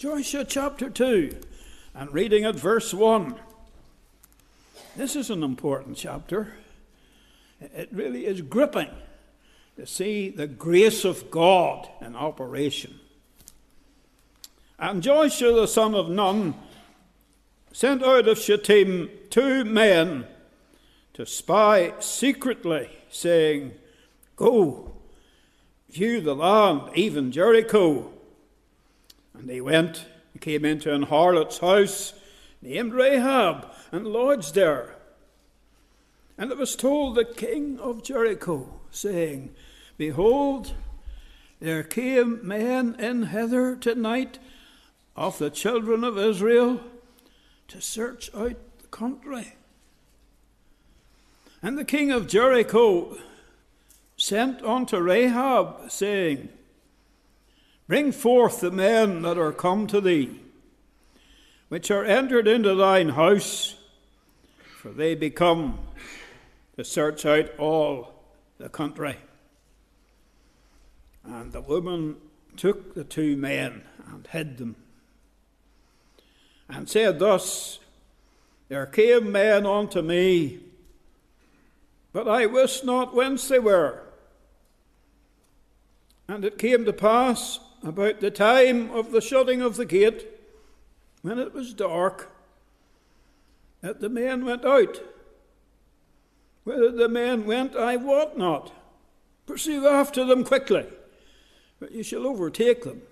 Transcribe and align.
Joshua 0.00 0.46
chapter 0.46 0.88
2 0.88 1.36
and 1.94 2.10
reading 2.10 2.46
at 2.46 2.54
verse 2.54 2.94
1. 2.94 3.34
This 4.96 5.14
is 5.14 5.28
an 5.28 5.42
important 5.42 5.98
chapter. 5.98 6.54
It 7.60 7.90
really 7.92 8.24
is 8.24 8.40
gripping 8.40 8.88
to 9.76 9.84
see 9.84 10.30
the 10.30 10.46
grace 10.46 11.04
of 11.04 11.30
God 11.30 11.86
in 12.00 12.16
operation. 12.16 12.98
And 14.78 15.02
Joshua 15.02 15.52
the 15.52 15.68
son 15.68 15.94
of 15.94 16.08
Nun 16.08 16.54
sent 17.70 18.02
out 18.02 18.26
of 18.26 18.38
Shittim 18.38 19.10
two 19.28 19.66
men 19.66 20.26
to 21.12 21.26
spy 21.26 21.92
secretly, 22.00 22.88
saying, 23.10 23.72
Go, 24.36 24.92
view 25.90 26.22
the 26.22 26.34
land, 26.34 26.88
even 26.94 27.30
Jericho. 27.30 28.14
And 29.34 29.48
they 29.48 29.60
went 29.60 30.06
and 30.32 30.40
came 30.40 30.64
into 30.64 30.92
an 30.92 31.04
harlot's 31.04 31.58
house 31.58 32.14
named 32.62 32.92
Rahab 32.92 33.70
and 33.92 34.06
lodged 34.06 34.54
there. 34.54 34.96
And 36.36 36.50
it 36.50 36.58
was 36.58 36.76
told 36.76 37.14
the 37.14 37.24
king 37.24 37.78
of 37.78 38.02
Jericho, 38.02 38.80
saying, 38.90 39.54
Behold, 39.98 40.72
there 41.60 41.82
came 41.82 42.46
men 42.46 42.96
in 42.98 43.24
hither 43.24 43.76
tonight 43.76 44.38
of 45.14 45.38
the 45.38 45.50
children 45.50 46.02
of 46.02 46.16
Israel 46.16 46.80
to 47.68 47.80
search 47.80 48.34
out 48.34 48.56
the 48.80 48.88
country. 48.88 49.54
And 51.62 51.76
the 51.76 51.84
king 51.84 52.10
of 52.10 52.26
Jericho 52.26 53.18
sent 54.16 54.62
unto 54.62 54.98
Rahab, 54.98 55.90
saying, 55.90 56.48
Bring 57.90 58.12
forth 58.12 58.60
the 58.60 58.70
men 58.70 59.22
that 59.22 59.36
are 59.36 59.50
come 59.50 59.88
to 59.88 60.00
thee, 60.00 60.38
which 61.70 61.90
are 61.90 62.04
entered 62.04 62.46
into 62.46 62.76
thine 62.76 63.08
house, 63.08 63.74
for 64.80 64.90
they 64.90 65.16
become 65.16 65.80
to 66.76 66.84
search 66.84 67.26
out 67.26 67.50
all 67.58 68.12
the 68.58 68.68
country. 68.68 69.16
And 71.24 71.50
the 71.50 71.62
woman 71.62 72.18
took 72.56 72.94
the 72.94 73.02
two 73.02 73.36
men 73.36 73.82
and 74.06 74.24
hid 74.28 74.58
them, 74.58 74.76
and 76.68 76.88
said 76.88 77.18
thus, 77.18 77.80
There 78.68 78.86
came 78.86 79.32
men 79.32 79.66
unto 79.66 80.00
me, 80.00 80.60
but 82.12 82.28
I 82.28 82.46
wist 82.46 82.84
not 82.84 83.16
whence 83.16 83.48
they 83.48 83.58
were. 83.58 84.00
And 86.28 86.44
it 86.44 86.56
came 86.56 86.84
to 86.84 86.92
pass 86.92 87.58
about 87.82 88.20
the 88.20 88.30
time 88.30 88.90
of 88.90 89.12
the 89.12 89.20
shutting 89.20 89.62
of 89.62 89.76
the 89.76 89.86
gate, 89.86 90.26
when 91.22 91.38
it 91.38 91.54
was 91.54 91.74
dark, 91.74 92.30
that 93.80 94.00
the 94.00 94.08
men 94.08 94.44
went 94.44 94.64
out. 94.64 95.00
Whether 96.64 96.90
the 96.90 97.08
men 97.08 97.46
went, 97.46 97.74
I 97.74 97.96
wot 97.96 98.36
not. 98.36 98.72
Pursue 99.46 99.86
after 99.86 100.24
them 100.24 100.44
quickly 100.44 100.86
but 101.80 101.92
you 101.92 102.02
shall 102.02 102.26
overtake 102.26 102.84
them. 102.84 103.02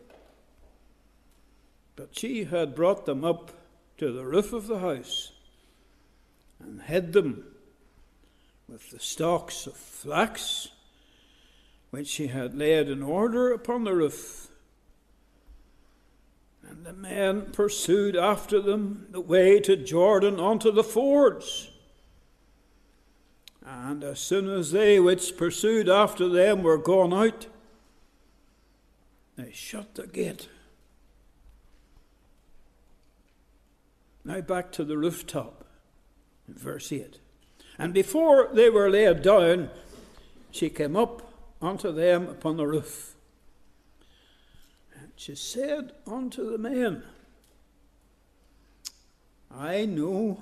But 1.96 2.16
she 2.16 2.44
had 2.44 2.76
brought 2.76 3.06
them 3.06 3.24
up 3.24 3.50
to 3.96 4.12
the 4.12 4.24
roof 4.24 4.52
of 4.52 4.68
the 4.68 4.78
house 4.78 5.32
and 6.60 6.82
hid 6.82 7.12
them 7.14 7.44
with 8.68 8.90
the 8.90 9.00
stalks 9.00 9.66
of 9.66 9.74
flax 9.74 10.68
which 11.90 12.06
she 12.06 12.26
had 12.26 12.54
laid 12.54 12.90
in 12.90 13.02
order 13.02 13.50
upon 13.50 13.84
the 13.84 13.94
roof. 13.94 14.47
And 16.68 16.84
the 16.84 16.92
men 16.92 17.50
pursued 17.52 18.14
after 18.14 18.60
them 18.60 19.06
the 19.10 19.20
way 19.20 19.58
to 19.60 19.76
Jordan 19.76 20.38
unto 20.38 20.70
the 20.70 20.84
fords. 20.84 21.70
And 23.64 24.04
as 24.04 24.20
soon 24.20 24.48
as 24.50 24.72
they 24.72 25.00
which 25.00 25.36
pursued 25.36 25.88
after 25.88 26.28
them 26.28 26.62
were 26.62 26.78
gone 26.78 27.12
out, 27.12 27.46
they 29.36 29.52
shut 29.52 29.94
the 29.94 30.06
gate. 30.06 30.48
Now 34.24 34.40
back 34.40 34.72
to 34.72 34.84
the 34.84 34.98
rooftop, 34.98 35.64
verse 36.48 36.92
8. 36.92 37.18
And 37.78 37.94
before 37.94 38.48
they 38.52 38.68
were 38.68 38.90
laid 38.90 39.22
down, 39.22 39.70
she 40.50 40.68
came 40.68 40.96
up 40.96 41.32
unto 41.62 41.92
them 41.92 42.28
upon 42.28 42.56
the 42.56 42.66
roof. 42.66 43.14
She 45.18 45.34
said 45.34 45.94
unto 46.06 46.48
the 46.48 46.58
men, 46.58 47.02
I 49.52 49.84
know 49.84 50.40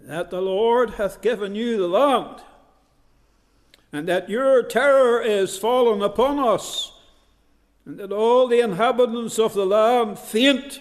that 0.00 0.30
the 0.30 0.40
Lord 0.40 0.92
hath 0.94 1.20
given 1.20 1.54
you 1.54 1.76
the 1.76 1.86
land, 1.86 2.40
and 3.92 4.08
that 4.08 4.30
your 4.30 4.62
terror 4.62 5.20
is 5.20 5.58
fallen 5.58 6.00
upon 6.00 6.38
us 6.38 6.92
and 7.84 7.98
that 7.98 8.10
all 8.10 8.48
the 8.48 8.60
inhabitants 8.60 9.38
of 9.38 9.52
the 9.52 9.66
land 9.66 10.18
faint 10.18 10.80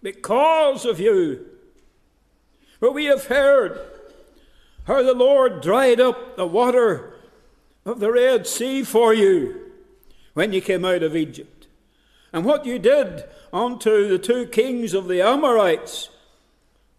because 0.00 0.84
of 0.84 1.00
you. 1.00 1.44
For 2.78 2.92
we 2.92 3.06
have 3.06 3.26
heard 3.26 3.80
how 4.84 5.02
the 5.02 5.12
Lord 5.12 5.60
dried 5.60 5.98
up 5.98 6.36
the 6.36 6.46
water 6.46 7.14
of 7.84 7.98
the 7.98 8.12
Red 8.12 8.46
Sea 8.46 8.84
for 8.84 9.12
you 9.12 9.65
when 10.36 10.52
you 10.52 10.60
came 10.60 10.84
out 10.84 11.02
of 11.02 11.16
Egypt, 11.16 11.66
and 12.30 12.44
what 12.44 12.66
you 12.66 12.78
did 12.78 13.24
unto 13.54 14.06
the 14.06 14.18
two 14.18 14.44
kings 14.44 14.92
of 14.92 15.08
the 15.08 15.22
Amorites 15.22 16.10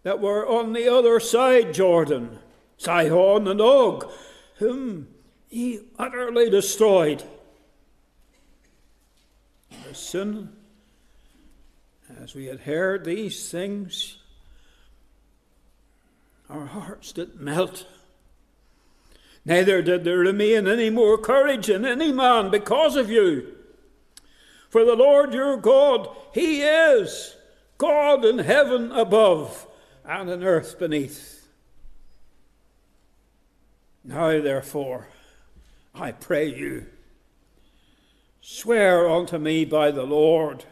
that 0.02 0.18
were 0.18 0.44
on 0.44 0.72
the 0.72 0.92
other 0.92 1.20
side 1.20 1.72
Jordan, 1.72 2.40
Sihon 2.78 3.46
and 3.46 3.60
Og, 3.60 4.10
whom 4.56 5.06
ye 5.50 5.78
utterly 6.00 6.50
destroyed 6.50 7.22
as 9.88 9.98
soon 9.98 10.52
as 12.20 12.34
we 12.34 12.46
had 12.46 12.58
heard 12.58 13.04
these 13.04 13.52
things, 13.52 14.18
our 16.50 16.66
hearts 16.66 17.12
did 17.12 17.36
melt. 17.36 17.86
Neither 19.48 19.80
did 19.80 20.04
there 20.04 20.18
remain 20.18 20.68
any 20.68 20.90
more 20.90 21.16
courage 21.16 21.70
in 21.70 21.86
any 21.86 22.12
man 22.12 22.50
because 22.50 22.96
of 22.96 23.10
you. 23.10 23.56
For 24.68 24.84
the 24.84 24.94
Lord 24.94 25.32
your 25.32 25.56
God, 25.56 26.14
He 26.34 26.60
is 26.60 27.34
God 27.78 28.26
in 28.26 28.40
heaven 28.40 28.92
above 28.92 29.66
and 30.04 30.28
in 30.28 30.44
earth 30.44 30.78
beneath. 30.78 31.48
Now, 34.04 34.38
therefore, 34.38 35.08
I 35.94 36.12
pray 36.12 36.54
you 36.54 36.86
Swear 38.42 39.08
unto 39.08 39.38
me 39.38 39.64
by 39.64 39.90
the 39.90 40.04
Lord, 40.04 40.64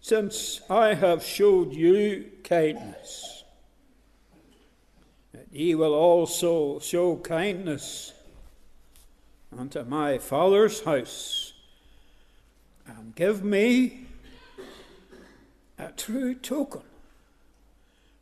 since 0.00 0.60
I 0.68 0.94
have 0.94 1.24
showed 1.24 1.74
you 1.74 2.30
kindness, 2.44 3.39
ye 5.50 5.74
will 5.74 5.94
also 5.94 6.78
show 6.78 7.16
kindness 7.16 8.12
unto 9.56 9.82
my 9.82 10.18
father's 10.18 10.82
house, 10.84 11.52
and 12.86 13.14
give 13.14 13.42
me 13.42 14.06
a 15.78 15.88
true 15.92 16.34
token. 16.34 16.82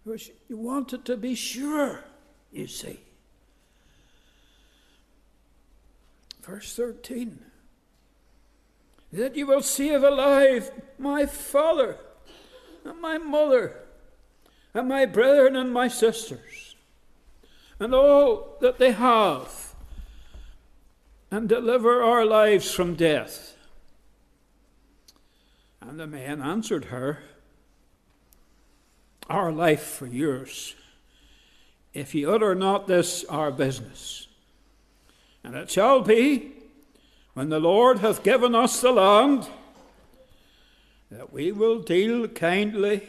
Which 0.05 0.31
you 0.49 0.57
wanted 0.57 1.05
to 1.05 1.17
be 1.19 1.35
sure, 1.35 2.03
you 2.51 2.67
see. 2.67 3.01
Verse 6.43 6.75
13 6.75 7.45
that 9.13 9.37
you 9.37 9.47
will 9.47 9.63
save 9.63 10.03
alive 10.03 10.71
my 10.99 11.25
father 11.25 11.97
and 12.85 13.01
my 13.01 13.17
mother 13.17 13.75
and 14.75 14.87
my 14.89 15.07
brethren 15.07 15.57
and 15.57 15.73
my 15.73 15.89
sisters 15.89 16.68
and 17.81 17.95
all 17.95 18.57
that 18.61 18.79
they 18.79 18.93
have 18.93 19.75
and 21.31 21.49
deliver 21.49 22.03
our 22.03 22.25
lives 22.25 22.71
from 22.71 22.95
death. 22.95 23.55
And 25.81 25.99
the 25.99 26.07
man 26.07 26.43
answered 26.43 26.87
her, 26.87 27.19
Our 29.29 29.53
life 29.53 29.83
for 29.83 30.07
yours, 30.07 30.75
if 31.95 32.15
ye 32.15 32.25
utter 32.25 32.55
not 32.55 32.87
this 32.87 33.25
our 33.25 33.51
business. 33.51 34.27
And 35.45 35.55
it 35.55 35.71
shall 35.71 36.01
be 36.01 36.53
when 37.35 37.51
the 37.51 37.61
Lord 37.61 38.01
hath 38.01 38.25
given 38.25 38.55
us 38.55 38.81
the 38.81 38.91
land, 38.91 39.49
that 41.11 41.33
we 41.33 41.53
will 41.53 41.79
deal 41.79 42.27
kindly 42.29 43.07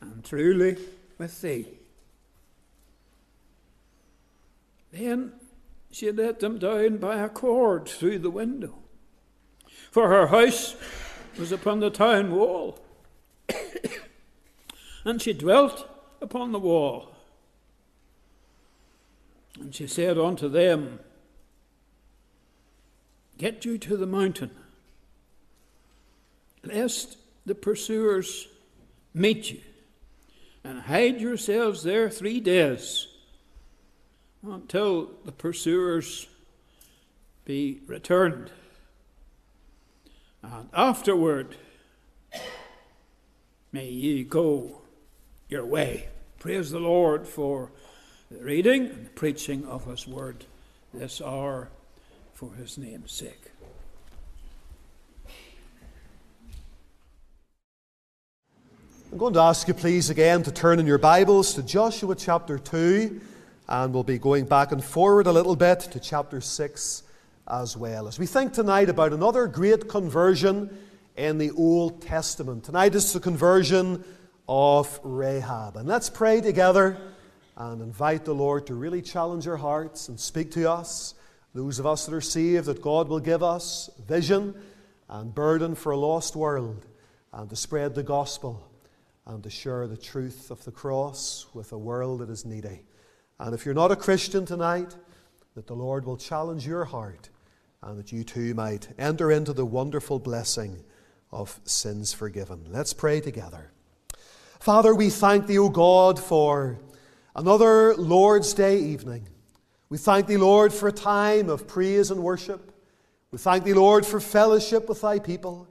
and 0.00 0.22
truly 0.22 0.76
with 1.18 1.40
thee. 1.40 1.75
Then 4.96 5.32
she 5.90 6.10
let 6.10 6.40
them 6.40 6.58
down 6.58 6.96
by 6.96 7.18
a 7.18 7.28
cord 7.28 7.86
through 7.86 8.20
the 8.20 8.30
window. 8.30 8.78
For 9.90 10.08
her 10.08 10.28
house 10.28 10.74
was 11.38 11.52
upon 11.52 11.80
the 11.80 11.90
town 11.90 12.34
wall, 12.34 12.78
and 15.04 15.20
she 15.20 15.32
dwelt 15.34 15.88
upon 16.22 16.52
the 16.52 16.58
wall. 16.58 17.12
And 19.60 19.74
she 19.74 19.86
said 19.86 20.18
unto 20.18 20.48
them, 20.48 21.00
Get 23.38 23.66
you 23.66 23.76
to 23.78 23.98
the 23.98 24.06
mountain, 24.06 24.50
lest 26.64 27.18
the 27.44 27.54
pursuers 27.54 28.48
meet 29.12 29.50
you, 29.50 29.60
and 30.64 30.80
hide 30.80 31.20
yourselves 31.20 31.82
there 31.82 32.08
three 32.08 32.40
days 32.40 33.08
until 34.48 35.10
the 35.24 35.32
pursuers 35.32 36.28
be 37.44 37.80
returned. 37.86 38.50
And 40.42 40.68
afterward, 40.72 41.56
may 43.72 43.88
ye 43.88 44.24
go 44.24 44.82
your 45.48 45.64
way. 45.64 46.08
Praise 46.38 46.70
the 46.70 46.78
Lord 46.78 47.26
for 47.26 47.70
the 48.30 48.42
reading 48.42 48.86
and 48.86 49.06
the 49.06 49.10
preaching 49.10 49.64
of 49.66 49.84
His 49.86 50.06
word 50.06 50.44
this 50.92 51.20
hour 51.20 51.68
for 52.34 52.52
His 52.54 52.78
name's 52.78 53.12
sake. 53.12 53.50
I'm 59.12 59.18
going 59.18 59.34
to 59.34 59.40
ask 59.40 59.66
you, 59.68 59.74
please, 59.74 60.10
again 60.10 60.42
to 60.42 60.52
turn 60.52 60.78
in 60.78 60.86
your 60.86 60.98
Bibles 60.98 61.54
to 61.54 61.62
Joshua 61.62 62.14
chapter 62.14 62.58
2, 62.58 63.20
and 63.68 63.92
we'll 63.92 64.04
be 64.04 64.18
going 64.18 64.44
back 64.44 64.72
and 64.72 64.82
forward 64.82 65.26
a 65.26 65.32
little 65.32 65.56
bit 65.56 65.80
to 65.80 66.00
chapter 66.00 66.40
6 66.40 67.02
as 67.48 67.76
well. 67.76 68.08
As 68.08 68.18
we 68.18 68.26
think 68.26 68.52
tonight 68.52 68.88
about 68.88 69.12
another 69.12 69.46
great 69.46 69.88
conversion 69.88 70.76
in 71.16 71.38
the 71.38 71.50
Old 71.52 72.02
Testament. 72.02 72.64
Tonight 72.64 72.94
is 72.94 73.12
the 73.12 73.20
conversion 73.20 74.04
of 74.48 75.00
Rahab. 75.02 75.76
And 75.76 75.88
let's 75.88 76.10
pray 76.10 76.40
together 76.40 76.96
and 77.56 77.80
invite 77.80 78.24
the 78.24 78.34
Lord 78.34 78.66
to 78.66 78.74
really 78.74 79.02
challenge 79.02 79.48
our 79.48 79.56
hearts 79.56 80.08
and 80.08 80.20
speak 80.20 80.50
to 80.52 80.70
us. 80.70 81.14
Those 81.54 81.78
of 81.78 81.86
us 81.86 82.06
that 82.06 82.14
are 82.14 82.20
saved, 82.20 82.66
that 82.66 82.82
God 82.82 83.08
will 83.08 83.20
give 83.20 83.42
us 83.42 83.88
vision 84.06 84.54
and 85.08 85.34
burden 85.34 85.74
for 85.74 85.92
a 85.92 85.96
lost 85.96 86.36
world 86.36 86.84
and 87.32 87.48
to 87.48 87.56
spread 87.56 87.94
the 87.94 88.02
gospel 88.02 88.68
and 89.26 89.42
to 89.42 89.50
share 89.50 89.86
the 89.86 89.96
truth 89.96 90.50
of 90.50 90.64
the 90.64 90.70
cross 90.70 91.46
with 91.54 91.72
a 91.72 91.78
world 91.78 92.20
that 92.20 92.30
is 92.30 92.44
needy. 92.44 92.82
And 93.38 93.54
if 93.54 93.64
you're 93.64 93.74
not 93.74 93.92
a 93.92 93.96
Christian 93.96 94.46
tonight, 94.46 94.96
that 95.54 95.66
the 95.66 95.74
Lord 95.74 96.04
will 96.04 96.16
challenge 96.16 96.66
your 96.66 96.84
heart 96.84 97.30
and 97.82 97.98
that 97.98 98.12
you 98.12 98.24
too 98.24 98.54
might 98.54 98.88
enter 98.98 99.30
into 99.30 99.52
the 99.52 99.66
wonderful 99.66 100.18
blessing 100.18 100.82
of 101.30 101.60
sins 101.64 102.12
forgiven. 102.12 102.66
Let's 102.70 102.92
pray 102.92 103.20
together. 103.20 103.70
Father, 104.60 104.94
we 104.94 105.10
thank 105.10 105.46
thee, 105.46 105.58
O 105.58 105.68
God, 105.68 106.18
for 106.18 106.78
another 107.34 107.94
Lord's 107.94 108.54
Day 108.54 108.78
evening. 108.78 109.28
We 109.88 109.98
thank 109.98 110.26
thee, 110.26 110.36
Lord, 110.36 110.72
for 110.72 110.88
a 110.88 110.92
time 110.92 111.48
of 111.48 111.68
praise 111.68 112.10
and 112.10 112.22
worship. 112.22 112.72
We 113.30 113.38
thank 113.38 113.64
thee, 113.64 113.74
Lord, 113.74 114.04
for 114.04 114.18
fellowship 114.18 114.88
with 114.88 115.02
thy 115.02 115.18
people. 115.18 115.68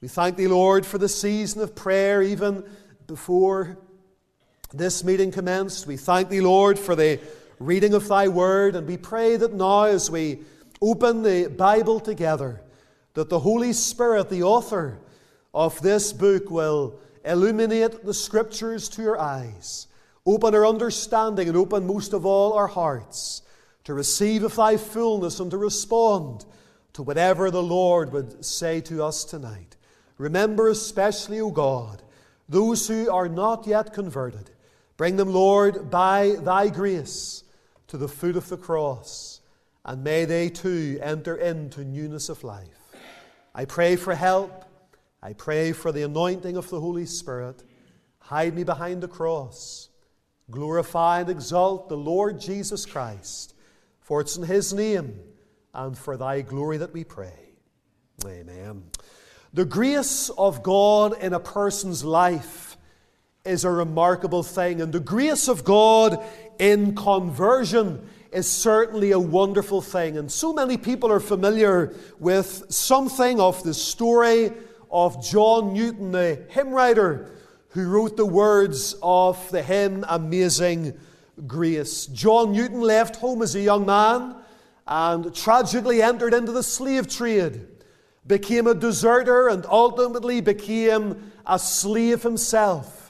We 0.00 0.08
thank 0.08 0.36
thee, 0.36 0.48
Lord, 0.48 0.84
for 0.84 0.98
the 0.98 1.08
season 1.08 1.62
of 1.62 1.74
prayer, 1.76 2.22
even 2.22 2.64
before 3.06 3.78
this 4.72 5.04
meeting 5.04 5.30
commenced. 5.30 5.86
We 5.86 5.96
thank 5.96 6.28
thee, 6.28 6.40
Lord, 6.40 6.78
for 6.78 6.94
the 6.94 7.20
reading 7.58 7.94
of 7.94 8.08
thy 8.08 8.28
word, 8.28 8.74
and 8.74 8.86
we 8.86 8.96
pray 8.96 9.36
that 9.36 9.52
now, 9.52 9.84
as 9.84 10.10
we 10.10 10.40
open 10.80 11.22
the 11.22 11.48
Bible 11.48 12.00
together, 12.00 12.60
that 13.14 13.28
the 13.28 13.38
Holy 13.38 13.72
Spirit, 13.72 14.30
the 14.30 14.42
author 14.42 14.98
of 15.54 15.80
this 15.82 16.12
book, 16.12 16.50
will 16.50 16.98
illuminate 17.24 18.04
the 18.04 18.14
Scriptures 18.14 18.88
to 18.90 19.10
our 19.10 19.18
eyes, 19.18 19.86
open 20.26 20.54
our 20.54 20.66
understanding, 20.66 21.48
and 21.48 21.56
open 21.56 21.86
most 21.86 22.12
of 22.12 22.26
all 22.26 22.54
our 22.54 22.66
hearts 22.66 23.42
to 23.84 23.94
receive 23.94 24.42
of 24.42 24.56
thy 24.56 24.76
fullness 24.76 25.40
and 25.40 25.50
to 25.50 25.58
respond 25.58 26.44
to 26.94 27.02
whatever 27.02 27.50
the 27.50 27.62
Lord 27.62 28.12
would 28.12 28.44
say 28.44 28.80
to 28.82 29.02
us 29.02 29.24
tonight. 29.24 29.76
Remember 30.18 30.68
especially, 30.68 31.40
O 31.40 31.50
God, 31.50 32.02
those 32.48 32.86
who 32.86 33.10
are 33.10 33.28
not 33.28 33.66
yet 33.66 33.92
converted. 33.92 34.50
Bring 35.02 35.16
them, 35.16 35.32
Lord, 35.32 35.90
by 35.90 36.36
thy 36.38 36.68
grace 36.68 37.42
to 37.88 37.96
the 37.96 38.06
foot 38.06 38.36
of 38.36 38.48
the 38.48 38.56
cross 38.56 39.40
and 39.84 40.04
may 40.04 40.26
they 40.26 40.48
too 40.48 41.00
enter 41.02 41.34
into 41.34 41.84
newness 41.84 42.28
of 42.28 42.44
life. 42.44 42.94
I 43.52 43.64
pray 43.64 43.96
for 43.96 44.14
help. 44.14 44.64
I 45.20 45.32
pray 45.32 45.72
for 45.72 45.90
the 45.90 46.04
anointing 46.04 46.56
of 46.56 46.70
the 46.70 46.78
Holy 46.78 47.04
Spirit. 47.06 47.64
Hide 48.20 48.54
me 48.54 48.62
behind 48.62 49.02
the 49.02 49.08
cross. 49.08 49.88
Glorify 50.52 51.22
and 51.22 51.30
exalt 51.30 51.88
the 51.88 51.96
Lord 51.96 52.40
Jesus 52.40 52.86
Christ, 52.86 53.54
for 53.98 54.20
it's 54.20 54.36
in 54.36 54.44
His 54.44 54.72
name 54.72 55.18
and 55.74 55.98
for 55.98 56.16
Thy 56.16 56.42
glory 56.42 56.76
that 56.76 56.92
we 56.92 57.02
pray. 57.02 57.56
Amen. 58.24 58.84
The 59.52 59.64
grace 59.64 60.30
of 60.38 60.62
God 60.62 61.20
in 61.20 61.32
a 61.32 61.40
person's 61.40 62.04
life 62.04 62.71
is 63.44 63.64
a 63.64 63.70
remarkable 63.70 64.44
thing, 64.44 64.80
and 64.80 64.92
the 64.92 65.00
grace 65.00 65.48
of 65.48 65.64
God 65.64 66.24
in 66.60 66.94
conversion 66.94 68.08
is 68.30 68.48
certainly 68.48 69.10
a 69.10 69.18
wonderful 69.18 69.82
thing. 69.82 70.16
And 70.16 70.30
so 70.30 70.52
many 70.52 70.76
people 70.76 71.10
are 71.10 71.18
familiar 71.18 71.92
with 72.20 72.66
something 72.68 73.40
of 73.40 73.60
the 73.64 73.74
story 73.74 74.52
of 74.92 75.24
John 75.24 75.74
Newton, 75.74 76.12
the 76.12 76.44
hymn 76.50 76.70
writer 76.70 77.30
who 77.70 77.88
wrote 77.88 78.16
the 78.16 78.26
words 78.26 78.94
of 79.02 79.50
the 79.50 79.62
hymn 79.62 80.04
Amazing 80.08 80.96
Grace. 81.46 82.06
John 82.06 82.52
Newton 82.52 82.80
left 82.80 83.16
home 83.16 83.42
as 83.42 83.56
a 83.56 83.60
young 83.60 83.86
man 83.86 84.36
and 84.86 85.34
tragically 85.34 86.00
entered 86.00 86.32
into 86.32 86.52
the 86.52 86.62
slave 86.62 87.08
trade, 87.08 87.66
became 88.24 88.68
a 88.68 88.74
deserter, 88.74 89.48
and 89.48 89.66
ultimately 89.66 90.40
became 90.40 91.32
a 91.44 91.58
slave 91.58 92.22
himself. 92.22 93.01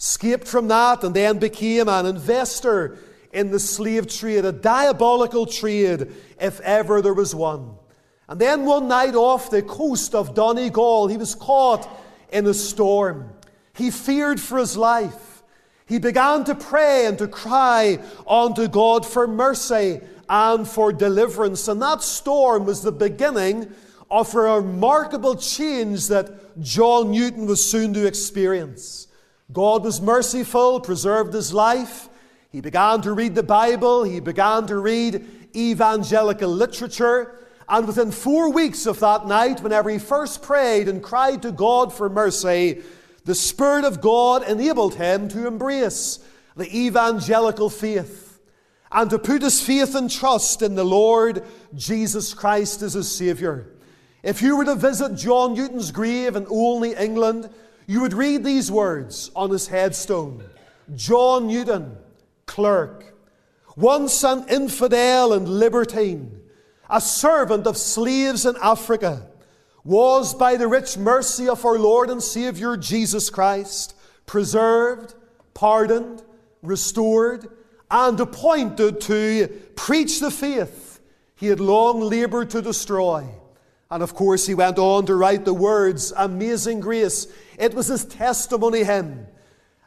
Escaped 0.00 0.46
from 0.46 0.68
that 0.68 1.02
and 1.02 1.14
then 1.14 1.38
became 1.38 1.88
an 1.88 2.06
investor 2.06 2.98
in 3.32 3.50
the 3.50 3.58
slave 3.58 4.06
trade, 4.06 4.44
a 4.44 4.52
diabolical 4.52 5.44
trade, 5.44 6.12
if 6.40 6.60
ever 6.60 7.02
there 7.02 7.14
was 7.14 7.34
one. 7.34 7.74
And 8.28 8.40
then 8.40 8.64
one 8.64 8.88
night 8.88 9.14
off 9.14 9.50
the 9.50 9.62
coast 9.62 10.14
of 10.14 10.34
Donegal, 10.34 11.08
he 11.08 11.16
was 11.16 11.34
caught 11.34 11.88
in 12.30 12.46
a 12.46 12.54
storm. 12.54 13.32
He 13.74 13.90
feared 13.90 14.40
for 14.40 14.58
his 14.58 14.76
life. 14.76 15.42
He 15.86 15.98
began 15.98 16.44
to 16.44 16.54
pray 16.54 17.06
and 17.06 17.18
to 17.18 17.26
cry 17.26 17.98
unto 18.26 18.68
God 18.68 19.06
for 19.06 19.26
mercy 19.26 20.00
and 20.28 20.68
for 20.68 20.92
deliverance. 20.92 21.66
And 21.66 21.80
that 21.80 22.02
storm 22.02 22.66
was 22.66 22.82
the 22.82 22.92
beginning 22.92 23.72
of 24.10 24.34
a 24.34 24.60
remarkable 24.60 25.36
change 25.36 26.08
that 26.08 26.60
John 26.60 27.10
Newton 27.10 27.46
was 27.46 27.64
soon 27.68 27.94
to 27.94 28.06
experience. 28.06 29.07
God 29.52 29.84
was 29.84 30.00
merciful, 30.00 30.80
preserved 30.80 31.32
his 31.32 31.52
life, 31.52 32.08
he 32.50 32.60
began 32.60 33.02
to 33.02 33.12
read 33.12 33.34
the 33.34 33.42
Bible, 33.42 34.04
he 34.04 34.20
began 34.20 34.66
to 34.66 34.76
read 34.76 35.24
evangelical 35.54 36.50
literature, 36.50 37.38
and 37.68 37.86
within 37.86 38.10
four 38.10 38.50
weeks 38.50 38.86
of 38.86 39.00
that 39.00 39.26
night, 39.26 39.62
whenever 39.62 39.90
he 39.90 39.98
first 39.98 40.42
prayed 40.42 40.88
and 40.88 41.02
cried 41.02 41.42
to 41.42 41.52
God 41.52 41.92
for 41.92 42.08
mercy, 42.08 42.82
the 43.24 43.34
Spirit 43.34 43.84
of 43.84 44.00
God 44.00 44.42
enabled 44.48 44.94
him 44.94 45.28
to 45.28 45.46
embrace 45.46 46.18
the 46.56 46.74
evangelical 46.74 47.68
faith 47.68 48.40
and 48.90 49.10
to 49.10 49.18
put 49.18 49.42
his 49.42 49.62
faith 49.62 49.94
and 49.94 50.10
trust 50.10 50.62
in 50.62 50.74
the 50.74 50.84
Lord 50.84 51.44
Jesus 51.74 52.32
Christ 52.32 52.80
as 52.80 52.94
his 52.94 53.14
Saviour. 53.14 53.66
If 54.22 54.40
you 54.40 54.56
were 54.56 54.64
to 54.64 54.74
visit 54.74 55.14
John 55.14 55.54
Newton's 55.54 55.92
grave 55.92 56.36
in 56.36 56.46
Olney, 56.46 56.94
England, 56.94 57.50
you 57.88 58.02
would 58.02 58.12
read 58.12 58.44
these 58.44 58.70
words 58.70 59.30
on 59.34 59.50
his 59.50 59.66
headstone 59.66 60.44
John 60.94 61.48
Newton 61.48 61.96
clerk, 62.46 63.14
once 63.76 64.22
an 64.24 64.46
infidel 64.48 65.32
and 65.32 65.48
libertine, 65.48 66.40
a 66.88 67.00
servant 67.00 67.66
of 67.66 67.76
slaves 67.76 68.44
in 68.44 68.56
Africa, 68.62 69.26
was 69.84 70.34
by 70.34 70.56
the 70.56 70.68
rich 70.68 70.98
mercy 70.98 71.48
of 71.48 71.64
our 71.64 71.78
Lord 71.78 72.10
and 72.10 72.22
Saviour 72.22 72.76
Jesus 72.76 73.30
Christ 73.30 73.94
preserved, 74.26 75.14
pardoned, 75.54 76.22
restored, 76.62 77.48
and 77.90 78.20
appointed 78.20 79.00
to 79.02 79.48
preach 79.76 80.20
the 80.20 80.30
faith 80.30 81.00
he 81.36 81.46
had 81.46 81.60
long 81.60 82.00
laboured 82.00 82.50
to 82.50 82.60
destroy. 82.60 83.26
And 83.90 84.02
of 84.02 84.14
course, 84.14 84.46
he 84.46 84.54
went 84.54 84.78
on 84.78 85.06
to 85.06 85.14
write 85.14 85.44
the 85.44 85.54
words, 85.54 86.12
Amazing 86.16 86.80
Grace. 86.80 87.26
It 87.58 87.74
was 87.74 87.88
his 87.88 88.04
testimony 88.04 88.84
hymn 88.84 89.26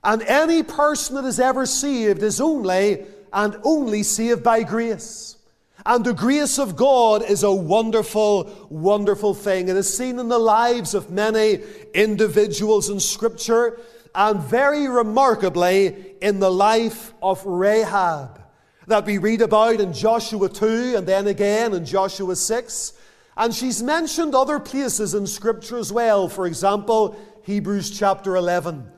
and 0.04 0.24
any 0.24 0.64
person 0.64 1.16
that 1.16 1.26
is 1.26 1.40
ever 1.40 1.66
saved 1.66 2.24
is 2.24 2.42
only 2.42 3.06
and 3.32 3.58
only 3.64 4.04
saved 4.04 4.44
by 4.44 4.64
grace. 4.64 5.38
And 5.86 6.04
the 6.04 6.14
grace 6.14 6.60
of 6.60 6.76
God 6.76 7.24
is 7.24 7.44
a 7.44 7.52
wonderful, 7.52 8.68
wonderful 8.70 9.34
thing. 9.34 9.70
It 9.70 9.78
is 9.78 9.96
seen 9.96 10.20
in 10.20 10.28
the 10.28 10.40
lives 10.40 10.94
of 10.94 11.12
many 11.12 11.60
individuals 11.94 12.90
in 12.90 13.00
Scripture, 13.00 13.80
and 14.14 14.42
very 14.42 14.88
remarkably 14.88 16.16
in 16.22 16.40
the 16.40 16.52
life 16.52 17.14
of 17.22 17.44
Rahab, 17.46 18.42
that 18.88 19.06
we 19.06 19.18
read 19.18 19.42
about 19.42 19.80
in 19.80 19.94
Joshua 19.94 20.50
2 20.50 20.96
and 20.98 21.08
then 21.08 21.28
again 21.28 21.74
in 21.74 21.86
Joshua 21.86 22.36
6. 22.36 22.94
And 23.38 23.54
she's 23.54 23.82
mentioned 23.82 24.36
other 24.36 24.60
places 24.60 25.14
in 25.14 25.26
Scripture 25.26 25.78
as 25.78 25.92
well, 25.92 26.28
for 26.28 26.46
example, 26.46 27.18
Hebrews 27.44 27.98
chapter 27.98 28.36
11. 28.36 28.90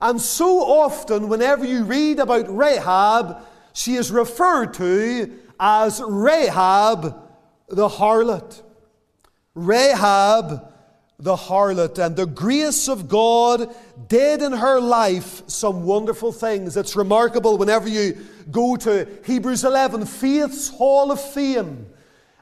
And 0.00 0.20
so 0.20 0.58
often, 0.60 1.28
whenever 1.28 1.64
you 1.64 1.84
read 1.84 2.18
about 2.18 2.54
Rahab, 2.54 3.44
she 3.72 3.94
is 3.94 4.10
referred 4.10 4.74
to 4.74 5.38
as 5.60 6.02
Rahab 6.04 7.16
the 7.68 7.88
harlot. 7.88 8.62
Rahab 9.54 10.72
the 11.18 11.36
harlot. 11.36 11.98
And 11.98 12.16
the 12.16 12.26
grace 12.26 12.88
of 12.88 13.08
God 13.08 13.74
did 14.08 14.42
in 14.42 14.52
her 14.52 14.80
life 14.80 15.42
some 15.48 15.84
wonderful 15.84 16.32
things. 16.32 16.76
It's 16.76 16.96
remarkable 16.96 17.56
whenever 17.56 17.88
you 17.88 18.18
go 18.50 18.76
to 18.76 19.08
Hebrews 19.24 19.64
11, 19.64 20.06
Faith's 20.06 20.68
Hall 20.68 21.10
of 21.10 21.20
Fame, 21.20 21.86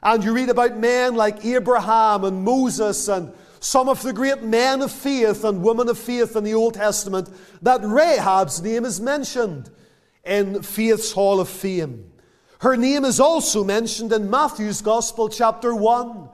and 0.03 0.23
you 0.23 0.33
read 0.33 0.49
about 0.49 0.77
men 0.77 1.15
like 1.15 1.45
Abraham 1.45 2.25
and 2.25 2.43
Moses 2.43 3.07
and 3.07 3.33
some 3.61 3.87
of 3.87 4.01
the 4.03 4.11
great 4.11 4.43
men 4.43 4.81
of 4.81 4.91
faith 4.91 5.45
and 5.45 5.63
women 5.63 5.87
of 5.87 5.97
faith 5.97 6.35
in 6.35 6.43
the 6.43 6.53
Old 6.53 6.73
Testament, 6.73 7.29
that 7.61 7.81
Rahab's 7.81 8.61
name 8.61 8.83
is 8.83 8.99
mentioned 8.99 9.69
in 10.25 10.61
Faith's 10.61 11.13
Hall 11.13 11.39
of 11.39 11.47
Fame. 11.47 12.11
Her 12.59 12.75
name 12.75 13.05
is 13.05 13.21
also 13.21 13.63
mentioned 13.63 14.11
in 14.11 14.29
Matthew's 14.29 14.81
Gospel, 14.81 15.29
chapter 15.29 15.73
1. 15.73 16.29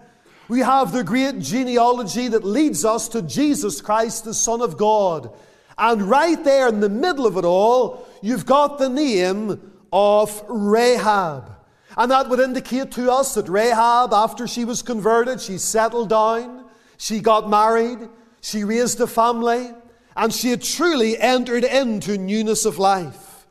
We 0.48 0.62
have 0.62 0.92
the 0.92 1.04
great 1.04 1.38
genealogy 1.38 2.28
that 2.30 2.44
leads 2.44 2.84
us 2.84 3.08
to 3.10 3.22
Jesus 3.22 3.82
Christ, 3.82 4.26
the 4.26 4.34
Son 4.34 4.62
of 4.62 4.78
God. 4.78 5.32
And 5.78 6.02
right 6.02 6.44
there 6.44 6.68
in 6.68 6.80
the 6.80 6.90
middle 6.90 7.28
of 7.28 7.38
it 7.38 7.46
all, 7.46 8.08
you've 8.24 8.48
got 8.48 8.80
the 8.80 8.90
name 8.90 9.72
of 9.94 10.44
Rahab. 10.48 11.59
And 12.00 12.10
that 12.12 12.30
would 12.30 12.40
indicate 12.40 12.92
to 12.94 13.12
us 13.12 13.34
that 13.34 13.50
Rahab, 13.50 14.14
after 14.14 14.48
she 14.48 14.64
was 14.64 14.82
converted, 14.82 15.42
she 15.42 15.58
settled 15.58 16.08
down, 16.08 16.64
she 16.98 17.20
got 17.20 17.50
married, 17.50 18.00
she 18.40 18.64
raised 18.64 19.02
a 19.02 19.06
family, 19.06 19.72
and 20.16 20.34
she 20.34 20.50
had 20.50 20.64
truly 20.64 21.18
entered 21.18 21.66
into 21.66 22.18
newness 22.18 22.64
of 22.64 22.80
life. 22.80 23.46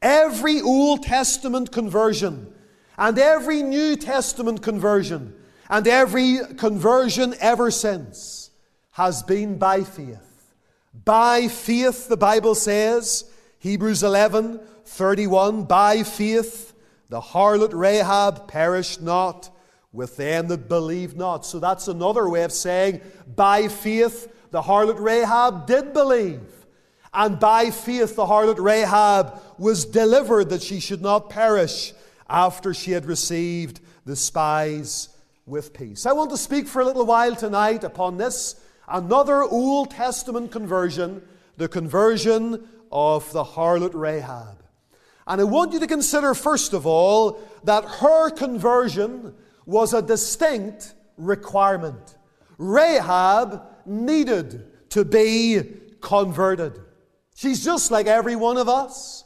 Every 0.00 0.62
Old 0.62 1.02
Testament 1.02 1.72
conversion 1.72 2.50
and 2.96 3.18
every 3.18 3.62
New 3.62 3.96
Testament 3.96 4.62
conversion 4.62 5.34
and 5.68 5.86
every 5.86 6.38
conversion 6.56 7.34
ever 7.38 7.70
since 7.70 8.50
has 8.92 9.22
been 9.22 9.58
by 9.58 9.82
faith. 9.82 10.54
By 11.04 11.48
faith, 11.48 12.08
the 12.08 12.16
Bible 12.16 12.54
says, 12.54 13.30
Hebrews 13.58 14.02
11 14.02 14.58
31, 14.86 15.64
by 15.64 16.02
faith, 16.02 16.69
the 17.10 17.20
harlot 17.20 17.74
Rahab 17.74 18.48
perished 18.48 19.02
not 19.02 19.50
with 19.92 20.16
them 20.16 20.46
that 20.48 20.68
believed 20.68 21.16
not. 21.16 21.44
So 21.44 21.58
that's 21.58 21.88
another 21.88 22.28
way 22.28 22.44
of 22.44 22.52
saying, 22.52 23.00
by 23.34 23.66
faith, 23.66 24.32
the 24.52 24.62
harlot 24.62 25.00
Rahab 25.00 25.66
did 25.66 25.92
believe. 25.92 26.40
And 27.12 27.40
by 27.40 27.70
faith, 27.70 28.14
the 28.14 28.26
harlot 28.26 28.60
Rahab 28.60 29.40
was 29.58 29.84
delivered 29.84 30.50
that 30.50 30.62
she 30.62 30.78
should 30.78 31.02
not 31.02 31.28
perish 31.28 31.92
after 32.28 32.72
she 32.72 32.92
had 32.92 33.04
received 33.04 33.80
the 34.04 34.14
spies 34.14 35.08
with 35.46 35.74
peace. 35.74 36.06
I 36.06 36.12
want 36.12 36.30
to 36.30 36.36
speak 36.36 36.68
for 36.68 36.80
a 36.80 36.84
little 36.84 37.06
while 37.06 37.34
tonight 37.34 37.82
upon 37.82 38.18
this, 38.18 38.54
another 38.86 39.42
Old 39.42 39.90
Testament 39.90 40.52
conversion, 40.52 41.22
the 41.56 41.66
conversion 41.66 42.68
of 42.92 43.32
the 43.32 43.42
harlot 43.42 43.94
Rahab. 43.94 44.59
And 45.30 45.40
I 45.40 45.44
want 45.44 45.72
you 45.72 45.78
to 45.78 45.86
consider, 45.86 46.34
first 46.34 46.72
of 46.72 46.86
all, 46.86 47.38
that 47.62 47.84
her 47.84 48.30
conversion 48.30 49.32
was 49.64 49.94
a 49.94 50.02
distinct 50.02 50.92
requirement. 51.16 52.16
Rahab 52.58 53.62
needed 53.86 54.90
to 54.90 55.04
be 55.04 55.62
converted. 56.00 56.80
She's 57.36 57.64
just 57.64 57.92
like 57.92 58.08
every 58.08 58.34
one 58.34 58.56
of 58.56 58.68
us. 58.68 59.22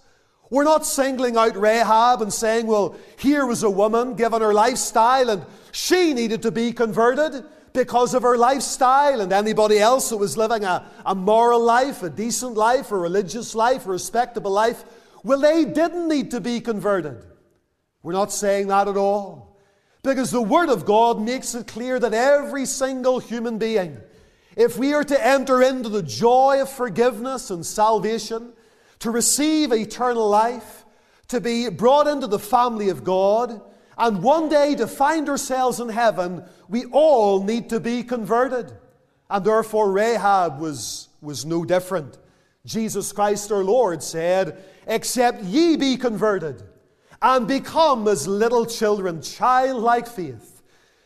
We're 0.50 0.64
not 0.64 0.84
singling 0.84 1.38
out 1.38 1.56
Rahab 1.56 2.20
and 2.20 2.30
saying, 2.30 2.66
well, 2.66 2.96
here 3.18 3.46
was 3.46 3.62
a 3.62 3.70
woman 3.70 4.14
given 4.14 4.42
her 4.42 4.52
lifestyle 4.52 5.30
and 5.30 5.46
she 5.73 6.12
needed 6.12 6.42
to 6.42 6.50
be 6.50 6.75
converted 6.75 7.44
because 7.73 8.12
of 8.12 8.23
her 8.23 8.37
lifestyle, 8.37 9.20
and 9.20 9.32
anybody 9.32 9.80
else 9.80 10.11
who 10.11 10.16
was 10.16 10.37
living 10.37 10.64
a, 10.64 10.87
a 11.04 11.14
moral 11.14 11.61
life, 11.61 12.04
a 12.04 12.11
decent 12.11 12.54
life, 12.54 12.92
a 12.92 12.96
religious 12.96 13.54
life, 13.54 13.87
a 13.87 13.90
respectable 13.90 14.52
life, 14.52 14.84
well, 15.25 15.40
they 15.40 15.64
didn't 15.64 16.07
need 16.07 16.31
to 16.33 16.40
be 16.40 16.61
converted. 16.61 17.25
We're 18.02 18.12
not 18.12 18.31
saying 18.31 18.69
that 18.69 18.87
at 18.87 18.97
all. 18.97 19.59
Because 20.02 20.31
the 20.31 20.43
Word 20.43 20.69
of 20.69 20.85
God 20.85 21.19
makes 21.19 21.54
it 21.54 21.66
clear 21.66 21.99
that 21.99 22.12
every 22.12 22.66
single 22.66 23.19
human 23.19 23.57
being, 23.57 23.97
if 24.54 24.76
we 24.76 24.93
are 24.93 25.02
to 25.02 25.26
enter 25.26 25.62
into 25.62 25.88
the 25.88 26.02
joy 26.02 26.61
of 26.61 26.69
forgiveness 26.69 27.50
and 27.50 27.64
salvation, 27.64 28.52
to 28.99 29.11
receive 29.11 29.73
eternal 29.73 30.28
life, 30.28 30.85
to 31.28 31.40
be 31.40 31.71
brought 31.71 32.07
into 32.07 32.26
the 32.26 32.38
family 32.38 32.90
of 32.90 33.02
God, 33.02 33.62
and 33.97 34.23
one 34.23 34.50
day 34.50 34.75
to 34.75 34.87
find 34.87 35.26
ourselves 35.31 35.81
in 35.81 35.88
heaven, 35.88 36.45
we 36.69 36.85
all 36.87 37.43
need 37.43 37.71
to 37.71 37.81
be 37.81 38.02
converted. 38.02 38.71
And 39.31 39.43
therefore, 39.43 39.90
Rahab 39.90 40.61
was, 40.61 41.09
was 41.23 41.47
no 41.47 41.64
different. 41.64 42.19
Jesus 42.66 43.12
Christ 43.12 43.52
our 43.52 43.64
Lord 43.64 44.02
said, 44.02 44.62
Except 44.86 45.42
ye 45.42 45.76
be 45.76 45.96
converted 45.96 46.62
and 47.22 47.48
become 47.48 48.06
as 48.08 48.28
little 48.28 48.66
children, 48.66 49.22
childlike 49.22 50.06
faith, 50.06 50.62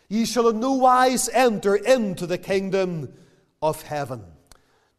ye 0.08 0.24
shall 0.24 0.48
in 0.48 0.60
no 0.60 0.72
wise 0.72 1.28
enter 1.28 1.76
into 1.76 2.26
the 2.26 2.38
kingdom 2.38 3.12
of 3.62 3.82
heaven. 3.82 4.24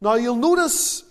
Now 0.00 0.14
you'll 0.14 0.36
notice 0.36 1.04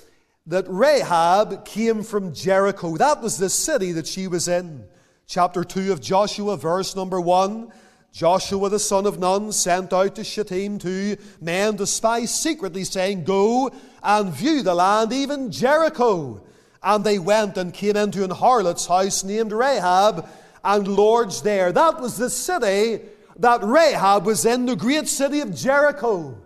that 0.48 0.66
Rahab 0.68 1.64
came 1.64 2.02
from 2.02 2.34
Jericho. 2.34 2.98
That 2.98 3.22
was 3.22 3.38
the 3.38 3.50
city 3.50 3.92
that 3.92 4.08
she 4.08 4.28
was 4.28 4.48
in 4.48 4.86
chapter 5.28 5.64
2 5.64 5.92
of 5.92 6.02
Joshua, 6.02 6.58
verse 6.58 6.96
number 6.96 7.22
1. 7.22 7.72
Joshua 8.12 8.70
the 8.70 8.80
son 8.80 9.06
of 9.06 9.20
Nun 9.20 9.52
sent 9.52 9.94
out 9.94 10.16
to 10.16 10.24
Shittim 10.24 10.80
two 10.80 11.16
men 11.40 11.78
to 11.78 11.86
spy 11.86 12.26
secretly, 12.26 12.84
saying, 12.84 13.24
Go 13.24 13.72
and 14.02 14.34
view 14.34 14.64
the 14.64 14.74
land, 14.74 15.14
even 15.14 15.52
Jericho. 15.52 16.42
And 16.82 17.04
they 17.04 17.20
went 17.20 17.58
and 17.58 17.74
came 17.74 17.98
into 17.98 18.24
an 18.24 18.30
harlot's 18.30 18.88
house 18.88 19.24
named 19.24 19.52
Rahab 19.52 20.28
and 20.64 20.88
lodged 20.88 21.44
there. 21.44 21.72
That 21.72 22.00
was 22.00 22.18
the 22.18 22.30
city 22.30 23.02
that 23.38 23.64
Rahab 23.64 24.26
was 24.26 24.46
in, 24.46 24.66
the 24.66 24.76
great 24.76 25.08
city 25.08 25.42
of 25.42 25.56
Jericho. 25.56 26.38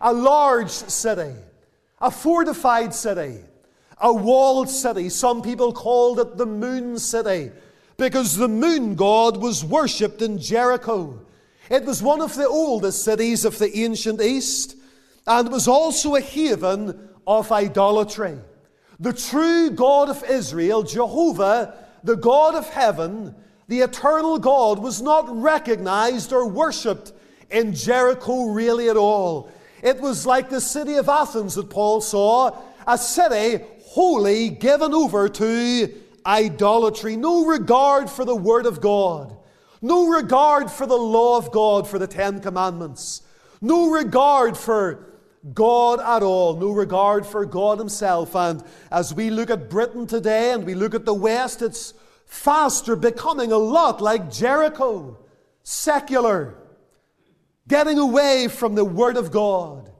A 0.00 0.12
large 0.12 0.70
city, 0.70 1.34
a 2.00 2.10
fortified 2.10 2.92
city, 2.94 3.38
a 3.98 4.12
walled 4.12 4.68
city. 4.68 5.08
Some 5.08 5.42
people 5.42 5.72
called 5.72 6.20
it 6.20 6.36
the 6.36 6.46
Moon 6.46 6.98
City 6.98 7.50
because 7.96 8.36
the 8.36 8.48
moon 8.48 8.94
god 8.94 9.36
was 9.36 9.64
worshipped 9.64 10.20
in 10.20 10.38
Jericho. 10.38 11.20
It 11.70 11.84
was 11.84 12.02
one 12.02 12.20
of 12.20 12.34
the 12.34 12.46
oldest 12.46 13.04
cities 13.04 13.44
of 13.44 13.58
the 13.58 13.76
ancient 13.78 14.20
East, 14.20 14.76
and 15.26 15.50
was 15.50 15.66
also 15.68 16.16
a 16.16 16.20
haven 16.20 17.08
of 17.26 17.50
idolatry. 17.50 18.36
The 19.00 19.12
true 19.12 19.70
God 19.70 20.08
of 20.08 20.22
Israel, 20.24 20.82
Jehovah, 20.82 21.74
the 22.04 22.16
God 22.16 22.54
of 22.54 22.68
heaven, 22.68 23.34
the 23.68 23.80
eternal 23.80 24.38
God, 24.38 24.78
was 24.78 25.02
not 25.02 25.24
recognized 25.40 26.32
or 26.32 26.46
worshipped 26.46 27.12
in 27.50 27.74
Jericho 27.74 28.46
really 28.46 28.88
at 28.88 28.96
all. 28.96 29.50
It 29.82 30.00
was 30.00 30.26
like 30.26 30.48
the 30.48 30.60
city 30.60 30.94
of 30.94 31.08
Athens 31.08 31.54
that 31.56 31.70
Paul 31.70 32.00
saw, 32.00 32.56
a 32.86 32.96
city 32.96 33.64
wholly 33.86 34.50
given 34.50 34.94
over 34.94 35.28
to 35.28 35.94
idolatry, 36.26 37.16
no 37.16 37.44
regard 37.44 38.08
for 38.08 38.24
the 38.24 38.36
Word 38.36 38.66
of 38.66 38.80
God, 38.80 39.36
no 39.82 40.08
regard 40.08 40.70
for 40.70 40.86
the 40.86 40.96
law 40.96 41.36
of 41.36 41.50
God, 41.52 41.86
for 41.86 41.98
the 41.98 42.06
Ten 42.06 42.40
Commandments, 42.40 43.22
no 43.60 43.90
regard 43.90 44.56
for 44.56 45.06
God 45.52 46.00
at 46.00 46.22
all, 46.22 46.56
no 46.56 46.70
regard 46.70 47.26
for 47.26 47.44
God 47.44 47.78
Himself. 47.78 48.34
And 48.34 48.62
as 48.90 49.12
we 49.12 49.30
look 49.30 49.50
at 49.50 49.68
Britain 49.68 50.06
today 50.06 50.52
and 50.52 50.64
we 50.64 50.74
look 50.74 50.94
at 50.94 51.04
the 51.04 51.14
West, 51.14 51.60
it's 51.60 51.92
faster 52.24 52.96
becoming 52.96 53.52
a 53.52 53.58
lot 53.58 54.00
like 54.00 54.30
Jericho, 54.30 55.18
secular, 55.62 56.54
getting 57.68 57.98
away 57.98 58.48
from 58.48 58.74
the 58.74 58.84
Word 58.84 59.16
of 59.16 59.30
God 59.30 59.90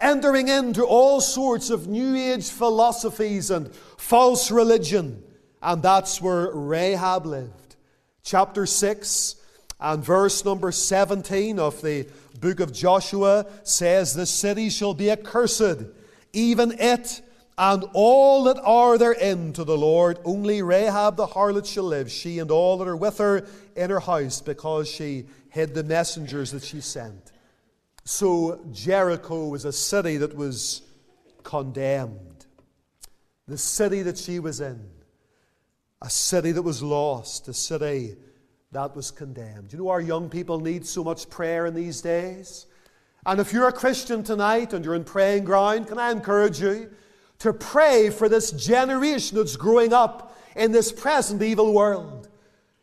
entering 0.00 0.48
into 0.48 0.84
all 0.84 1.20
sorts 1.20 1.70
of 1.70 1.88
New 1.88 2.16
Age 2.16 2.48
philosophies 2.48 3.50
and 3.50 3.74
false 3.74 4.50
religion. 4.50 5.22
And 5.60 5.82
that's 5.82 6.20
where 6.20 6.50
Rahab 6.52 7.26
lived. 7.26 7.76
Chapter 8.22 8.66
6 8.66 9.34
And 9.80 10.04
verse 10.04 10.44
number 10.44 10.72
17 10.72 11.58
of 11.58 11.80
the 11.82 12.08
book 12.40 12.60
of 12.60 12.72
Joshua 12.72 13.46
says, 13.62 14.14
The 14.14 14.26
city 14.26 14.70
shall 14.70 14.94
be 14.94 15.10
accursed, 15.10 15.84
even 16.32 16.72
it 16.78 17.22
and 17.58 17.84
all 17.92 18.44
that 18.44 18.60
are 18.62 18.96
therein 18.96 19.52
to 19.54 19.64
the 19.64 19.76
Lord. 19.76 20.20
Only 20.24 20.62
Rahab 20.62 21.16
the 21.16 21.26
harlot 21.26 21.66
shall 21.66 21.84
live, 21.84 22.08
she 22.08 22.38
and 22.38 22.52
all 22.52 22.78
that 22.78 22.86
are 22.86 22.96
with 22.96 23.18
her 23.18 23.46
in 23.74 23.90
her 23.90 23.98
house, 23.98 24.40
because 24.40 24.88
she 24.88 25.26
hid 25.50 25.74
the 25.74 25.82
messengers 25.82 26.52
that 26.52 26.62
she 26.62 26.80
sent. 26.80 27.32
So 28.04 28.64
Jericho 28.72 29.48
was 29.48 29.64
a 29.64 29.72
city 29.72 30.18
that 30.18 30.36
was 30.36 30.82
condemned. 31.42 32.46
The 33.48 33.58
city 33.58 34.02
that 34.02 34.18
she 34.18 34.38
was 34.38 34.60
in, 34.60 34.88
a 36.00 36.10
city 36.10 36.52
that 36.52 36.62
was 36.62 36.80
lost, 36.80 37.48
a 37.48 37.54
city 37.54 38.16
that 38.72 38.94
was 38.94 39.10
condemned. 39.10 39.72
You 39.72 39.78
know, 39.78 39.88
our 39.88 40.00
young 40.00 40.28
people 40.28 40.60
need 40.60 40.86
so 40.86 41.02
much 41.02 41.30
prayer 41.30 41.66
in 41.66 41.74
these 41.74 42.02
days. 42.02 42.66
And 43.24 43.40
if 43.40 43.52
you're 43.52 43.68
a 43.68 43.72
Christian 43.72 44.22
tonight 44.22 44.72
and 44.72 44.84
you're 44.84 44.94
in 44.94 45.04
praying 45.04 45.44
ground, 45.44 45.88
can 45.88 45.98
I 45.98 46.10
encourage 46.10 46.60
you 46.60 46.90
to 47.38 47.52
pray 47.52 48.10
for 48.10 48.28
this 48.28 48.50
generation 48.50 49.38
that's 49.38 49.56
growing 49.56 49.92
up 49.92 50.36
in 50.54 50.72
this 50.72 50.92
present 50.92 51.42
evil 51.42 51.72
world? 51.72 52.28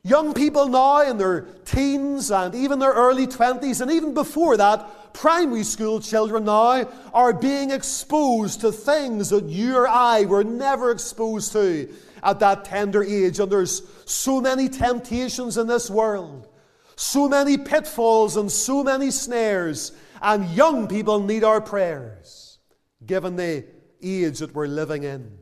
Young 0.04 0.34
people 0.34 0.68
now 0.68 1.02
in 1.02 1.18
their 1.18 1.42
teens 1.66 2.32
and 2.32 2.54
even 2.54 2.80
their 2.80 2.94
early 2.94 3.28
20s, 3.28 3.82
and 3.82 3.92
even 3.92 4.14
before 4.14 4.58
that, 4.58 5.14
primary 5.14 5.64
school 5.64 6.00
children 6.00 6.46
now 6.46 6.88
are 7.14 7.34
being 7.34 7.72
exposed 7.72 8.62
to 8.62 8.72
things 8.72 9.30
that 9.30 9.46
you 9.46 9.76
or 9.76 9.88
I 9.88 10.26
were 10.26 10.44
never 10.44 10.92
exposed 10.92 11.54
to 11.54 11.90
at 12.26 12.40
that 12.40 12.66
tender 12.66 13.04
age. 13.04 13.40
And 13.40 13.50
there's 13.50 13.84
so 14.06 14.42
many 14.42 14.68
temptations 14.68 15.58
in 15.58 15.68
this 15.68 15.90
world, 15.90 16.50
so 16.98 17.30
many 17.30 17.58
pitfalls 17.58 18.36
and 18.36 18.52
so 18.52 18.84
many 18.84 19.12
snares. 19.12 19.94
And 20.22 20.50
young 20.50 20.88
people 20.88 21.22
need 21.22 21.44
our 21.44 21.62
prayers, 21.62 22.58
given 23.06 23.36
the 23.36 23.64
age 24.02 24.40
that 24.40 24.54
we're 24.54 24.68
living 24.68 25.04
in. 25.04 25.38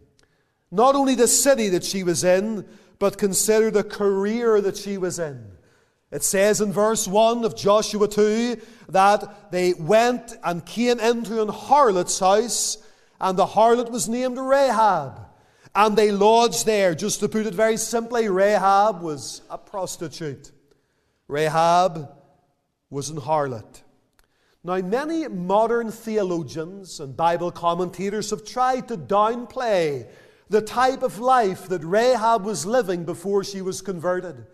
Not 0.70 0.96
only 0.96 1.16
the 1.16 1.28
city 1.28 1.70
that 1.70 1.84
she 1.84 2.04
was 2.04 2.24
in, 2.24 2.68
but 3.00 3.18
consider 3.18 3.72
the 3.72 3.84
career 3.84 4.60
that 4.62 4.78
she 4.78 4.98
was 4.98 5.20
in. 5.20 5.52
It 6.12 6.24
says 6.24 6.62
in 6.62 6.72
verse 6.72 7.08
1 7.08 7.44
of 7.44 7.56
Joshua 7.56 8.08
2 8.08 8.62
that 8.90 9.52
they 9.52 9.74
went 9.74 10.38
and 10.44 10.66
came 10.66 11.00
into 11.00 11.42
an 11.42 11.48
harlot's 11.48 12.20
house, 12.20 12.78
and 13.20 13.38
the 13.38 13.46
harlot 13.46 13.90
was 13.90 14.10
named 14.10 14.38
Rahab. 14.38 15.33
And 15.76 15.96
they 15.98 16.12
lodged 16.12 16.66
there. 16.66 16.94
Just 16.94 17.20
to 17.22 17.30
put 17.30 17.46
it 17.46 17.54
very 17.54 17.78
simply, 17.78 18.30
Rahab 18.30 19.02
was 19.02 19.42
a 19.50 19.58
prostitute. 19.58 20.52
Rahab 21.28 22.10
was 22.90 23.10
an 23.10 23.18
harlot. 23.18 23.82
Now, 24.64 24.78
many 24.78 25.28
modern 25.28 25.92
theologians 25.92 27.00
and 27.00 27.18
Bible 27.18 27.52
commentators 27.52 28.30
have 28.30 28.46
tried 28.46 28.88
to 28.88 28.98
downplay 28.98 30.08
the 30.50 30.62
type 30.62 31.04
of 31.04 31.20
life 31.20 31.68
that 31.68 31.84
Rahab 31.84 32.46
was 32.46 32.66
living 32.66 33.04
before 33.04 33.44
she 33.44 33.62
was 33.62 33.82
converted. 33.82 34.46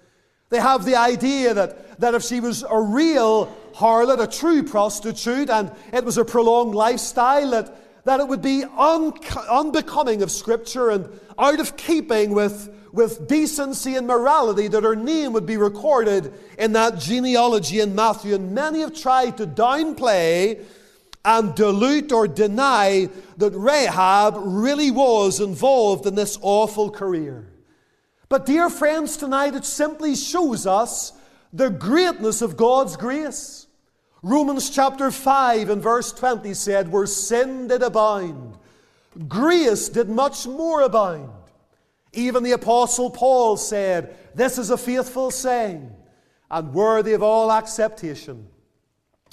They 0.49 0.59
have 0.59 0.83
the 0.83 0.95
idea 0.95 1.53
that, 1.53 1.99
that 1.99 2.15
if 2.15 2.23
she 2.23 2.39
was 2.39 2.63
a 2.63 2.79
real 2.79 3.55
harlot, 3.75 4.19
a 4.19 4.25
true 4.25 4.63
prostitute, 4.63 5.49
and 5.49 5.71
it 5.93 6.03
was 6.03 6.17
a 6.17 6.25
prolonged 6.25 6.73
lifestyle, 6.73 7.51
that 7.51 7.88
that 8.05 8.19
it 8.19 8.27
would 8.27 8.41
be 8.41 8.63
un- 8.77 9.13
unbecoming 9.49 10.21
of 10.21 10.31
Scripture 10.31 10.89
and 10.89 11.09
out 11.37 11.59
of 11.59 11.77
keeping 11.77 12.31
with, 12.31 12.73
with 12.91 13.27
decency 13.27 13.95
and 13.95 14.07
morality 14.07 14.67
that 14.67 14.83
her 14.83 14.95
name 14.95 15.33
would 15.33 15.45
be 15.45 15.57
recorded 15.57 16.33
in 16.57 16.73
that 16.73 16.99
genealogy 16.99 17.79
in 17.79 17.95
Matthew. 17.95 18.35
And 18.35 18.53
many 18.53 18.81
have 18.81 18.93
tried 18.93 19.37
to 19.37 19.47
downplay 19.47 20.63
and 21.25 21.53
dilute 21.53 22.11
or 22.11 22.27
deny 22.27 23.09
that 23.37 23.51
Rahab 23.51 24.35
really 24.37 24.91
was 24.91 25.39
involved 25.39 26.05
in 26.05 26.15
this 26.15 26.37
awful 26.41 26.89
career. 26.89 27.47
But, 28.29 28.45
dear 28.45 28.69
friends, 28.69 29.17
tonight 29.17 29.55
it 29.55 29.65
simply 29.65 30.15
shows 30.15 30.65
us 30.65 31.13
the 31.51 31.69
greatness 31.69 32.41
of 32.41 32.55
God's 32.55 32.95
grace. 32.95 33.67
Romans 34.21 34.69
chapter 34.69 35.11
5 35.11 35.69
and 35.69 35.81
verse 35.81 36.11
20 36.11 36.53
said, 36.53 36.91
Where 36.91 37.05
sin 37.05 37.67
did 37.67 37.81
abound, 37.81 38.57
grace 39.27 39.87
did 39.87 40.09
much 40.09 40.45
more 40.45 40.81
abound. 40.81 41.31
Even 42.11 42.43
the 42.43 42.51
Apostle 42.51 43.11
Paul 43.11 43.55
said, 43.55 44.15
This 44.35 44.57
is 44.57 44.71
a 44.71 44.77
faithful 44.77 45.31
saying 45.31 45.95
and 46.51 46.73
worthy 46.73 47.13
of 47.13 47.23
all 47.23 47.51
acceptation. 47.51 48.47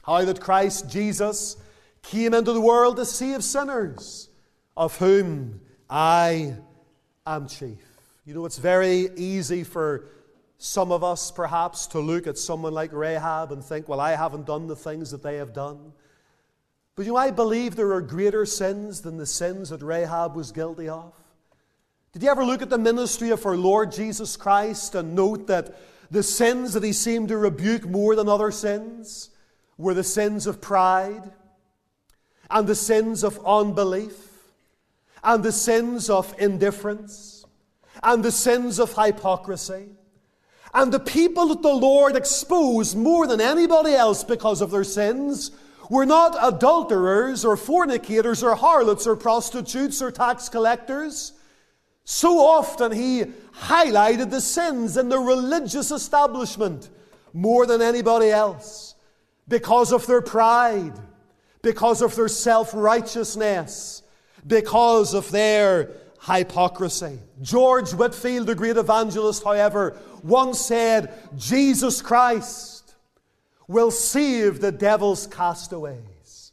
How 0.05 0.25
that 0.25 0.41
Christ 0.41 0.89
Jesus 0.89 1.57
came 2.03 2.33
into 2.33 2.53
the 2.53 2.61
world 2.61 2.97
to 2.97 3.05
save 3.05 3.43
sinners, 3.43 4.29
of 4.77 4.97
whom 4.99 5.61
I 5.91 6.55
am 7.27 7.49
chief. 7.49 7.83
You 8.25 8.35
know, 8.35 8.45
it's 8.45 8.59
very 8.59 9.09
easy 9.17 9.65
for 9.65 10.09
some 10.59 10.91
of 10.91 11.05
us, 11.05 11.31
perhaps, 11.31 11.87
to 11.89 12.01
look 12.01 12.27
at 12.27 12.39
someone 12.39 12.73
like 12.73 12.93
Rahab 12.93 13.53
and 13.53 13.63
think, 13.63 13.89
well, 13.89 14.01
I 14.01 14.13
haven't 14.13 14.47
done 14.47 14.67
the 14.67 14.77
things 14.77 15.11
that 15.11 15.23
they 15.23 15.37
have 15.37 15.53
done. 15.53 15.93
But 16.95 17.05
you 17.05 17.13
know, 17.13 17.19
I 17.19 17.31
believe 17.31 17.77
there 17.77 17.93
are 17.93 18.01
greater 18.01 18.47
sins 18.47 19.03
than 19.03 19.19
the 19.19 19.27
sins 19.27 19.69
that 19.69 19.83
Rahab 19.83 20.35
was 20.35 20.53
guilty 20.53 20.89
of. 20.89 21.13
Did 22.13 22.23
you 22.23 22.31
ever 22.31 22.45
look 22.45 22.63
at 22.63 22.71
the 22.71 22.79
ministry 22.79 23.29
of 23.29 23.45
our 23.45 23.57
Lord 23.57 23.93
Jesus 23.93 24.39
Christ 24.39 24.95
and 24.95 25.15
note 25.15 25.47
that 25.49 25.77
the 26.11 26.23
sins 26.23 26.73
that 26.73 26.83
he 26.83 26.95
seemed 26.95 27.29
to 27.29 27.37
rebuke 27.37 27.85
more 27.85 28.17
than 28.17 28.29
other 28.29 28.51
sins 28.51 29.29
were 29.77 29.93
the 29.93 30.05
sins 30.05 30.47
of 30.47 30.63
pride, 30.63 31.31
and 32.51 32.67
the 32.67 32.75
sins 32.75 33.23
of 33.23 33.45
unbelief, 33.45 34.15
and 35.23 35.45
the 35.45 35.53
sins 35.53 36.09
of 36.09 36.35
indifference, 36.39 37.45
and 38.03 38.25
the 38.25 38.33
sins 38.33 38.79
of 38.79 38.95
hypocrisy? 38.95 39.91
And 40.75 40.93
the 40.93 41.01
people 41.01 41.49
that 41.49 41.63
the 41.63 41.69
Lord 41.69 42.17
exposed 42.17 42.97
more 42.97 43.27
than 43.27 43.41
anybody 43.41 43.95
else 43.95 44.25
because 44.25 44.61
of 44.61 44.71
their 44.71 44.85
sins 44.85 45.51
were 45.89 46.07
not 46.07 46.37
adulterers 46.41 47.45
or 47.45 47.57
fornicators 47.57 48.43
or 48.43 48.55
harlots 48.55 49.07
or 49.07 49.17
prostitutes 49.17 50.03
or 50.03 50.11
tax 50.11 50.49
collectors. 50.49 51.33
So 52.05 52.39
often 52.39 52.93
he 52.93 53.25
highlighted 53.61 54.31
the 54.31 54.41
sins 54.41 54.97
in 54.97 55.09
the 55.09 55.19
religious 55.19 55.91
establishment 55.91 56.91
more 57.33 57.67
than 57.67 57.83
anybody 57.83 58.31
else 58.31 58.95
because 59.49 59.93
of 59.93 60.07
their 60.07 60.23
pride, 60.23 60.95
because 61.63 62.03
of 62.03 62.15
their 62.15 62.29
self 62.29 62.73
righteousness, 62.75 64.03
because 64.47 65.15
of 65.15 65.31
their 65.31 65.91
hypocrisy. 66.27 67.19
George 67.41 67.93
Whitefield, 67.93 68.47
the 68.47 68.55
great 68.55 68.77
evangelist, 68.77 69.45
however, 69.45 69.97
once 70.23 70.61
said, 70.61 71.13
Jesus 71.37 72.03
Christ 72.03 72.95
will 73.69 73.91
save 73.91 74.61
the 74.61 74.73
devil's 74.73 75.27
castaways. 75.27 76.53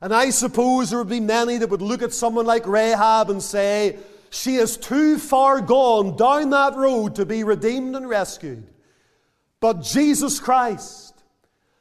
And 0.00 0.12
I 0.14 0.30
suppose 0.30 0.90
there 0.90 0.98
would 0.98 1.08
be 1.08 1.20
many 1.20 1.58
that 1.58 1.70
would 1.70 1.82
look 1.82 2.02
at 2.02 2.12
someone 2.12 2.46
like 2.46 2.66
Rahab 2.66 3.30
and 3.30 3.42
say, 3.42 3.96
she 4.30 4.56
is 4.56 4.76
too 4.76 5.18
far 5.18 5.60
gone 5.60 6.16
down 6.16 6.50
that 6.50 6.74
road 6.74 7.14
to 7.16 7.24
be 7.24 7.44
redeemed 7.44 7.94
and 7.94 8.08
rescued. 8.08 8.66
But 9.60 9.82
Jesus 9.82 10.40
Christ, 10.40 11.14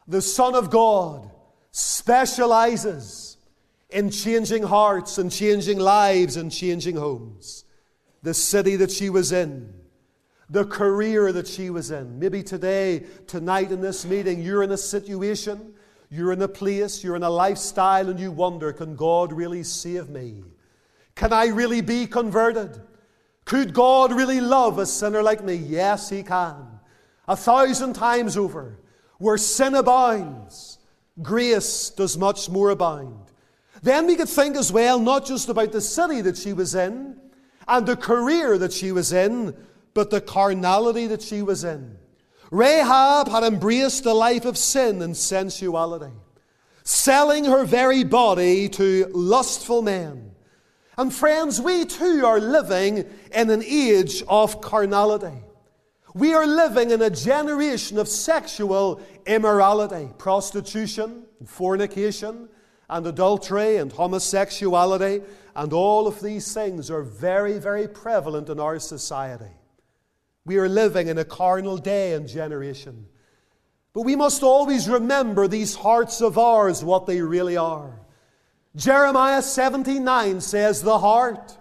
the 0.08 0.22
Son 0.22 0.54
of 0.54 0.70
God, 0.70 1.30
specializes 1.72 3.23
in 3.94 4.10
changing 4.10 4.64
hearts 4.64 5.18
and 5.18 5.32
changing 5.32 5.80
lives 5.80 6.36
and 6.36 6.52
changing 6.52 6.96
homes. 6.96 7.66
The 8.22 8.34
city 8.34 8.76
that 8.78 8.92
she 8.92 9.10
was 9.10 9.32
in 9.32 9.74
the 10.54 10.66
career 10.66 11.32
that 11.32 11.48
she 11.48 11.72
was 11.72 11.90
in. 11.90 12.20
Maybe 12.20 12.44
today, 12.44 13.06
tonight 13.26 13.72
in 13.72 13.82
this 13.82 14.06
meeting, 14.06 14.42
you're 14.42 14.62
in 14.62 14.72
a 14.72 14.78
situation, 14.78 15.74
you're 16.12 16.32
in 16.32 16.44
a 16.44 16.48
place, 16.48 17.04
you're 17.04 17.16
in 17.16 17.24
a 17.24 17.30
lifestyle, 17.30 18.08
and 18.08 18.20
you 18.20 18.32
wonder, 18.32 18.72
can 18.72 18.96
God 18.96 19.34
really 19.34 19.64
save 19.64 20.10
me? 20.10 20.44
Can 21.16 21.34
I 21.34 21.48
really 21.48 21.82
be 21.82 22.06
converted? 22.06 22.80
Could 23.46 23.74
God 23.74 24.14
really 24.14 24.42
love 24.42 24.78
a 24.78 24.86
sinner 24.86 25.24
like 25.24 25.44
me? 25.44 25.56
Yes, 25.56 26.10
He 26.10 26.22
can. 26.22 26.80
A 27.28 27.36
thousand 27.36 27.94
times 27.94 28.38
over. 28.38 28.80
Where 29.18 29.38
sin 29.38 29.74
abounds, 29.74 30.78
grace 31.22 31.90
does 31.90 32.16
much 32.16 32.48
more 32.48 32.70
abound. 32.70 33.23
Then 33.84 34.08
we 34.08 34.16
could 34.16 34.30
think 34.30 34.56
as 34.56 34.72
well, 34.72 34.98
not 34.98 35.26
just 35.26 35.50
about 35.50 35.74
the 35.74 35.82
city 35.82 36.22
that 36.22 36.38
she 36.38 36.54
was 36.54 36.74
in 36.74 37.20
and 37.68 37.86
the 37.86 37.98
career 37.98 38.58
that 38.58 38.72
she 38.72 38.94
was 38.94 39.12
in, 39.12 39.56
but 39.94 40.10
the 40.10 40.22
carnality 40.22 41.06
that 41.08 41.22
she 41.22 41.42
was 41.42 41.66
in. 41.66 41.98
Rahab 42.50 43.28
had 43.28 43.44
embraced 43.44 44.06
a 44.06 44.14
life 44.14 44.46
of 44.46 44.58
sin 44.58 45.02
and 45.02 45.18
sensuality, 45.18 46.14
selling 46.84 47.44
her 47.44 47.66
very 47.66 48.06
body 48.06 48.70
to 48.70 49.12
lustful 49.14 49.82
men. 49.82 50.32
And 50.98 51.14
friends, 51.14 51.60
we 51.60 51.84
too 51.84 52.26
are 52.26 52.40
living 52.40 53.06
in 53.34 53.50
an 53.50 53.64
age 53.64 54.24
of 54.30 54.62
carnality. 54.62 55.44
We 56.14 56.34
are 56.34 56.46
living 56.46 56.92
in 56.92 57.02
a 57.02 57.10
generation 57.10 57.98
of 57.98 58.08
sexual 58.08 59.02
immorality, 59.26 60.10
prostitution, 60.18 61.24
fornication, 61.44 62.48
and 62.94 63.08
adultery 63.08 63.78
and 63.78 63.92
homosexuality, 63.92 65.24
and 65.56 65.74
all 65.74 66.06
of 66.06 66.22
these 66.22 66.54
things 66.54 66.92
are 66.92 67.02
very, 67.02 67.58
very 67.58 67.88
prevalent 67.88 68.50
in 68.50 68.60
our 68.60 68.78
society. 68.78 69.50
We 70.46 70.58
are 70.58 70.70
living 70.70 71.08
in 71.08 71.18
a 71.18 71.26
carnal 71.26 71.78
day 71.78 72.14
and 72.14 72.28
generation. 72.28 73.08
But 73.94 74.04
we 74.04 74.16
must 74.16 74.44
always 74.44 74.88
remember 74.88 75.48
these 75.48 75.74
hearts 75.74 76.22
of 76.22 76.38
ours, 76.38 76.84
what 76.84 77.08
they 77.08 77.20
really 77.22 77.58
are. 77.58 78.00
Jeremiah 78.76 79.42
79 79.42 80.42
says, 80.42 80.84
The 80.84 81.00
heart 81.00 81.58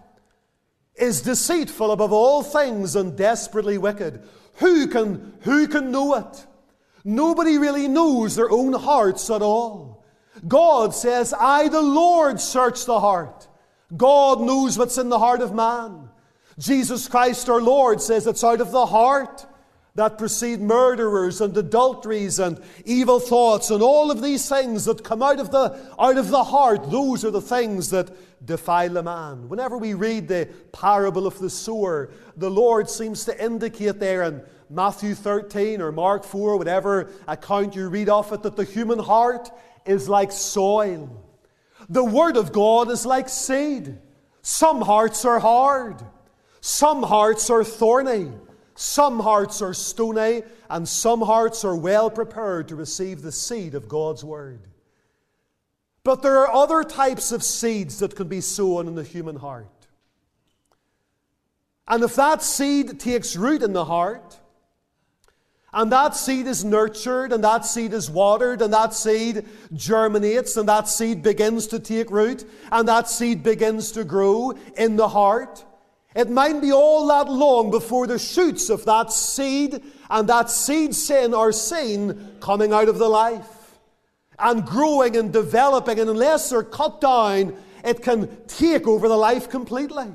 is 0.94 1.22
deceitful 1.22 1.92
above 1.92 2.12
all 2.12 2.42
things 2.42 2.94
and 2.94 3.16
desperately 3.16 3.78
wicked. 3.78 4.22
Who 4.56 4.86
can, 4.86 5.32
who 5.40 5.66
can 5.66 5.90
know 5.90 6.14
it? 6.16 6.46
Nobody 7.04 7.56
really 7.56 7.88
knows 7.88 8.36
their 8.36 8.50
own 8.50 8.74
hearts 8.74 9.30
at 9.30 9.40
all. 9.40 9.91
God 10.46 10.94
says, 10.94 11.32
I, 11.32 11.68
the 11.68 11.82
Lord, 11.82 12.40
search 12.40 12.84
the 12.84 13.00
heart. 13.00 13.48
God 13.96 14.40
knows 14.40 14.78
what's 14.78 14.98
in 14.98 15.08
the 15.08 15.18
heart 15.18 15.40
of 15.40 15.54
man. 15.54 16.08
Jesus 16.58 17.08
Christ 17.08 17.48
our 17.48 17.60
Lord 17.60 18.00
says 18.00 18.26
it's 18.26 18.44
out 18.44 18.60
of 18.60 18.72
the 18.72 18.86
heart 18.86 19.46
that 19.94 20.16
proceed 20.16 20.60
murderers 20.60 21.40
and 21.40 21.54
adulteries 21.56 22.38
and 22.38 22.58
evil 22.84 23.20
thoughts 23.20 23.70
and 23.70 23.82
all 23.82 24.10
of 24.10 24.22
these 24.22 24.48
things 24.48 24.86
that 24.86 25.04
come 25.04 25.22
out 25.22 25.38
of 25.38 25.50
the, 25.50 25.78
out 25.98 26.16
of 26.16 26.28
the 26.28 26.44
heart. 26.44 26.90
Those 26.90 27.24
are 27.24 27.30
the 27.30 27.42
things 27.42 27.90
that 27.90 28.10
defile 28.46 28.96
a 28.96 29.02
man. 29.02 29.48
Whenever 29.48 29.76
we 29.76 29.92
read 29.92 30.28
the 30.28 30.48
parable 30.72 31.26
of 31.26 31.38
the 31.38 31.50
sower, 31.50 32.10
the 32.36 32.50
Lord 32.50 32.88
seems 32.88 33.26
to 33.26 33.44
indicate 33.44 34.00
there 34.00 34.22
in 34.22 34.42
Matthew 34.70 35.14
13 35.14 35.82
or 35.82 35.92
Mark 35.92 36.24
4, 36.24 36.56
whatever 36.56 37.10
account 37.28 37.76
you 37.76 37.88
read 37.88 38.08
of 38.08 38.32
it, 38.32 38.42
that 38.42 38.56
the 38.56 38.64
human 38.64 38.98
heart 38.98 39.50
is 39.86 40.08
like 40.08 40.32
soil. 40.32 41.24
The 41.88 42.04
Word 42.04 42.36
of 42.36 42.52
God 42.52 42.90
is 42.90 43.04
like 43.04 43.28
seed. 43.28 43.98
Some 44.42 44.80
hearts 44.82 45.24
are 45.24 45.38
hard, 45.38 46.02
some 46.60 47.02
hearts 47.02 47.50
are 47.50 47.64
thorny. 47.64 48.30
Some 48.74 49.20
hearts 49.20 49.60
are 49.60 49.74
stony, 49.74 50.42
and 50.70 50.88
some 50.88 51.20
hearts 51.20 51.64
are 51.64 51.76
well 51.76 52.10
prepared 52.10 52.68
to 52.68 52.76
receive 52.76 53.22
the 53.22 53.32
seed 53.32 53.74
of 53.74 53.88
God's 53.88 54.24
Word. 54.24 54.60
But 56.04 56.22
there 56.22 56.38
are 56.38 56.52
other 56.52 56.82
types 56.82 57.32
of 57.32 57.44
seeds 57.44 57.98
that 57.98 58.16
can 58.16 58.28
be 58.28 58.40
sown 58.40 58.88
in 58.88 58.94
the 58.94 59.04
human 59.04 59.36
heart. 59.36 59.68
And 61.86 62.02
if 62.02 62.16
that 62.16 62.42
seed 62.42 62.98
takes 62.98 63.36
root 63.36 63.62
in 63.62 63.72
the 63.72 63.84
heart, 63.84 64.38
and 65.72 65.90
that 65.92 66.14
seed 66.16 66.46
is 66.46 66.64
nurtured, 66.64 67.32
and 67.32 67.42
that 67.44 67.64
seed 67.64 67.92
is 67.92 68.10
watered, 68.10 68.60
and 68.62 68.72
that 68.72 68.94
seed 68.94 69.46
germinates, 69.72 70.56
and 70.56 70.68
that 70.68 70.88
seed 70.88 71.22
begins 71.22 71.66
to 71.68 71.78
take 71.78 72.10
root, 72.10 72.44
and 72.70 72.88
that 72.88 73.08
seed 73.08 73.42
begins 73.42 73.92
to 73.92 74.04
grow 74.04 74.52
in 74.76 74.96
the 74.96 75.08
heart, 75.08 75.64
it 76.14 76.28
might 76.28 76.60
be 76.60 76.72
all 76.72 77.06
that 77.08 77.30
long 77.30 77.70
before 77.70 78.06
the 78.06 78.18
shoots 78.18 78.68
of 78.68 78.84
that 78.84 79.12
seed 79.12 79.82
and 80.10 80.28
that 80.28 80.50
seed 80.50 80.94
sin 80.94 81.32
are 81.32 81.52
seen 81.52 82.36
coming 82.40 82.72
out 82.72 82.88
of 82.88 82.98
the 82.98 83.08
life 83.08 83.78
and 84.38 84.66
growing 84.66 85.16
and 85.16 85.32
developing. 85.32 85.98
And 85.98 86.10
unless 86.10 86.50
they're 86.50 86.62
cut 86.62 87.00
down, 87.00 87.56
it 87.82 88.02
can 88.02 88.28
take 88.46 88.86
over 88.86 89.08
the 89.08 89.16
life 89.16 89.48
completely. 89.48 90.12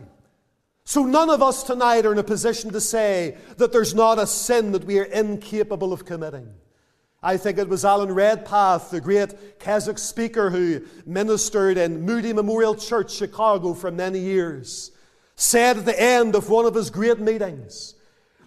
So 0.87 1.03
none 1.03 1.29
of 1.29 1.43
us 1.43 1.63
tonight 1.63 2.05
are 2.05 2.13
in 2.13 2.17
a 2.17 2.23
position 2.23 2.71
to 2.71 2.79
say 2.79 3.35
that 3.57 3.73
there's 3.73 3.93
not 3.93 4.19
a 4.19 4.25
sin 4.25 4.71
that 4.71 4.85
we 4.85 4.99
are 4.99 5.03
incapable 5.03 5.91
of 5.91 6.05
committing. 6.05 6.47
I 7.21 7.35
think 7.35 7.57
it 7.57 7.67
was 7.67 7.83
Alan 7.83 8.13
Redpath, 8.13 8.91
the 8.91 9.01
great 9.01 9.59
Keswick 9.59 9.97
speaker 9.97 10.49
who 10.49 10.85
ministered 11.05 11.77
in 11.77 12.03
Moody 12.03 12.31
Memorial 12.31 12.73
Church, 12.73 13.11
Chicago, 13.11 13.73
for 13.73 13.91
many 13.91 14.19
years 14.19 14.91
said 15.35 15.79
at 15.79 15.83
the 15.83 16.01
end 16.01 16.35
of 16.35 16.49
one 16.49 16.65
of 16.65 16.75
his 16.75 16.89
great 16.89 17.19
meetings 17.19 17.95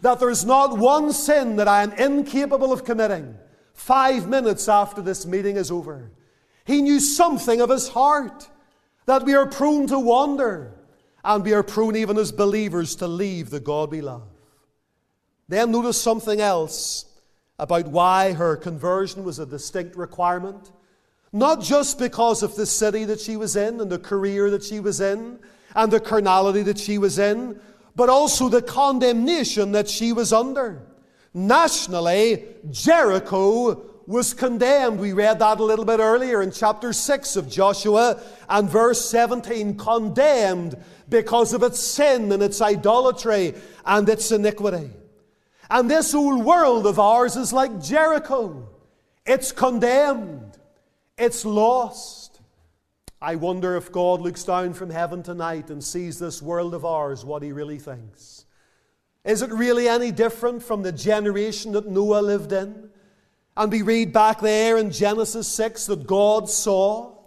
that 0.00 0.18
there's 0.18 0.46
not 0.46 0.79
one 0.79 1.12
sin 1.12 1.57
that 1.57 1.68
I 1.68 1.83
am 1.83 1.92
incapable 1.92 2.72
of 2.72 2.87
committing 2.87 3.37
five 3.74 4.26
minutes 4.26 4.66
after 4.66 5.03
this 5.03 5.26
meeting 5.26 5.57
is 5.57 5.70
over. 5.70 6.11
He 6.64 6.81
knew 6.81 7.00
something 7.00 7.61
of 7.61 7.68
his 7.68 7.88
heart 7.90 8.48
that 9.05 9.24
we 9.24 9.35
are 9.35 9.44
prone 9.44 9.87
to 9.88 9.98
wander 9.98 10.79
and 11.24 11.44
we 11.44 11.52
are 11.52 11.62
prone, 11.62 11.96
even 11.96 12.16
as 12.18 12.33
believers, 12.33 12.96
to 12.96 13.06
leave 13.06 13.50
the 13.50 13.61
God 13.61 13.90
we 13.90 14.00
love. 14.00 14.28
Then 15.48 15.72
notice 15.72 16.00
something 16.00 16.40
else 16.40 17.04
about 17.59 17.88
why 17.88 18.33
her 18.33 18.56
conversion 18.56 19.24
was 19.24 19.38
a 19.38 19.46
distinct 19.46 19.96
requirement. 19.96 20.70
Not 21.33 21.61
just 21.61 21.98
because 21.98 22.42
of 22.42 22.56
the 22.56 22.66
city 22.66 23.04
that 23.04 23.20
she 23.20 23.37
was 23.37 23.54
in 23.56 23.80
and 23.80 23.90
the 23.90 23.98
career 23.98 24.50
that 24.50 24.64
she 24.64 24.80
was 24.80 25.00
in 25.00 25.38
and 25.74 25.92
the 25.92 26.00
carnality 26.00 26.62
that 26.62 26.78
she 26.78 26.98
was 26.98 27.18
in, 27.18 27.61
but 27.94 28.09
also 28.09 28.48
the 28.48 28.62
condemnation 28.62 29.72
that 29.72 29.88
she 29.88 30.12
was 30.12 30.33
under. 30.33 30.83
Nationally, 31.35 32.44
Jericho 32.70 33.90
was 34.06 34.35
condemned. 34.35 34.98
We 34.98 35.12
read 35.12 35.38
that 35.38 35.61
a 35.61 35.64
little 35.64 35.85
bit 35.85 36.00
earlier 36.00 36.42
in 36.42 36.50
chapter 36.50 36.92
6 36.92 37.37
of 37.37 37.48
Joshua 37.48 38.20
and 38.48 38.68
verse 38.68 39.09
17. 39.09 39.76
Condemned 39.76 40.76
because 41.10 41.52
of 41.52 41.62
its 41.62 41.80
sin 41.80 42.32
and 42.32 42.42
its 42.42 42.60
idolatry 42.60 43.54
and 43.84 44.08
its 44.08 44.30
iniquity. 44.30 44.90
And 45.68 45.90
this 45.90 46.14
old 46.14 46.44
world 46.44 46.86
of 46.86 46.98
ours 46.98 47.36
is 47.36 47.52
like 47.52 47.80
Jericho. 47.80 48.68
It's 49.26 49.52
condemned. 49.52 50.58
It's 51.16 51.44
lost. 51.44 52.40
I 53.22 53.36
wonder 53.36 53.76
if 53.76 53.92
God 53.92 54.20
looks 54.20 54.44
down 54.44 54.72
from 54.72 54.90
heaven 54.90 55.22
tonight 55.22 55.70
and 55.70 55.84
sees 55.84 56.18
this 56.18 56.40
world 56.40 56.74
of 56.74 56.84
ours, 56.84 57.24
what 57.24 57.42
he 57.42 57.52
really 57.52 57.78
thinks. 57.78 58.46
Is 59.24 59.42
it 59.42 59.52
really 59.52 59.88
any 59.88 60.10
different 60.10 60.62
from 60.62 60.82
the 60.82 60.92
generation 60.92 61.72
that 61.72 61.86
Noah 61.86 62.22
lived 62.22 62.52
in? 62.52 62.88
And 63.56 63.70
we 63.70 63.82
read 63.82 64.12
back 64.12 64.40
there 64.40 64.78
in 64.78 64.90
Genesis 64.90 65.46
6 65.48 65.86
that 65.86 66.06
God 66.06 66.48
saw. 66.48 67.18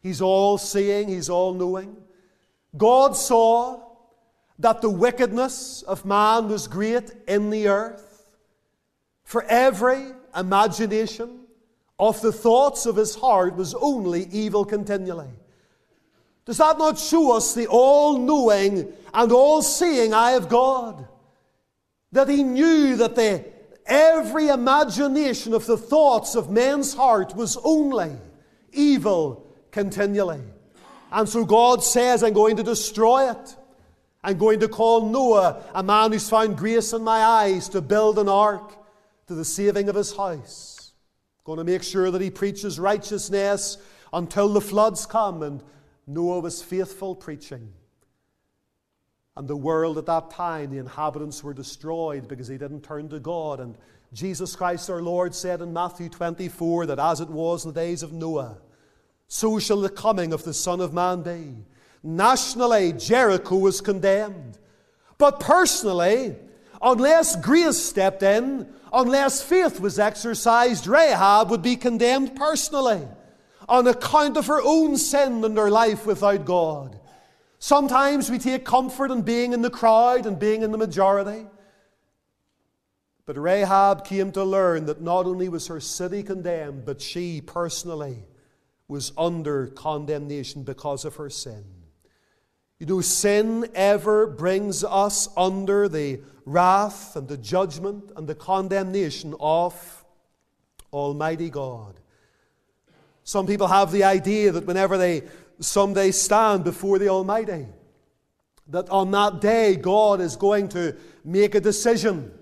He's 0.00 0.22
all 0.22 0.56
seeing, 0.56 1.08
He's 1.08 1.28
all 1.28 1.52
knowing. 1.52 1.96
God 2.76 3.16
saw 3.16 3.80
that 4.58 4.80
the 4.80 4.90
wickedness 4.90 5.82
of 5.82 6.04
man 6.04 6.48
was 6.48 6.66
great 6.68 7.10
in 7.26 7.50
the 7.50 7.68
earth. 7.68 8.32
For 9.24 9.42
every 9.44 10.12
imagination 10.36 11.40
of 11.98 12.20
the 12.20 12.32
thoughts 12.32 12.86
of 12.86 12.96
his 12.96 13.14
heart 13.14 13.56
was 13.56 13.74
only 13.74 14.26
evil 14.30 14.64
continually. 14.64 15.30
Does 16.44 16.58
that 16.58 16.78
not 16.78 16.98
show 16.98 17.36
us 17.36 17.54
the 17.54 17.66
all 17.68 18.18
knowing 18.18 18.92
and 19.12 19.32
all 19.32 19.62
seeing 19.62 20.12
eye 20.12 20.32
of 20.32 20.48
God? 20.48 21.08
That 22.12 22.28
he 22.28 22.42
knew 22.42 22.96
that 22.96 23.16
the, 23.16 23.44
every 23.86 24.48
imagination 24.48 25.54
of 25.54 25.66
the 25.66 25.78
thoughts 25.78 26.34
of 26.34 26.50
men's 26.50 26.94
heart 26.94 27.34
was 27.34 27.56
only 27.64 28.12
evil 28.72 29.46
continually. 29.70 30.42
And 31.14 31.28
so 31.28 31.44
God 31.44 31.84
says, 31.84 32.24
I'm 32.24 32.32
going 32.32 32.56
to 32.56 32.64
destroy 32.64 33.30
it. 33.30 33.56
I'm 34.24 34.36
going 34.36 34.58
to 34.60 34.68
call 34.68 35.08
Noah, 35.08 35.62
a 35.72 35.80
man 35.80 36.10
who's 36.10 36.28
found 36.28 36.58
grace 36.58 36.92
in 36.92 37.04
my 37.04 37.20
eyes, 37.20 37.68
to 37.68 37.80
build 37.80 38.18
an 38.18 38.28
ark 38.28 38.74
to 39.28 39.34
the 39.36 39.44
saving 39.44 39.88
of 39.88 39.94
his 39.94 40.14
house. 40.14 40.92
Going 41.44 41.58
to 41.58 41.64
make 41.64 41.84
sure 41.84 42.10
that 42.10 42.20
he 42.20 42.30
preaches 42.30 42.80
righteousness 42.80 43.78
until 44.12 44.48
the 44.48 44.60
floods 44.60 45.06
come. 45.06 45.44
And 45.44 45.62
Noah 46.08 46.40
was 46.40 46.62
faithful 46.62 47.14
preaching. 47.14 47.72
And 49.36 49.46
the 49.46 49.56
world 49.56 49.98
at 49.98 50.06
that 50.06 50.32
time, 50.32 50.70
the 50.70 50.78
inhabitants 50.78 51.44
were 51.44 51.54
destroyed 51.54 52.26
because 52.26 52.48
he 52.48 52.58
didn't 52.58 52.82
turn 52.82 53.08
to 53.10 53.20
God. 53.20 53.60
And 53.60 53.78
Jesus 54.12 54.56
Christ 54.56 54.90
our 54.90 55.02
Lord 55.02 55.32
said 55.32 55.60
in 55.60 55.72
Matthew 55.72 56.08
24 56.08 56.86
that 56.86 56.98
as 56.98 57.20
it 57.20 57.28
was 57.28 57.64
in 57.64 57.72
the 57.72 57.80
days 57.80 58.02
of 58.02 58.12
Noah, 58.12 58.58
so 59.28 59.58
shall 59.58 59.80
the 59.80 59.88
coming 59.88 60.32
of 60.32 60.44
the 60.44 60.54
Son 60.54 60.80
of 60.80 60.92
Man 60.92 61.22
be. 61.22 61.64
Nationally, 62.02 62.92
Jericho 62.92 63.56
was 63.56 63.80
condemned. 63.80 64.58
But 65.18 65.40
personally, 65.40 66.36
unless 66.82 67.36
grace 67.36 67.82
stepped 67.82 68.22
in, 68.22 68.68
unless 68.92 69.42
faith 69.42 69.80
was 69.80 69.98
exercised, 69.98 70.86
Rahab 70.86 71.50
would 71.50 71.62
be 71.62 71.76
condemned 71.76 72.36
personally 72.36 73.06
on 73.68 73.86
account 73.86 74.36
of 74.36 74.46
her 74.46 74.60
own 74.62 74.96
sin 74.96 75.42
and 75.44 75.56
her 75.56 75.70
life 75.70 76.04
without 76.04 76.44
God. 76.44 77.00
Sometimes 77.58 78.30
we 78.30 78.38
take 78.38 78.66
comfort 78.66 79.10
in 79.10 79.22
being 79.22 79.54
in 79.54 79.62
the 79.62 79.70
crowd 79.70 80.26
and 80.26 80.38
being 80.38 80.62
in 80.62 80.70
the 80.70 80.78
majority. 80.78 81.46
But 83.24 83.38
Rahab 83.38 84.04
came 84.04 84.32
to 84.32 84.44
learn 84.44 84.84
that 84.84 85.00
not 85.00 85.24
only 85.24 85.48
was 85.48 85.68
her 85.68 85.80
city 85.80 86.22
condemned, 86.22 86.84
but 86.84 87.00
she 87.00 87.40
personally 87.40 88.22
was 88.88 89.12
under 89.16 89.68
condemnation 89.68 90.62
because 90.62 91.04
of 91.04 91.16
her 91.16 91.30
sin. 91.30 91.64
You 92.78 92.86
know, 92.86 93.00
sin 93.00 93.68
ever 93.74 94.26
brings 94.26 94.84
us 94.84 95.28
under 95.36 95.88
the 95.88 96.20
wrath 96.44 97.16
and 97.16 97.28
the 97.28 97.38
judgment 97.38 98.12
and 98.16 98.28
the 98.28 98.34
condemnation 98.34 99.34
of 99.40 100.04
Almighty 100.92 101.50
God. 101.50 101.98
Some 103.22 103.46
people 103.46 103.68
have 103.68 103.90
the 103.90 104.04
idea 104.04 104.52
that 104.52 104.66
whenever 104.66 104.98
they 104.98 105.22
someday 105.60 106.10
stand 106.10 106.64
before 106.64 106.98
the 106.98 107.08
Almighty, 107.08 107.66
that 108.68 108.88
on 108.90 109.10
that 109.12 109.40
day 109.40 109.76
God 109.76 110.20
is 110.20 110.36
going 110.36 110.68
to 110.70 110.94
make 111.24 111.54
a 111.54 111.60
decision 111.60 112.32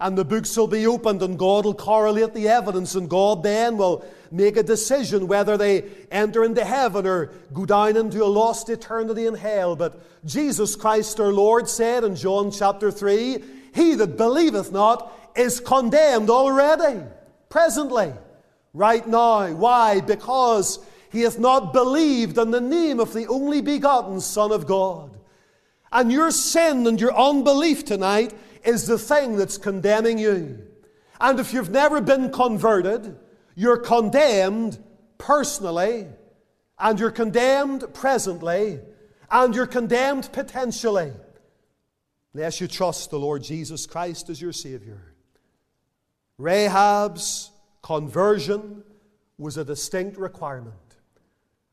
and 0.00 0.18
the 0.18 0.24
books 0.24 0.56
will 0.56 0.66
be 0.66 0.86
opened 0.86 1.22
and 1.22 1.38
God 1.38 1.64
will 1.64 1.74
correlate 1.74 2.34
the 2.34 2.48
evidence 2.48 2.94
and 2.94 3.08
God 3.08 3.42
then 3.42 3.76
will 3.76 4.04
make 4.30 4.56
a 4.56 4.62
decision 4.62 5.28
whether 5.28 5.56
they 5.56 5.84
enter 6.10 6.44
into 6.44 6.64
heaven 6.64 7.06
or 7.06 7.26
go 7.52 7.64
down 7.64 7.96
into 7.96 8.24
a 8.24 8.26
lost 8.26 8.68
eternity 8.68 9.26
in 9.26 9.34
hell. 9.34 9.76
But 9.76 10.00
Jesus 10.26 10.74
Christ 10.74 11.20
our 11.20 11.32
Lord 11.32 11.68
said 11.68 12.02
in 12.02 12.16
John 12.16 12.50
chapter 12.50 12.90
3 12.90 13.42
He 13.72 13.94
that 13.94 14.16
believeth 14.16 14.72
not 14.72 15.12
is 15.36 15.60
condemned 15.60 16.30
already, 16.30 17.00
presently, 17.48 18.12
right 18.72 19.06
now. 19.06 19.52
Why? 19.52 20.00
Because 20.00 20.84
he 21.10 21.22
hath 21.22 21.38
not 21.38 21.72
believed 21.72 22.38
in 22.38 22.50
the 22.50 22.60
name 22.60 22.98
of 22.98 23.12
the 23.12 23.26
only 23.28 23.60
begotten 23.60 24.20
Son 24.20 24.50
of 24.50 24.66
God. 24.66 25.16
And 25.92 26.10
your 26.10 26.32
sin 26.32 26.88
and 26.88 27.00
your 27.00 27.16
unbelief 27.16 27.84
tonight 27.84 28.34
is 28.64 28.86
the 28.86 28.98
thing 28.98 29.36
that's 29.36 29.58
condemning 29.58 30.18
you. 30.18 30.66
And 31.20 31.38
if 31.38 31.52
you've 31.52 31.70
never 31.70 32.00
been 32.00 32.30
converted, 32.30 33.16
you're 33.54 33.78
condemned 33.78 34.82
personally, 35.18 36.06
and 36.78 36.98
you're 36.98 37.10
condemned 37.10 37.94
presently, 37.94 38.80
and 39.30 39.54
you're 39.54 39.66
condemned 39.66 40.32
potentially, 40.32 41.12
unless 42.32 42.60
you 42.60 42.66
trust 42.66 43.10
the 43.10 43.18
Lord 43.18 43.42
Jesus 43.42 43.86
Christ 43.86 44.28
as 44.28 44.40
your 44.40 44.52
Savior. 44.52 45.14
Rahab's 46.38 47.52
conversion 47.82 48.82
was 49.38 49.56
a 49.56 49.64
distinct 49.64 50.16
requirement. 50.16 50.74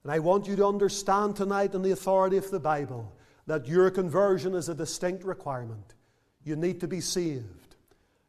And 0.03 0.11
I 0.11 0.19
want 0.19 0.47
you 0.47 0.55
to 0.55 0.65
understand 0.65 1.35
tonight, 1.35 1.73
in 1.73 1.81
the 1.81 1.91
authority 1.91 2.37
of 2.37 2.49
the 2.51 2.59
Bible, 2.59 3.11
that 3.47 3.67
your 3.67 3.89
conversion 3.89 4.53
is 4.53 4.69
a 4.69 4.75
distinct 4.75 5.23
requirement. 5.23 5.95
You 6.43 6.55
need 6.55 6.79
to 6.81 6.87
be 6.87 7.01
saved. 7.01 7.75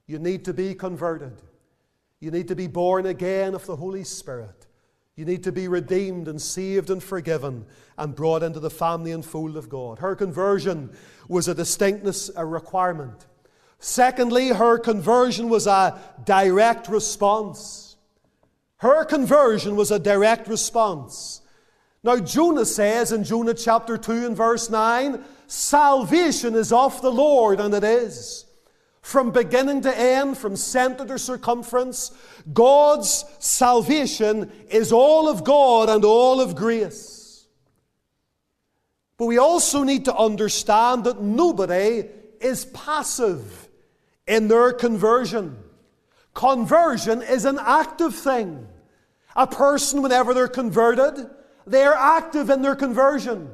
You 0.06 0.18
need 0.18 0.44
to 0.44 0.52
be 0.52 0.74
converted. 0.74 1.40
You 2.20 2.30
need 2.30 2.48
to 2.48 2.56
be 2.56 2.66
born 2.66 3.06
again 3.06 3.54
of 3.54 3.66
the 3.66 3.76
Holy 3.76 4.04
Spirit. 4.04 4.66
You 5.16 5.24
need 5.24 5.44
to 5.44 5.52
be 5.52 5.68
redeemed 5.68 6.28
and 6.28 6.40
saved 6.40 6.90
and 6.90 7.02
forgiven 7.02 7.66
and 7.98 8.14
brought 8.14 8.42
into 8.42 8.60
the 8.60 8.70
family 8.70 9.12
and 9.12 9.24
fold 9.24 9.56
of 9.56 9.68
God. 9.68 9.98
Her 9.98 10.16
conversion 10.16 10.90
was 11.28 11.48
a 11.48 11.54
distinctness, 11.54 12.30
a 12.34 12.46
requirement. 12.46 13.26
Secondly, 13.78 14.48
her 14.48 14.78
conversion 14.78 15.48
was 15.48 15.66
a 15.66 15.98
direct 16.24 16.88
response. 16.88 17.96
Her 18.76 19.04
conversion 19.04 19.76
was 19.76 19.90
a 19.90 19.98
direct 19.98 20.48
response. 20.48 21.40
Now, 22.04 22.18
Jonah 22.18 22.64
says 22.64 23.12
in 23.12 23.24
Jonah 23.24 23.54
chapter 23.54 23.96
2 23.96 24.26
and 24.26 24.36
verse 24.36 24.70
9, 24.70 25.22
Salvation 25.54 26.54
is 26.54 26.72
of 26.72 27.02
the 27.02 27.12
Lord, 27.12 27.60
and 27.60 27.74
it 27.74 27.84
is. 27.84 28.46
From 29.02 29.32
beginning 29.32 29.82
to 29.82 29.94
end, 29.94 30.38
from 30.38 30.56
center 30.56 31.04
to 31.04 31.18
circumference, 31.18 32.10
God's 32.54 33.26
salvation 33.38 34.50
is 34.70 34.92
all 34.92 35.28
of 35.28 35.44
God 35.44 35.90
and 35.90 36.06
all 36.06 36.40
of 36.40 36.56
grace. 36.56 37.46
But 39.18 39.26
we 39.26 39.36
also 39.36 39.82
need 39.82 40.06
to 40.06 40.16
understand 40.16 41.04
that 41.04 41.20
nobody 41.20 42.08
is 42.40 42.64
passive 42.64 43.68
in 44.26 44.48
their 44.48 44.72
conversion. 44.72 45.58
Conversion 46.32 47.20
is 47.20 47.44
an 47.44 47.58
active 47.60 48.14
thing. 48.14 48.66
A 49.36 49.46
person, 49.46 50.00
whenever 50.00 50.32
they're 50.32 50.48
converted, 50.48 51.28
they 51.66 51.84
are 51.84 51.94
active 51.94 52.48
in 52.48 52.62
their 52.62 52.74
conversion. 52.74 53.52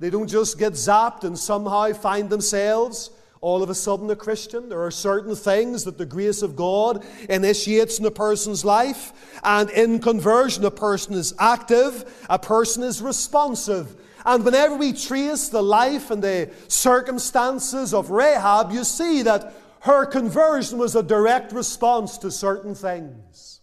They 0.00 0.10
don't 0.10 0.28
just 0.28 0.58
get 0.58 0.74
zapped 0.74 1.24
and 1.24 1.36
somehow 1.36 1.92
find 1.92 2.30
themselves 2.30 3.10
all 3.40 3.62
of 3.64 3.70
a 3.70 3.74
sudden 3.74 4.10
a 4.10 4.16
Christian. 4.16 4.68
There 4.68 4.82
are 4.82 4.92
certain 4.92 5.34
things 5.34 5.84
that 5.84 5.98
the 5.98 6.06
grace 6.06 6.42
of 6.42 6.54
God 6.54 7.04
initiates 7.28 7.98
in 7.98 8.06
a 8.06 8.10
person's 8.10 8.64
life. 8.64 9.12
And 9.42 9.70
in 9.70 9.98
conversion, 9.98 10.64
a 10.64 10.70
person 10.70 11.14
is 11.14 11.34
active, 11.38 12.26
a 12.30 12.38
person 12.38 12.84
is 12.84 13.02
responsive. 13.02 13.96
And 14.24 14.44
whenever 14.44 14.76
we 14.76 14.92
trace 14.92 15.48
the 15.48 15.62
life 15.62 16.10
and 16.10 16.22
the 16.22 16.50
circumstances 16.68 17.92
of 17.92 18.10
Rahab, 18.10 18.70
you 18.70 18.84
see 18.84 19.22
that 19.22 19.52
her 19.80 20.06
conversion 20.06 20.78
was 20.78 20.94
a 20.94 21.02
direct 21.02 21.52
response 21.52 22.18
to 22.18 22.30
certain 22.30 22.74
things. 22.74 23.60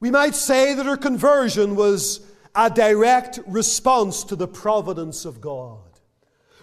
We 0.00 0.10
might 0.10 0.34
say 0.34 0.74
that 0.74 0.86
her 0.86 0.96
conversion 0.96 1.76
was 1.76 2.20
a 2.54 2.70
direct 2.70 3.38
response 3.46 4.24
to 4.24 4.36
the 4.36 4.48
providence 4.48 5.24
of 5.24 5.40
God. 5.40 5.78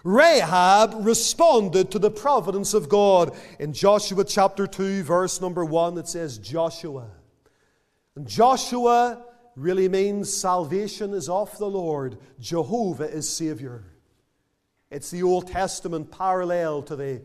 Rahab 0.03 1.05
responded 1.05 1.91
to 1.91 1.99
the 1.99 2.11
providence 2.11 2.73
of 2.73 2.87
God. 2.87 3.35
In 3.59 3.73
Joshua 3.73 4.23
chapter 4.23 4.65
2, 4.67 5.03
verse 5.03 5.41
number 5.41 5.65
1, 5.65 5.97
it 5.97 6.07
says 6.07 6.37
Joshua. 6.37 7.07
And 8.15 8.27
Joshua 8.27 9.23
really 9.55 9.89
means 9.89 10.31
salvation 10.31 11.13
is 11.13 11.29
of 11.29 11.57
the 11.57 11.69
Lord, 11.69 12.17
Jehovah 12.39 13.09
is 13.09 13.27
Savior. 13.27 13.83
It's 14.89 15.11
the 15.11 15.23
Old 15.23 15.47
Testament 15.47 16.11
parallel 16.11 16.83
to 16.83 16.95
the 16.95 17.21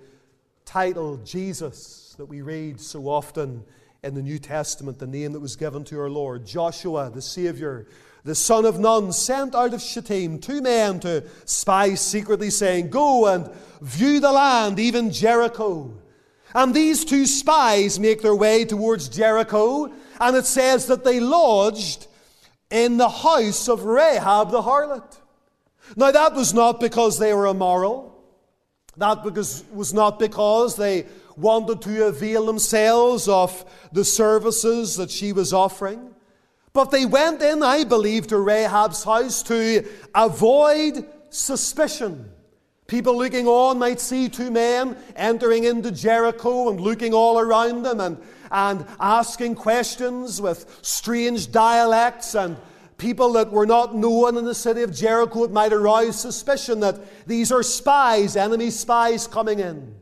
title 0.65 1.19
Jesus 1.19 2.15
that 2.19 2.25
we 2.25 2.43
read 2.43 2.81
so 2.81 3.07
often 3.07 3.65
in 4.03 4.15
the 4.15 4.23
New 4.23 4.39
Testament, 4.39 4.99
the 4.99 5.07
name 5.07 5.33
that 5.33 5.41
was 5.41 5.55
given 5.55 5.85
to 5.85 6.01
our 6.01 6.11
Lord. 6.11 6.45
Joshua, 6.45 7.11
the 7.11 7.23
Savior, 7.23 7.87
the 8.25 8.35
son 8.35 8.65
of 8.65 8.79
Nun, 8.79 9.13
sent 9.13 9.55
out 9.55 9.75
of 9.75 9.83
Shittim 9.83 10.39
two 10.39 10.61
men 10.61 11.01
to 11.01 11.25
spy 11.45 11.95
secretly, 11.95 12.51
saying, 12.51 12.91
Go 12.91 13.27
and 13.27 13.51
view 13.81 14.21
the 14.21 14.31
land, 14.31 14.79
even 14.79 15.11
Jericho. 15.11 15.93
And 16.55 16.73
these 16.73 17.05
two 17.05 17.27
spies 17.27 17.99
make 17.99 18.23
their 18.23 18.35
way 18.35 18.65
towards 18.65 19.09
Jericho, 19.09 19.93
and 20.21 20.37
it 20.37 20.45
says 20.45 20.87
that 20.87 21.05
they 21.05 21.19
lodged 21.19 22.07
in 22.71 22.97
the 22.97 23.09
house 23.09 23.69
of 23.69 23.85
Rahab 23.85 24.51
the 24.51 24.63
harlot. 24.63 25.19
Now, 25.97 26.11
that 26.11 26.35
was 26.35 26.55
not 26.55 26.81
because 26.81 27.19
they 27.19 27.35
were 27.35 27.47
immoral. 27.47 28.13
That 28.97 29.25
was 29.73 29.95
not 29.95 30.19
because 30.19 30.77
they 30.77 31.07
wanted 31.37 31.83
to 31.83 32.07
avail 32.07 32.47
themselves 32.47 33.27
of 33.27 33.65
the 33.91 34.05
services 34.05 34.97
that 34.97 35.11
she 35.11 35.33
was 35.33 35.53
offering. 35.53 36.12
But 36.73 36.91
they 36.91 37.05
went 37.05 37.43
in, 37.43 37.63
I 37.63 37.85
believe, 37.85 38.29
to 38.29 38.37
Rahab's 38.39 39.05
house 39.05 39.43
to 39.45 39.87
avoid 40.15 41.07
suspicion. 41.29 42.31
People 42.87 43.17
looking 43.17 43.47
on 43.47 43.79
might 43.79 44.01
see 44.01 44.29
two 44.29 44.51
men 44.51 44.97
entering 45.17 45.65
into 45.65 45.91
Jericho 45.91 46.69
and 46.69 46.81
looking 46.81 47.15
all 47.15 47.39
around 47.39 47.83
them 47.83 48.01
and, 48.01 48.19
and 48.51 48.87
asking 49.01 49.55
questions 49.55 50.41
with 50.41 50.79
strange 50.83 51.53
dialects 51.53 52.35
and 52.35 52.57
people 52.99 53.33
that 53.33 53.51
were 53.51 53.67
not 53.67 53.95
known 53.95 54.37
in 54.37 54.45
the 54.45 54.55
city 54.55 54.83
of 54.83 54.95
Jericho. 54.95 55.45
It 55.45 55.53
might 55.53 55.73
arouse 55.73 56.21
suspicion 56.21 56.81
that 56.81 57.27
these 57.27 57.51
are 57.53 57.63
spies, 57.63 58.37
enemy 58.37 58.71
spies 58.71 59.27
coming 59.27 59.59
in. 59.59 59.95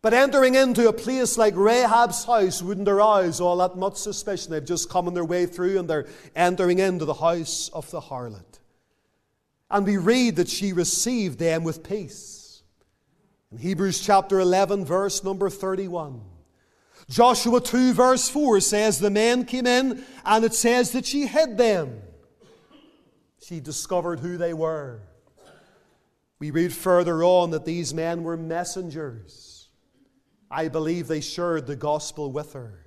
But 0.00 0.14
entering 0.14 0.54
into 0.54 0.88
a 0.88 0.92
place 0.92 1.36
like 1.36 1.54
Rahab's 1.54 2.24
house 2.24 2.62
wouldn't 2.62 2.88
arouse 2.88 3.40
all 3.40 3.56
that 3.56 3.76
much 3.76 3.96
suspicion. 3.96 4.52
They've 4.52 4.64
just 4.64 4.88
come 4.88 5.08
on 5.08 5.14
their 5.14 5.24
way 5.24 5.46
through 5.46 5.78
and 5.78 5.90
they're 5.90 6.06
entering 6.36 6.78
into 6.78 7.04
the 7.04 7.14
house 7.14 7.68
of 7.72 7.90
the 7.90 8.00
harlot. 8.00 8.60
And 9.70 9.84
we 9.84 9.96
read 9.96 10.36
that 10.36 10.48
she 10.48 10.72
received 10.72 11.38
them 11.38 11.64
with 11.64 11.86
peace. 11.86 12.62
In 13.50 13.58
Hebrews 13.58 14.00
chapter 14.00 14.38
11, 14.40 14.84
verse 14.84 15.24
number 15.24 15.50
31. 15.50 16.20
Joshua 17.08 17.60
2, 17.60 17.94
verse 17.94 18.28
4 18.28 18.60
says, 18.60 18.98
The 18.98 19.10
men 19.10 19.46
came 19.46 19.66
in, 19.66 20.04
and 20.24 20.44
it 20.44 20.54
says 20.54 20.92
that 20.92 21.06
she 21.06 21.26
hid 21.26 21.56
them. 21.56 22.02
She 23.42 23.60
discovered 23.60 24.20
who 24.20 24.36
they 24.36 24.52
were. 24.52 25.00
We 26.38 26.50
read 26.50 26.72
further 26.72 27.24
on 27.24 27.50
that 27.50 27.64
these 27.64 27.94
men 27.94 28.22
were 28.22 28.36
messengers. 28.36 29.57
I 30.50 30.68
believe 30.68 31.08
they 31.08 31.20
shared 31.20 31.66
the 31.66 31.76
gospel 31.76 32.32
with 32.32 32.54
her. 32.54 32.86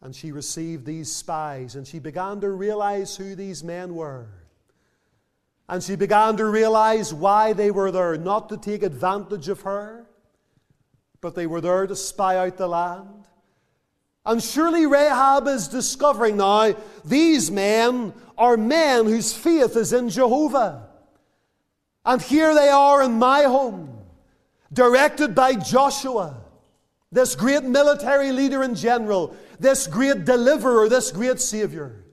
And 0.00 0.14
she 0.14 0.32
received 0.32 0.84
these 0.84 1.10
spies, 1.10 1.74
and 1.76 1.86
she 1.86 1.98
began 1.98 2.40
to 2.42 2.50
realize 2.50 3.16
who 3.16 3.34
these 3.34 3.64
men 3.64 3.94
were. 3.94 4.28
And 5.68 5.82
she 5.82 5.96
began 5.96 6.36
to 6.36 6.44
realize 6.44 7.14
why 7.14 7.54
they 7.54 7.70
were 7.70 7.90
there, 7.90 8.16
not 8.18 8.50
to 8.50 8.58
take 8.58 8.82
advantage 8.82 9.48
of 9.48 9.62
her, 9.62 10.06
but 11.22 11.34
they 11.34 11.46
were 11.46 11.62
there 11.62 11.86
to 11.86 11.96
spy 11.96 12.36
out 12.36 12.58
the 12.58 12.68
land. 12.68 13.26
And 14.26 14.42
surely 14.42 14.86
Rahab 14.86 15.48
is 15.48 15.68
discovering 15.68 16.36
now 16.36 16.74
these 17.04 17.50
men 17.50 18.12
are 18.36 18.56
men 18.56 19.06
whose 19.06 19.32
faith 19.32 19.76
is 19.76 19.92
in 19.92 20.10
Jehovah. 20.10 20.88
And 22.04 22.20
here 22.20 22.54
they 22.54 22.68
are 22.68 23.02
in 23.02 23.12
my 23.12 23.44
home, 23.44 24.03
directed 24.74 25.34
by 25.34 25.54
Joshua, 25.54 26.36
this 27.10 27.34
great 27.34 27.64
military 27.64 28.32
leader 28.32 28.62
and 28.62 28.76
general, 28.76 29.34
this 29.58 29.86
great 29.86 30.24
deliverer, 30.24 30.88
this 30.88 31.10
great 31.10 31.40
Savior. 31.40 32.04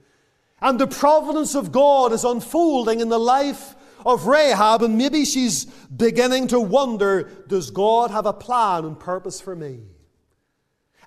And 0.62 0.80
the 0.80 0.88
providence 0.88 1.56
of 1.56 1.72
God 1.72 2.14
is 2.14 2.24
unfolding 2.24 3.00
in 3.00 3.10
the 3.10 3.20
life 3.20 3.76
of 4.06 4.28
Rahab, 4.28 4.84
and 4.84 4.98
maybe 4.98 5.26
she's 5.26 5.66
beginning 5.66 6.48
to 6.48 6.60
wonder 6.60 7.24
does 7.48 7.72
God 7.72 8.12
have 8.12 8.26
a 8.26 8.34
plan 8.34 8.86
and 8.86 9.00
purpose 9.00 9.42
for 9.42 9.56
me? 9.56 9.80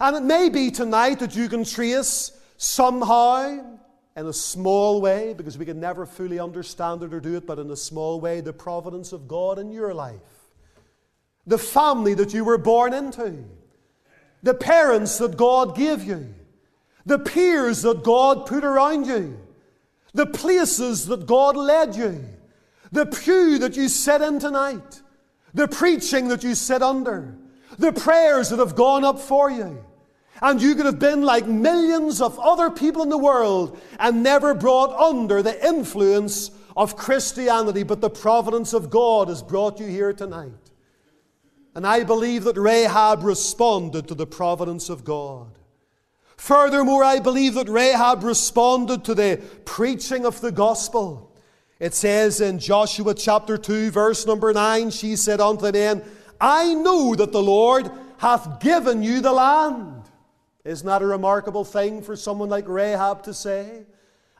And 0.01 0.17
it 0.17 0.23
may 0.23 0.49
be 0.49 0.71
tonight 0.71 1.21
that 1.21 1.37
you 1.37 1.49
can 1.49 1.65
trace 1.65 2.33
somehow, 2.57 3.77
in 4.17 4.27
a 4.27 4.33
small 4.33 5.01
way, 5.01 5.35
because 5.35 5.57
we 5.57 5.65
can 5.65 5.81
never 5.81 6.07
fully 6.07 6.39
understand 6.39 7.03
it 7.03 7.15
or 7.15 7.21
do 7.21 7.37
it, 7.37 7.47
but 7.47 7.59
in 7.59 7.71
a 7.71 7.77
small 7.77 8.21
way, 8.21 8.41
the 8.41 8.53
providence 8.53 9.13
of 9.13 9.29
God 9.29 9.59
in 9.59 9.71
your 9.71 9.95
life. 9.95 10.21
The 11.47 11.59
family 11.59 12.15
that 12.15 12.33
you 12.33 12.45
were 12.45 12.59
born 12.59 12.95
into. 12.95 13.45
The 14.43 14.55
parents 14.55 15.19
that 15.19 15.37
God 15.37 15.77
gave 15.77 16.05
you. 16.05 16.35
The 17.07 17.19
peers 17.19 17.83
that 17.83 18.03
God 18.03 18.47
put 18.47 18.65
around 18.65 19.07
you. 19.07 19.39
The 20.13 20.27
places 20.27 21.07
that 21.07 21.27
God 21.27 21.57
led 21.57 21.97
you. 21.97 22.25
The 22.93 23.07
pew 23.07 23.59
that 23.59 23.77
you 23.77 23.89
sit 23.89 24.23
in 24.23 24.39
tonight. 24.39 25.03
The 25.53 25.69
preaching 25.69 26.29
that 26.29 26.45
you 26.45 26.55
sit 26.55 26.83
under. 26.83 27.37
The 27.79 27.93
prayers 27.93 28.51
that 28.51 28.59
have 28.59 28.77
gone 28.77 29.05
up 29.05 29.19
for 29.19 29.51
you. 29.51 29.85
And 30.41 30.61
you 30.61 30.75
could 30.75 30.87
have 30.87 30.99
been 30.99 31.23
like 31.23 31.47
millions 31.47 32.21
of 32.21 32.39
other 32.39 32.71
people 32.71 33.03
in 33.03 33.09
the 33.09 33.19
world 33.19 33.81
and 33.99 34.23
never 34.23 34.55
brought 34.55 34.95
under 34.99 35.43
the 35.43 35.67
influence 35.67 36.51
of 36.77 36.97
Christianity, 36.97 37.83
but 37.83 38.01
the 38.01 38.11
providence 38.11 38.73
of 38.73 38.91
God 38.91 39.29
has 39.29 39.43
brought 39.43 39.79
you 39.79 39.87
here 39.87 40.13
tonight. 40.13 40.64
And 41.75 41.87
I 41.87 42.05
believe 42.05 42.45
that 42.45 42.57
Rahab 42.57 43.25
responded 43.25 44.07
to 44.09 44.15
the 44.15 44.27
providence 44.27 44.89
of 44.89 45.05
God. 45.05 45.59
Furthermore, 46.37 47.03
I 47.03 47.21
believe 47.21 47.55
that 47.55 47.69
Rahab 47.69 48.23
responded 48.23 49.05
to 49.05 49.15
the 49.15 49.41
preaching 49.65 50.25
of 50.25 50.41
the 50.41 50.53
gospel. 50.53 51.33
It 51.81 51.95
says 51.95 52.41
in 52.41 52.59
Joshua 52.59 53.15
chapter 53.15 53.59
2, 53.59 53.91
verse 53.91 54.27
number 54.27 54.53
9, 54.53 54.91
she 54.91 55.17
said 55.17 55.41
unto 55.41 55.63
the 55.63 55.73
men, 55.73 56.05
I 56.41 56.75
know 56.75 57.15
that 57.15 57.33
the 57.33 57.43
Lord 57.43 57.91
hath 58.19 58.61
given 58.61 59.03
you 59.03 59.21
the 59.21 59.33
land. 59.33 60.03
Isn't 60.65 60.87
that 60.87 61.03
a 61.03 61.07
remarkable 61.07 61.65
thing 61.65 62.03
for 62.03 62.17
someone 62.17 62.49
like 62.49 62.69
Rahab 62.69 63.23
to 63.25 63.35
say? 63.35 63.85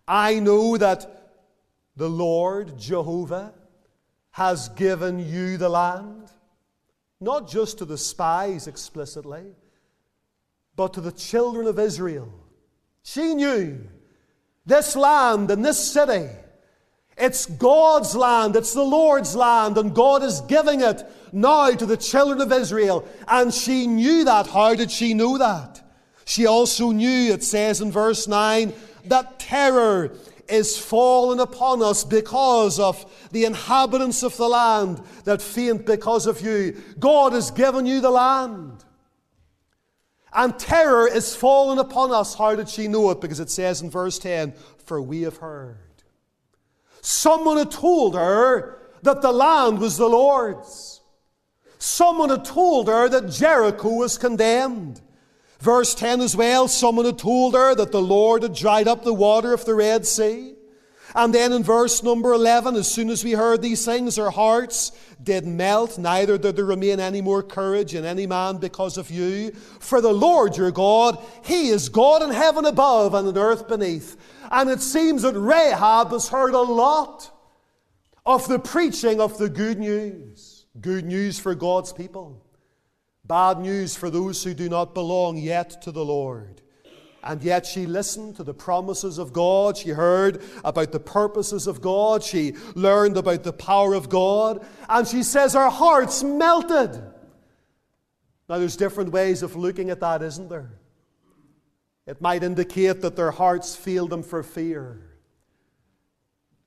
I 0.07 0.39
know 0.39 0.77
that 0.77 1.33
the 1.97 2.09
Lord, 2.09 2.79
Jehovah, 2.79 3.53
has 4.31 4.69
given 4.71 5.19
you 5.19 5.57
the 5.57 5.69
land, 5.69 6.31
not 7.25 7.49
just 7.49 7.79
to 7.79 7.85
the 7.85 7.99
spies 7.99 8.67
explicitly, 8.67 9.45
but 10.77 10.95
to 10.95 11.01
the 11.01 11.13
children 11.13 11.67
of 11.67 11.79
Israel. 11.79 12.33
She 13.03 13.35
knew 13.35 13.81
this 14.67 14.97
land 14.97 15.51
and 15.51 15.65
this 15.65 15.93
city. 15.93 16.29
It's 17.17 17.47
God's 17.47 18.17
land, 18.17 18.57
it's 18.57 18.75
the 18.75 18.83
Lord's 18.83 19.37
land, 19.37 19.79
and 19.79 19.95
God 19.95 20.23
is 20.25 20.41
giving 20.43 20.81
it 20.81 21.05
now 21.33 21.71
to 21.71 21.87
the 21.87 21.97
children 21.97 22.41
of 22.41 22.51
Israel. 22.51 23.09
And 23.29 23.55
she 23.55 23.87
knew 23.87 24.25
that. 24.25 24.49
How 24.49 24.75
did 24.75 24.91
she 24.91 25.15
know 25.15 25.39
that? 25.39 25.81
She 26.25 26.47
also 26.47 26.91
knew, 26.91 27.33
it 27.33 27.45
says 27.45 27.81
in 27.81 27.93
verse 27.93 28.27
9, 28.27 28.73
that 29.05 29.39
terror 29.39 30.17
is 30.49 30.79
fallen 30.79 31.41
upon 31.41 31.83
us 31.83 32.05
because 32.05 32.79
of 32.79 33.05
the 33.33 33.45
inhabitants 33.45 34.23
of 34.23 34.37
the 34.37 34.49
land 34.49 35.03
that 35.25 35.43
faint 35.43 35.87
because 35.87 36.27
of 36.27 36.41
you. 36.41 36.81
God 36.99 37.33
has 37.33 37.51
given 37.51 37.87
you 37.87 38.01
the 38.01 38.11
land. 38.11 38.85
And 40.33 40.59
terror 40.59 41.07
is 41.07 41.37
fallen 41.37 41.79
upon 41.79 42.13
us. 42.13 42.35
How 42.35 42.57
did 42.57 42.69
she 42.69 42.89
know 42.89 43.11
it? 43.11 43.21
Because 43.21 43.39
it 43.39 43.51
says 43.51 43.83
in 43.83 43.91
verse 43.91 44.19
10, 44.19 44.53
For 44.85 45.01
we 45.01 45.23
have 45.23 45.37
heard. 45.37 45.79
Someone 47.01 47.59
had 47.59 47.71
told 47.71 48.15
her 48.15 48.83
that 49.03 49.23
the 49.23 49.31
land 49.33 49.79
was 49.79 49.97
the 49.97 50.09
Lord's. 50.09 51.01
Someone 51.79 52.31
had 52.31 52.45
told 52.45 52.89
her 52.89 53.09
that 53.09 53.31
Jericho 53.31 53.91
was 53.91 54.19
condemned. 54.19 55.01
Verse 55.65 55.95
10 55.95 56.21
as 56.21 56.37
well, 56.37 56.69
someone 56.69 57.07
had 57.07 57.19
told 57.19 57.55
her 57.55 57.75
that 57.75 57.91
the 57.91 58.03
Lord 58.03 58.43
had 58.43 58.55
dried 58.55 58.87
up 58.87 59.03
the 59.03 59.15
water 59.15 59.55
of 59.55 59.65
the 59.65 59.75
Red 59.75 60.05
Sea. 60.05 60.57
And 61.15 61.35
then 61.35 61.55
in 61.55 61.63
verse 61.63 62.03
number 62.03 62.35
11, 62.35 62.77
as 62.77 62.87
soon 62.87 63.09
as 63.09 63.25
we 63.25 63.33
heard 63.33 63.63
these 63.63 63.83
things, 63.83 64.19
our 64.19 64.31
hearts 64.31 64.93
did 65.23 65.47
melt, 65.47 65.97
neither 65.97 66.37
did 66.37 66.57
there 66.57 66.67
remain 66.67 67.01
any 67.01 67.23
more 67.23 67.43
courage 67.43 67.95
in 67.95 68.05
any 68.05 68.27
man 68.27 68.59
because 68.59 68.99
of 68.99 69.11
you. 69.11 69.53
For 69.81 70.03
the 70.03 70.13
Lord 70.13 70.55
your 70.55 70.71
God, 70.71 71.17
He 71.43 71.69
is 71.69 71.89
God 71.89 72.23
in 72.23 72.29
heaven 72.29 72.67
above 72.67 73.15
and 73.15 73.27
in 73.27 73.39
earth 73.39 73.67
beneath. 73.67 74.19
And 74.51 74.69
it 74.69 74.83
seems 74.83 75.23
that 75.23 75.33
Rahab 75.33 76.11
has 76.11 76.29
heard 76.29 76.53
a 76.53 76.61
lot 76.61 77.31
of 78.27 78.47
the 78.49 78.59
preaching 78.59 79.19
of 79.19 79.39
the 79.39 79.49
good 79.49 79.79
news. 79.79 80.67
Good 80.79 81.07
news 81.07 81.41
for 81.41 81.55
God's 81.55 81.95
people. 81.95 82.44
Bad 83.27 83.59
news 83.59 83.97
for 83.97 84.11
those 84.11 84.45
who 84.45 84.53
do 84.53 84.69
not 84.69 84.95
belong 84.95 85.39
yet 85.39 85.83
to 85.83 85.91
the 85.91 86.05
Lord. 86.05 86.61
And 87.23 87.43
yet 87.43 87.65
she 87.65 87.87
listened 87.87 88.37
to 88.37 88.45
the 88.45 88.53
promises 88.53 89.17
of 89.17 89.33
God. 89.33 89.79
She 89.79 89.89
heard 89.91 90.43
about 90.63 90.93
the 90.93 91.01
purposes 91.01 91.67
of 91.67 91.81
God. 91.81 92.23
She 92.23 92.55
learned 92.75 93.17
about 93.17 93.45
the 93.45 93.53
power 93.53 93.95
of 93.95 94.11
God. 94.11 94.67
And 94.91 95.09
she 95.09 95.23
says 95.23 95.55
her 95.55 95.71
heart's 95.71 96.23
melted. 96.23 97.03
Now, 98.47 98.59
there's 98.59 98.77
different 98.77 99.11
ways 99.11 99.43
of 99.43 99.57
looking 99.57 99.89
at 99.89 100.01
that, 100.01 100.21
isn't 100.21 100.51
there? 100.51 100.79
It 102.07 102.21
might 102.21 102.43
indicate 102.43 103.01
that 103.01 103.17
their 103.17 103.31
hearts 103.31 103.75
feel 103.75 104.07
them 104.07 104.23
for 104.23 104.43
fear. 104.43 105.04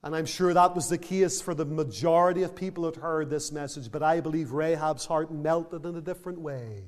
And 0.04 0.16
I'm 0.16 0.26
sure 0.26 0.54
that 0.54 0.76
was 0.76 0.90
the 0.90 0.98
case 0.98 1.42
for 1.42 1.54
the 1.54 1.66
majority 1.66 2.44
of 2.44 2.56
people 2.56 2.84
that 2.84 2.98
heard 2.98 3.30
this 3.30 3.52
message. 3.52 3.92
But 3.92 4.04
I 4.04 4.22
believe 4.22 4.52
Rahab's 4.52 5.06
heart 5.06 5.32
melted 5.32 5.86
in 5.86 5.96
a 5.96 6.02
different 6.02 6.40
way. 6.40 6.84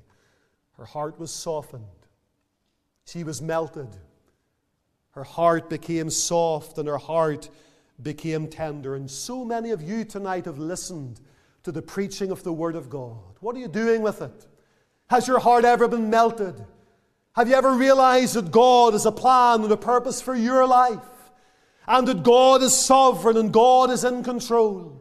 Her 0.78 0.86
heart 0.86 1.20
was 1.20 1.32
softened, 1.32 1.84
she 3.06 3.24
was 3.24 3.42
melted. 3.42 3.90
Her 5.14 5.24
heart 5.24 5.70
became 5.70 6.10
soft 6.12 6.78
and 6.78 6.88
her 6.88 7.00
heart 7.00 7.50
became 8.02 8.48
tender. 8.48 8.96
And 8.96 9.10
so 9.10 9.44
many 9.44 9.72
of 9.72 9.82
you 9.82 10.06
tonight 10.06 10.46
have 10.46 10.60
listened 10.60 11.20
to 11.64 11.72
the 11.72 11.82
preaching 11.82 12.32
of 12.32 12.44
the 12.44 12.54
Word 12.54 12.76
of 12.76 12.90
God. 12.90 13.18
What 13.42 13.56
are 13.56 13.60
you 13.60 13.68
doing 13.68 14.02
with 14.02 14.22
it? 14.22 14.48
Has 15.10 15.28
your 15.28 15.40
heart 15.40 15.66
ever 15.66 15.88
been 15.88 16.10
melted? 16.10 16.64
Have 17.34 17.50
you 17.50 17.56
ever 17.56 17.74
realized 17.74 18.36
that 18.36 18.52
God 18.52 18.94
has 18.94 19.06
a 19.06 19.12
plan 19.12 19.64
and 19.64 19.72
a 19.72 19.78
purpose 19.78 20.22
for 20.22 20.36
your 20.36 20.66
life? 20.68 21.00
And 21.90 22.08
that 22.08 22.22
God 22.22 22.62
is 22.62 22.78
sovereign 22.78 23.36
and 23.36 23.52
God 23.52 23.90
is 23.90 24.04
in 24.04 24.24
control. 24.24 24.96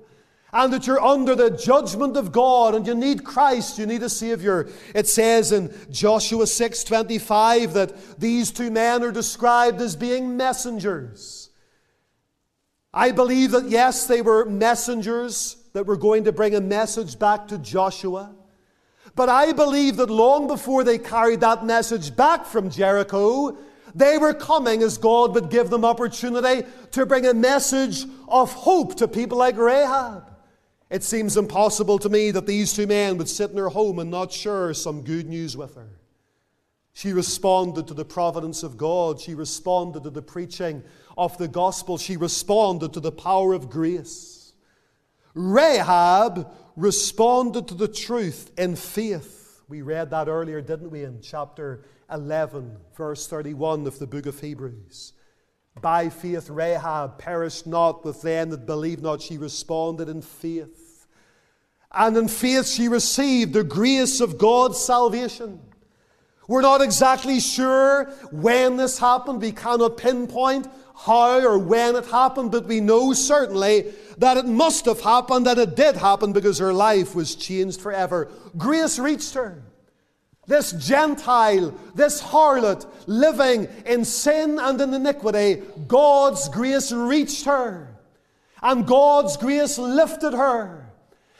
And 0.50 0.72
that 0.72 0.86
you're 0.86 1.04
under 1.04 1.34
the 1.34 1.50
judgment 1.50 2.16
of 2.16 2.32
God 2.32 2.74
and 2.74 2.86
you 2.86 2.94
need 2.94 3.22
Christ, 3.22 3.78
you 3.78 3.84
need 3.84 4.02
a 4.02 4.08
Savior. 4.08 4.70
It 4.94 5.06
says 5.06 5.52
in 5.52 5.70
Joshua 5.90 6.46
6:25 6.46 7.74
that 7.74 8.18
these 8.18 8.50
two 8.50 8.70
men 8.70 9.04
are 9.04 9.12
described 9.12 9.82
as 9.82 9.94
being 9.94 10.38
messengers. 10.38 11.50
I 12.94 13.10
believe 13.10 13.50
that 13.50 13.68
yes, 13.68 14.06
they 14.06 14.22
were 14.22 14.46
messengers 14.46 15.58
that 15.74 15.84
were 15.84 15.98
going 15.98 16.24
to 16.24 16.32
bring 16.32 16.54
a 16.54 16.60
message 16.62 17.18
back 17.18 17.48
to 17.48 17.58
Joshua. 17.58 18.34
But 19.14 19.28
I 19.28 19.52
believe 19.52 19.96
that 19.96 20.08
long 20.08 20.46
before 20.46 20.84
they 20.84 20.96
carried 20.96 21.40
that 21.40 21.66
message 21.66 22.16
back 22.16 22.46
from 22.46 22.70
Jericho, 22.70 23.58
they 23.94 24.18
were 24.18 24.34
coming 24.34 24.82
as 24.82 24.98
God 24.98 25.34
would 25.34 25.50
give 25.50 25.70
them 25.70 25.84
opportunity 25.84 26.66
to 26.92 27.06
bring 27.06 27.26
a 27.26 27.34
message 27.34 28.04
of 28.28 28.52
hope 28.52 28.96
to 28.96 29.08
people 29.08 29.38
like 29.38 29.56
Rahab. 29.56 30.24
It 30.90 31.02
seems 31.02 31.36
impossible 31.36 31.98
to 31.98 32.08
me 32.08 32.30
that 32.30 32.46
these 32.46 32.72
two 32.72 32.86
men 32.86 33.18
would 33.18 33.28
sit 33.28 33.50
in 33.50 33.58
her 33.58 33.68
home 33.68 33.98
and 33.98 34.10
not 34.10 34.32
share 34.32 34.72
some 34.72 35.02
good 35.02 35.28
news 35.28 35.56
with 35.56 35.74
her. 35.74 35.98
She 36.94 37.12
responded 37.12 37.86
to 37.88 37.94
the 37.94 38.04
providence 38.04 38.62
of 38.62 38.76
God. 38.76 39.20
She 39.20 39.34
responded 39.34 40.02
to 40.04 40.10
the 40.10 40.22
preaching 40.22 40.82
of 41.16 41.36
the 41.38 41.46
gospel. 41.46 41.98
She 41.98 42.16
responded 42.16 42.94
to 42.94 43.00
the 43.00 43.12
power 43.12 43.52
of 43.52 43.70
grace. 43.70 44.52
Rahab 45.34 46.50
responded 46.74 47.68
to 47.68 47.74
the 47.74 47.86
truth 47.86 48.50
in 48.58 48.74
faith. 48.74 49.60
We 49.68 49.82
read 49.82 50.10
that 50.10 50.28
earlier, 50.28 50.60
didn't 50.60 50.90
we, 50.90 51.04
in 51.04 51.20
chapter 51.20 51.84
11, 52.10 52.76
verse 52.96 53.26
31 53.26 53.86
of 53.86 53.98
the 53.98 54.06
book 54.06 54.26
of 54.26 54.40
Hebrews. 54.40 55.12
By 55.80 56.08
faith, 56.08 56.50
Rahab 56.50 57.18
perished 57.18 57.66
not 57.66 58.04
with 58.04 58.22
them 58.22 58.50
that 58.50 58.66
believed 58.66 59.02
not. 59.02 59.22
She 59.22 59.38
responded 59.38 60.08
in 60.08 60.22
faith. 60.22 61.06
And 61.92 62.16
in 62.16 62.28
faith, 62.28 62.66
she 62.66 62.88
received 62.88 63.52
the 63.52 63.64
grace 63.64 64.20
of 64.20 64.38
God's 64.38 64.78
salvation. 64.78 65.60
We're 66.48 66.62
not 66.62 66.80
exactly 66.80 67.40
sure 67.40 68.06
when 68.32 68.76
this 68.76 68.98
happened. 68.98 69.42
We 69.42 69.52
cannot 69.52 69.98
pinpoint 69.98 70.66
how 70.96 71.40
or 71.40 71.58
when 71.58 71.94
it 71.94 72.06
happened, 72.06 72.50
but 72.50 72.64
we 72.64 72.80
know 72.80 73.12
certainly 73.12 73.92
that 74.16 74.36
it 74.36 74.46
must 74.46 74.86
have 74.86 75.00
happened, 75.00 75.46
that 75.46 75.58
it 75.58 75.76
did 75.76 75.96
happen 75.96 76.32
because 76.32 76.58
her 76.58 76.72
life 76.72 77.14
was 77.14 77.36
changed 77.36 77.80
forever. 77.80 78.30
Grace 78.56 78.98
reached 78.98 79.34
her. 79.34 79.62
This 80.48 80.72
Gentile, 80.72 81.74
this 81.94 82.22
harlot 82.22 82.86
living 83.06 83.68
in 83.84 84.04
sin 84.04 84.58
and 84.58 84.80
in 84.80 84.94
iniquity, 84.94 85.62
God's 85.86 86.48
grace 86.48 86.90
reached 86.90 87.44
her. 87.44 87.94
And 88.62 88.86
God's 88.86 89.36
grace 89.36 89.78
lifted 89.78 90.32
her. 90.32 90.90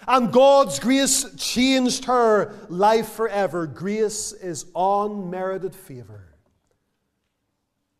And 0.06 0.30
God's 0.32 0.78
grace 0.78 1.26
changed 1.36 2.04
her 2.04 2.54
life 2.68 3.08
forever. 3.08 3.66
Grace 3.66 4.32
is 4.32 4.66
unmerited 4.76 5.74
favor. 5.74 6.28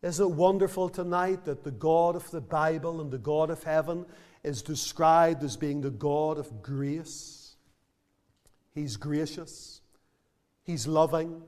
Isn't 0.01 0.25
it 0.25 0.35
wonderful 0.35 0.89
tonight 0.89 1.43
that 1.45 1.63
the 1.63 1.71
God 1.71 2.15
of 2.15 2.29
the 2.31 2.39
Bible 2.39 3.01
and 3.01 3.11
the 3.11 3.17
God 3.17 3.49
of 3.49 3.63
heaven 3.63 4.05
is 4.43 4.61
described 4.61 5.43
as 5.43 5.57
being 5.57 5.81
the 5.81 5.89
God 5.89 6.37
of 6.37 6.61
grace? 6.61 7.55
He's 8.73 8.95
gracious, 8.95 9.78
He's 10.69 10.85
loving, 10.85 11.41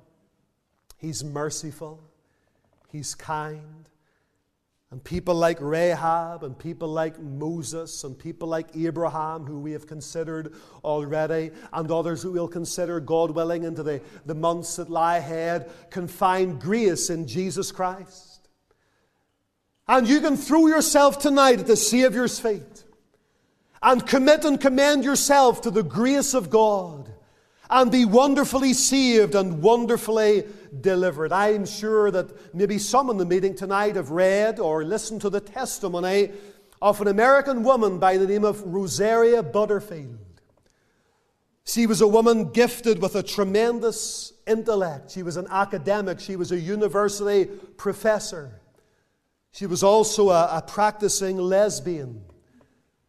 He's 0.97 1.23
merciful, 1.23 2.01
He's 2.91 3.13
kind. 3.13 3.87
And 4.89 5.03
people 5.03 5.35
like 5.35 5.59
Rahab 5.61 6.43
and 6.43 6.57
people 6.57 6.87
like 6.87 7.19
Moses 7.19 8.03
and 8.03 8.17
people 8.17 8.47
like 8.47 8.75
Abraham, 8.75 9.45
who 9.45 9.59
we 9.59 9.73
have 9.73 9.85
considered 9.85 10.55
already, 10.83 11.51
and 11.71 11.91
others 11.91 12.23
who 12.23 12.31
we'll 12.31 12.47
consider, 12.47 12.99
God 12.99 13.29
willing, 13.29 13.63
into 13.63 13.83
the, 13.83 14.01
the 14.25 14.33
months 14.33 14.77
that 14.77 14.89
lie 14.89 15.17
ahead, 15.17 15.69
can 15.91 16.07
find 16.07 16.59
grace 16.59 17.11
in 17.11 17.27
Jesus 17.27 17.71
Christ. 17.71 18.49
And 19.87 20.09
you 20.09 20.19
can 20.19 20.35
throw 20.35 20.65
yourself 20.65 21.19
tonight 21.19 21.59
at 21.59 21.67
the 21.67 21.77
Saviour's 21.77 22.39
feet 22.39 22.85
and 23.83 24.03
commit 24.07 24.45
and 24.45 24.59
commend 24.59 25.03
yourself 25.03 25.61
to 25.61 25.69
the 25.69 25.83
grace 25.83 26.33
of 26.33 26.49
God 26.49 27.10
and 27.71 27.89
be 27.89 28.03
wonderfully 28.03 28.73
saved 28.73 29.33
and 29.33 29.61
wonderfully 29.63 30.43
delivered. 30.81 31.31
I'm 31.31 31.65
sure 31.65 32.11
that 32.11 32.53
maybe 32.53 32.77
some 32.77 33.09
in 33.09 33.17
the 33.17 33.25
meeting 33.25 33.55
tonight 33.55 33.95
have 33.95 34.11
read 34.11 34.59
or 34.59 34.83
listened 34.83 35.21
to 35.21 35.29
the 35.29 35.39
testimony 35.39 36.31
of 36.81 36.99
an 36.99 37.07
American 37.07 37.63
woman 37.63 37.97
by 37.97 38.17
the 38.17 38.27
name 38.27 38.43
of 38.43 38.61
Rosaria 38.61 39.41
Butterfield. 39.41 40.19
She 41.63 41.87
was 41.87 42.01
a 42.01 42.07
woman 42.07 42.51
gifted 42.51 43.01
with 43.01 43.15
a 43.15 43.23
tremendous 43.23 44.33
intellect. 44.45 45.11
She 45.11 45.23
was 45.23 45.37
an 45.37 45.47
academic, 45.49 46.19
she 46.19 46.35
was 46.35 46.51
a 46.51 46.59
university 46.59 47.45
professor. 47.45 48.59
She 49.53 49.65
was 49.65 49.81
also 49.81 50.29
a, 50.29 50.57
a 50.57 50.61
practicing 50.61 51.37
lesbian, 51.37 52.23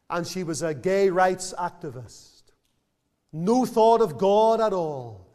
and 0.08 0.24
she 0.26 0.44
was 0.44 0.62
a 0.62 0.74
gay 0.74 1.08
rights 1.08 1.52
activist. 1.58 2.31
No 3.32 3.64
thought 3.64 4.02
of 4.02 4.18
God 4.18 4.60
at 4.60 4.72
all, 4.72 5.26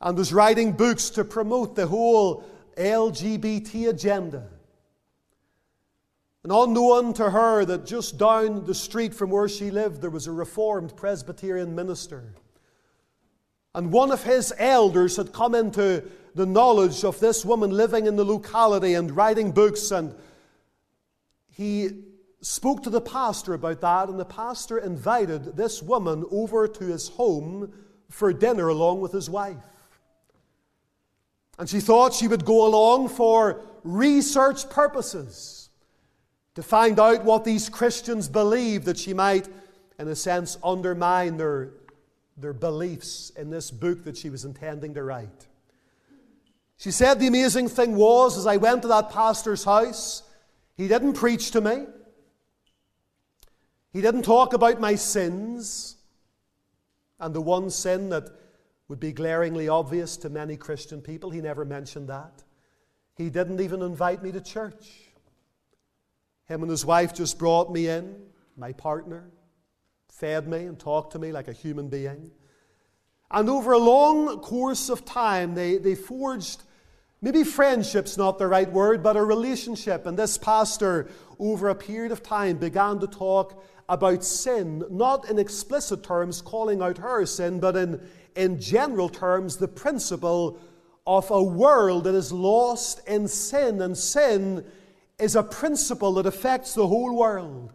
and 0.00 0.16
was 0.16 0.32
writing 0.32 0.72
books 0.72 1.10
to 1.10 1.24
promote 1.24 1.74
the 1.74 1.86
whole 1.86 2.44
LGBT 2.76 3.88
agenda. 3.88 4.48
And 6.42 6.52
unknown 6.52 7.14
to 7.14 7.30
her 7.30 7.64
that 7.64 7.86
just 7.86 8.18
down 8.18 8.66
the 8.66 8.74
street 8.74 9.14
from 9.14 9.30
where 9.30 9.48
she 9.48 9.70
lived 9.70 10.02
there 10.02 10.10
was 10.10 10.26
a 10.26 10.32
Reformed 10.32 10.94
Presbyterian 10.94 11.74
minister. 11.74 12.34
And 13.74 13.90
one 13.90 14.12
of 14.12 14.22
his 14.22 14.52
elders 14.58 15.16
had 15.16 15.32
come 15.32 15.54
into 15.54 16.04
the 16.34 16.46
knowledge 16.46 17.02
of 17.02 17.18
this 17.18 17.44
woman 17.44 17.70
living 17.70 18.06
in 18.06 18.16
the 18.16 18.24
locality 18.24 18.94
and 18.94 19.16
writing 19.16 19.52
books. 19.52 19.90
And 19.90 20.14
he 21.50 22.04
spoke 22.44 22.82
to 22.82 22.90
the 22.90 23.00
pastor 23.00 23.54
about 23.54 23.80
that, 23.80 24.10
and 24.10 24.20
the 24.20 24.24
pastor 24.24 24.76
invited 24.76 25.56
this 25.56 25.82
woman 25.82 26.24
over 26.30 26.68
to 26.68 26.84
his 26.84 27.08
home 27.08 27.72
for 28.10 28.34
dinner 28.34 28.68
along 28.68 29.00
with 29.00 29.12
his 29.12 29.30
wife. 29.30 29.56
And 31.58 31.68
she 31.68 31.80
thought 31.80 32.12
she 32.12 32.28
would 32.28 32.44
go 32.44 32.66
along 32.66 33.08
for 33.08 33.62
research 33.82 34.68
purposes 34.68 35.70
to 36.54 36.62
find 36.62 37.00
out 37.00 37.24
what 37.24 37.44
these 37.44 37.70
Christians 37.70 38.28
believe, 38.28 38.84
that 38.84 38.98
she 38.98 39.14
might, 39.14 39.48
in 39.98 40.06
a 40.08 40.14
sense, 40.14 40.58
undermine 40.62 41.38
their, 41.38 41.70
their 42.36 42.52
beliefs 42.52 43.30
in 43.36 43.48
this 43.48 43.70
book 43.70 44.04
that 44.04 44.18
she 44.18 44.28
was 44.28 44.44
intending 44.44 44.92
to 44.94 45.02
write. 45.02 45.46
She 46.76 46.90
said 46.90 47.18
the 47.18 47.26
amazing 47.26 47.68
thing 47.68 47.96
was, 47.96 48.36
as 48.36 48.46
I 48.46 48.58
went 48.58 48.82
to 48.82 48.88
that 48.88 49.10
pastor's 49.10 49.64
house, 49.64 50.22
he 50.76 50.88
didn't 50.88 51.14
preach 51.14 51.50
to 51.52 51.62
me. 51.62 51.86
He 53.94 54.00
didn't 54.00 54.22
talk 54.22 54.54
about 54.54 54.80
my 54.80 54.96
sins 54.96 55.96
and 57.20 57.32
the 57.32 57.40
one 57.40 57.70
sin 57.70 58.08
that 58.08 58.28
would 58.88 58.98
be 58.98 59.12
glaringly 59.12 59.68
obvious 59.68 60.16
to 60.18 60.28
many 60.28 60.56
Christian 60.56 61.00
people. 61.00 61.30
He 61.30 61.40
never 61.40 61.64
mentioned 61.64 62.08
that. 62.08 62.42
He 63.16 63.30
didn't 63.30 63.60
even 63.60 63.82
invite 63.82 64.20
me 64.20 64.32
to 64.32 64.40
church. 64.40 64.90
Him 66.46 66.62
and 66.62 66.70
his 66.70 66.84
wife 66.84 67.14
just 67.14 67.38
brought 67.38 67.72
me 67.72 67.86
in, 67.86 68.16
my 68.56 68.72
partner, 68.72 69.30
fed 70.08 70.48
me 70.48 70.64
and 70.64 70.76
talked 70.76 71.12
to 71.12 71.20
me 71.20 71.30
like 71.30 71.46
a 71.46 71.52
human 71.52 71.88
being. 71.88 72.32
And 73.30 73.48
over 73.48 73.72
a 73.72 73.78
long 73.78 74.40
course 74.40 74.88
of 74.88 75.04
time, 75.04 75.54
they, 75.54 75.78
they 75.78 75.94
forged 75.94 76.64
Maybe 77.24 77.42
friendship's 77.42 78.18
not 78.18 78.38
the 78.38 78.46
right 78.46 78.70
word, 78.70 79.02
but 79.02 79.16
a 79.16 79.24
relationship. 79.24 80.04
And 80.04 80.14
this 80.14 80.36
pastor, 80.36 81.08
over 81.38 81.70
a 81.70 81.74
period 81.74 82.12
of 82.12 82.22
time, 82.22 82.58
began 82.58 82.98
to 82.98 83.06
talk 83.06 83.64
about 83.88 84.24
sin, 84.24 84.84
not 84.90 85.28
in 85.28 85.38
explicit 85.38 86.02
terms 86.02 86.40
calling 86.40 86.80
out 86.80 86.98
her 86.98 87.26
sin, 87.26 87.60
but 87.60 87.76
in, 87.76 88.00
in 88.34 88.60
general 88.60 89.08
terms, 89.08 89.56
the 89.56 89.68
principle 89.68 90.58
of 91.06 91.30
a 91.30 91.42
world 91.42 92.04
that 92.04 92.14
is 92.14 92.32
lost 92.32 93.06
in 93.06 93.28
sin. 93.28 93.82
And 93.82 93.96
sin 93.96 94.64
is 95.18 95.36
a 95.36 95.42
principle 95.42 96.14
that 96.14 96.26
affects 96.26 96.74
the 96.74 96.86
whole 96.86 97.14
world. 97.14 97.72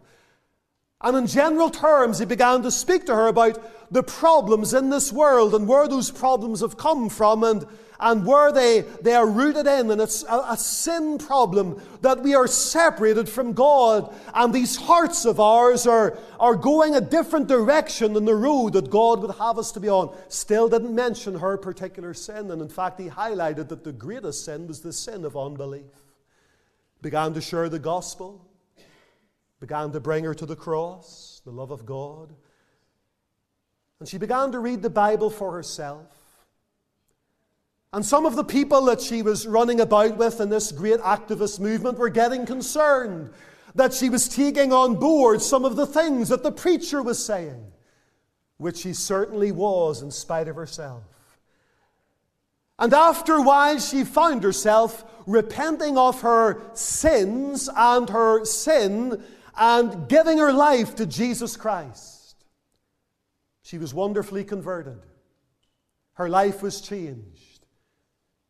And 1.00 1.16
in 1.16 1.26
general 1.26 1.70
terms, 1.70 2.18
he 2.18 2.26
began 2.26 2.62
to 2.62 2.70
speak 2.70 3.06
to 3.06 3.14
her 3.14 3.28
about 3.28 3.79
the 3.90 4.02
problems 4.02 4.74
in 4.74 4.90
this 4.90 5.12
world 5.12 5.54
and 5.54 5.66
where 5.66 5.88
those 5.88 6.10
problems 6.10 6.60
have 6.60 6.76
come 6.76 7.08
from 7.08 7.42
and 7.44 7.66
and 8.00 8.24
where 8.24 8.50
they, 8.50 8.80
they 9.02 9.14
are 9.14 9.28
rooted 9.28 9.66
in, 9.66 9.90
and 9.90 10.00
it's 10.00 10.24
a, 10.24 10.44
a 10.48 10.56
sin 10.56 11.18
problem 11.18 11.80
that 12.00 12.22
we 12.22 12.34
are 12.34 12.46
separated 12.46 13.28
from 13.28 13.52
God, 13.52 14.12
and 14.34 14.54
these 14.54 14.76
hearts 14.76 15.26
of 15.26 15.38
ours 15.38 15.86
are, 15.86 16.18
are 16.40 16.56
going 16.56 16.96
a 16.96 17.00
different 17.00 17.46
direction 17.46 18.14
than 18.14 18.24
the 18.24 18.34
road 18.34 18.72
that 18.72 18.90
God 18.90 19.20
would 19.20 19.36
have 19.36 19.58
us 19.58 19.70
to 19.72 19.80
be 19.80 19.90
on. 19.90 20.16
Still 20.28 20.68
didn't 20.68 20.94
mention 20.94 21.38
her 21.38 21.58
particular 21.58 22.14
sin, 22.14 22.50
and 22.50 22.62
in 22.62 22.70
fact, 22.70 22.98
he 22.98 23.08
highlighted 23.08 23.68
that 23.68 23.84
the 23.84 23.92
greatest 23.92 24.46
sin 24.46 24.66
was 24.66 24.80
the 24.80 24.94
sin 24.94 25.26
of 25.26 25.36
unbelief. 25.36 25.84
Began 27.02 27.34
to 27.34 27.40
share 27.40 27.68
the 27.68 27.78
gospel, 27.78 28.46
began 29.60 29.92
to 29.92 30.00
bring 30.00 30.24
her 30.24 30.34
to 30.34 30.46
the 30.46 30.56
cross, 30.56 31.42
the 31.44 31.52
love 31.52 31.70
of 31.70 31.84
God. 31.84 32.34
And 34.00 34.08
she 34.08 34.18
began 34.18 34.50
to 34.52 34.58
read 34.58 34.82
the 34.82 34.90
Bible 34.90 35.30
for 35.30 35.52
herself. 35.52 36.06
And 37.92 38.04
some 38.04 38.24
of 38.24 38.36
the 38.36 38.44
people 38.44 38.84
that 38.86 39.00
she 39.00 39.20
was 39.20 39.46
running 39.46 39.80
about 39.80 40.16
with 40.16 40.40
in 40.40 40.48
this 40.48 40.72
great 40.72 41.00
activist 41.00 41.60
movement 41.60 41.98
were 41.98 42.08
getting 42.08 42.46
concerned 42.46 43.30
that 43.74 43.92
she 43.92 44.08
was 44.08 44.28
taking 44.28 44.72
on 44.72 44.96
board 44.96 45.42
some 45.42 45.64
of 45.64 45.76
the 45.76 45.86
things 45.86 46.28
that 46.28 46.42
the 46.42 46.52
preacher 46.52 47.02
was 47.02 47.24
saying, 47.24 47.72
which 48.58 48.78
she 48.78 48.92
certainly 48.92 49.52
was 49.52 50.02
in 50.02 50.10
spite 50.10 50.48
of 50.48 50.56
herself. 50.56 51.02
And 52.78 52.94
after 52.94 53.34
a 53.34 53.42
while, 53.42 53.78
she 53.78 54.04
found 54.04 54.42
herself 54.42 55.04
repenting 55.26 55.98
of 55.98 56.22
her 56.22 56.62
sins 56.74 57.68
and 57.76 58.08
her 58.08 58.44
sin 58.44 59.22
and 59.56 60.08
giving 60.08 60.38
her 60.38 60.52
life 60.52 60.94
to 60.96 61.06
Jesus 61.06 61.56
Christ. 61.56 62.09
She 63.70 63.78
was 63.78 63.94
wonderfully 63.94 64.42
converted. 64.42 64.98
Her 66.14 66.28
life 66.28 66.60
was 66.60 66.80
changed. 66.80 67.66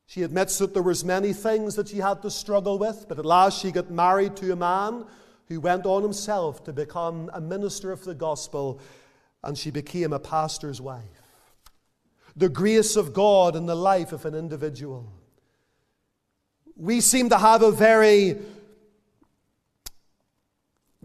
She 0.07 0.23
admits 0.23 0.57
that 0.57 0.73
there 0.73 0.83
was 0.83 1.05
many 1.05 1.35
things 1.35 1.75
that 1.75 1.89
she 1.89 1.99
had 1.99 2.23
to 2.23 2.31
struggle 2.31 2.79
with, 2.79 3.05
but 3.07 3.19
at 3.19 3.27
last 3.27 3.61
she 3.61 3.71
got 3.71 3.91
married 3.91 4.35
to 4.37 4.51
a 4.51 4.57
man 4.57 5.05
who 5.49 5.61
went 5.61 5.85
on 5.85 6.03
himself 6.03 6.65
to 6.65 6.73
become 6.73 7.31
a 7.35 7.41
minister 7.41 7.93
of 7.93 8.03
the 8.03 8.15
gospel, 8.15 8.81
and 9.45 9.59
she 9.59 9.71
became 9.71 10.15
a 10.15 10.19
pastor's 10.19 10.81
wife. 10.81 11.05
The 12.35 12.49
grace 12.49 12.97
of 12.97 13.13
God 13.13 13.57
in 13.57 13.67
the 13.67 13.77
life 13.77 14.15
of 14.15 14.25
an 14.25 14.35
individual. 14.35 15.13
We 16.77 17.03
seem 17.03 17.29
to 17.29 17.37
have 17.37 17.61
a 17.61 17.71
very 17.71 18.39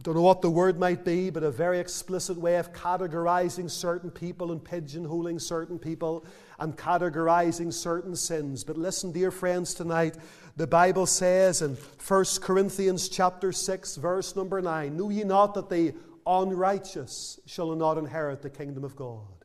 don't 0.06 0.14
know 0.14 0.22
what 0.22 0.44
the 0.44 0.52
word 0.52 0.78
might 0.78 1.04
be, 1.04 1.32
but 1.32 1.42
a 1.42 1.50
very 1.50 1.80
explicit 1.80 2.38
way 2.38 2.58
of 2.58 2.72
categorizing 2.72 3.72
certain 3.72 4.12
people 4.12 4.52
and 4.52 4.64
pigeonholing 4.64 5.42
certain 5.42 5.80
people. 5.80 6.24
and 6.60 6.78
categorizing 6.78 7.74
certain 7.74 8.16
sins. 8.16 8.64
But 8.64 8.78
listen, 8.78 9.12
dear 9.12 9.30
friends, 9.30 9.74
tonight, 9.74 10.16
the 10.56 10.68
Bible 10.68 11.06
says 11.06 11.62
in 11.62 11.76
1 12.08 12.26
Corinthians 12.40 13.10
chapter 13.10 13.52
6, 13.52 13.98
verse 13.98 14.38
number 14.38 14.62
9, 14.62 14.96
Know 14.96 15.10
ye 15.10 15.26
not 15.26 15.54
that 15.56 15.70
the 15.70 15.94
unrighteous 16.26 17.42
shall 17.46 17.76
not 17.76 17.98
inherit 17.98 18.42
the 18.42 18.50
kingdom 18.50 18.86
of 18.86 18.96
God? 18.96 19.44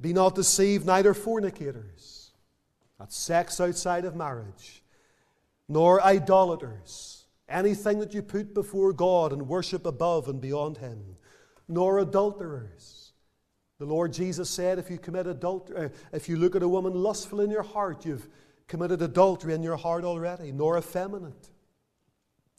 Be 0.00 0.12
not 0.12 0.36
deceived, 0.36 0.86
neither 0.86 1.12
fornicators, 1.12 2.30
that's 3.00 3.16
sex 3.16 3.60
outside 3.60 4.04
of 4.04 4.14
marriage, 4.14 4.84
nor 5.68 6.00
idolaters, 6.00 7.17
anything 7.48 7.98
that 8.00 8.14
you 8.14 8.22
put 8.22 8.54
before 8.54 8.92
God 8.92 9.32
and 9.32 9.48
worship 9.48 9.86
above 9.86 10.28
and 10.28 10.40
beyond 10.40 10.78
Him, 10.78 11.16
nor 11.68 11.98
adulterers. 11.98 13.12
The 13.78 13.86
Lord 13.86 14.12
Jesus 14.12 14.50
said, 14.50 14.78
if 14.78 14.90
you 14.90 14.98
commit 14.98 15.26
adultery, 15.26 15.86
uh, 15.86 15.88
if 16.12 16.28
you 16.28 16.36
look 16.36 16.56
at 16.56 16.62
a 16.62 16.68
woman 16.68 16.94
lustful 16.94 17.40
in 17.40 17.50
your 17.50 17.62
heart, 17.62 18.04
you've 18.04 18.28
committed 18.66 19.00
adultery 19.02 19.54
in 19.54 19.62
your 19.62 19.76
heart 19.76 20.04
already, 20.04 20.50
nor 20.50 20.76
effeminate. 20.76 21.48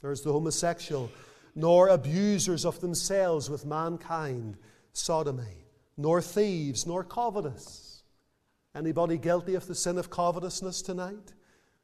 There's 0.00 0.22
the 0.22 0.32
homosexual, 0.32 1.10
nor 1.54 1.88
abusers 1.88 2.64
of 2.64 2.80
themselves 2.80 3.50
with 3.50 3.66
mankind, 3.66 4.56
sodomy, 4.92 5.66
nor 5.96 6.22
thieves, 6.22 6.86
nor 6.86 7.04
covetous. 7.04 8.02
Anybody 8.74 9.18
guilty 9.18 9.54
of 9.54 9.66
the 9.66 9.74
sin 9.74 9.98
of 9.98 10.10
covetousness 10.10 10.80
tonight? 10.80 11.34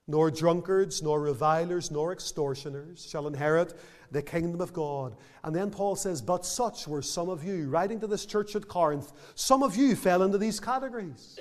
Nor 0.08 0.30
drunkards, 0.30 1.02
nor 1.02 1.20
revilers, 1.20 1.90
nor 1.90 2.12
extortioners 2.12 3.06
shall 3.08 3.26
inherit 3.26 3.74
the 4.12 4.22
kingdom 4.22 4.60
of 4.60 4.72
God. 4.72 5.16
And 5.42 5.54
then 5.54 5.70
Paul 5.70 5.96
says, 5.96 6.22
But 6.22 6.46
such 6.46 6.86
were 6.86 7.02
some 7.02 7.28
of 7.28 7.42
you, 7.42 7.68
writing 7.68 8.00
to 8.00 8.06
this 8.06 8.24
church 8.24 8.54
at 8.54 8.68
Corinth, 8.68 9.12
some 9.34 9.62
of 9.62 9.76
you 9.76 9.96
fell 9.96 10.22
into 10.22 10.38
these 10.38 10.60
categories. 10.60 11.38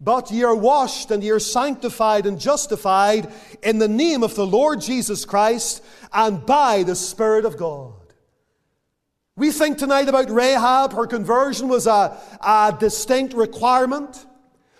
But 0.00 0.30
ye 0.30 0.42
are 0.44 0.54
washed 0.54 1.10
and 1.10 1.22
ye 1.22 1.30
are 1.30 1.38
sanctified 1.38 2.26
and 2.26 2.40
justified 2.40 3.32
in 3.62 3.78
the 3.78 3.88
name 3.88 4.22
of 4.22 4.34
the 4.34 4.46
Lord 4.46 4.80
Jesus 4.80 5.24
Christ 5.24 5.84
and 6.12 6.44
by 6.44 6.82
the 6.82 6.96
Spirit 6.96 7.44
of 7.44 7.56
God. 7.56 7.92
We 9.36 9.50
think 9.50 9.78
tonight 9.78 10.08
about 10.08 10.30
Rahab. 10.30 10.92
Her 10.92 11.06
conversion 11.06 11.68
was 11.68 11.86
a, 11.86 12.16
a 12.40 12.76
distinct 12.78 13.34
requirement. 13.34 14.26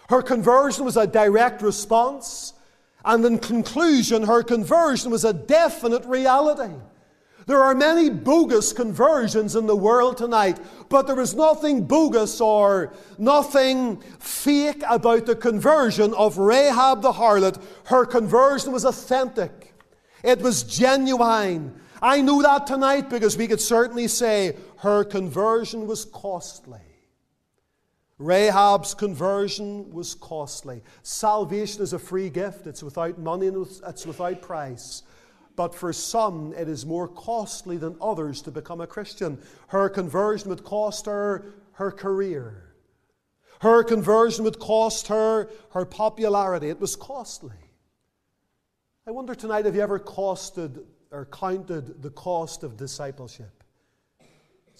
Her 0.08 0.22
conversion 0.22 0.84
was 0.84 0.96
a 0.96 1.06
direct 1.06 1.60
response. 1.62 2.53
And 3.04 3.24
in 3.24 3.38
conclusion, 3.38 4.24
her 4.24 4.42
conversion 4.42 5.10
was 5.10 5.24
a 5.24 5.32
definite 5.32 6.04
reality. 6.06 6.74
There 7.46 7.62
are 7.62 7.74
many 7.74 8.08
bogus 8.08 8.72
conversions 8.72 9.54
in 9.54 9.66
the 9.66 9.76
world 9.76 10.16
tonight, 10.16 10.58
but 10.88 11.06
there 11.06 11.20
is 11.20 11.34
nothing 11.34 11.84
bogus 11.84 12.40
or 12.40 12.94
nothing 13.18 14.00
fake 14.18 14.82
about 14.88 15.26
the 15.26 15.36
conversion 15.36 16.14
of 16.14 16.38
Rahab 16.38 17.02
the 17.02 17.12
harlot. 17.12 17.62
Her 17.84 18.06
conversion 18.06 18.72
was 18.72 18.84
authentic, 18.84 19.74
it 20.22 20.40
was 20.40 20.62
genuine. 20.62 21.80
I 22.00 22.20
know 22.22 22.42
that 22.42 22.66
tonight 22.66 23.08
because 23.08 23.36
we 23.36 23.46
could 23.46 23.60
certainly 23.60 24.08
say 24.08 24.56
her 24.78 25.04
conversion 25.04 25.86
was 25.86 26.04
costly. 26.04 26.93
Rahab's 28.18 28.94
conversion 28.94 29.90
was 29.90 30.14
costly. 30.14 30.82
Salvation 31.02 31.82
is 31.82 31.92
a 31.92 31.98
free 31.98 32.30
gift, 32.30 32.66
it's 32.66 32.82
without 32.82 33.18
money 33.18 33.48
and 33.48 33.66
it's 33.86 34.06
without 34.06 34.40
price. 34.40 35.02
But 35.56 35.74
for 35.74 35.92
some, 35.92 36.52
it 36.54 36.68
is 36.68 36.86
more 36.86 37.08
costly 37.08 37.76
than 37.76 37.96
others 38.00 38.42
to 38.42 38.50
become 38.50 38.80
a 38.80 38.86
Christian. 38.86 39.40
Her 39.68 39.88
conversion 39.88 40.48
would 40.50 40.64
cost 40.64 41.06
her 41.06 41.46
her 41.72 41.90
career. 41.90 42.74
Her 43.60 43.82
conversion 43.82 44.44
would 44.44 44.58
cost 44.58 45.08
her 45.08 45.50
her 45.70 45.84
popularity. 45.84 46.68
It 46.68 46.80
was 46.80 46.96
costly. 46.96 47.56
I 49.06 49.10
wonder 49.10 49.34
tonight 49.34 49.64
have 49.64 49.74
you 49.74 49.82
ever 49.82 49.98
costed 49.98 50.84
or 51.10 51.26
counted 51.26 52.02
the 52.02 52.10
cost 52.10 52.62
of 52.62 52.76
discipleship? 52.76 53.63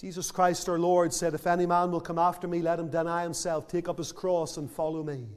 Jesus 0.04 0.30
Christ 0.30 0.68
our 0.68 0.78
Lord 0.78 1.14
said, 1.14 1.32
If 1.32 1.46
any 1.46 1.64
man 1.64 1.90
will 1.90 1.98
come 1.98 2.18
after 2.18 2.46
me, 2.46 2.60
let 2.60 2.78
him 2.78 2.90
deny 2.90 3.22
himself, 3.22 3.66
take 3.66 3.88
up 3.88 3.96
his 3.96 4.12
cross, 4.12 4.58
and 4.58 4.70
follow 4.70 5.02
me. 5.02 5.28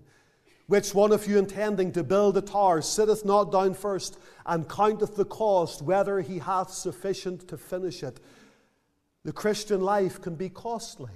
Which 0.65 0.93
one 0.93 1.13
of 1.13 1.26
you 1.26 1.38
intending 1.38 1.93
to 1.93 2.03
build 2.03 2.36
a 2.36 2.41
tower 2.41 2.82
sitteth 2.82 3.24
not 3.24 3.49
down 3.49 3.76
first 3.76 4.20
and 4.45 4.68
counteth 4.68 5.15
the 5.15 5.24
cost, 5.24 5.82
whether 5.82 6.20
he 6.20 6.39
hath 6.39 6.70
sufficient 6.72 7.47
to 7.47 7.57
finish 7.57 8.03
it? 8.03 8.20
The 9.24 9.32
Christian 9.32 9.80
life 9.80 10.20
can 10.20 10.36
be 10.36 10.49
costly. 10.49 11.15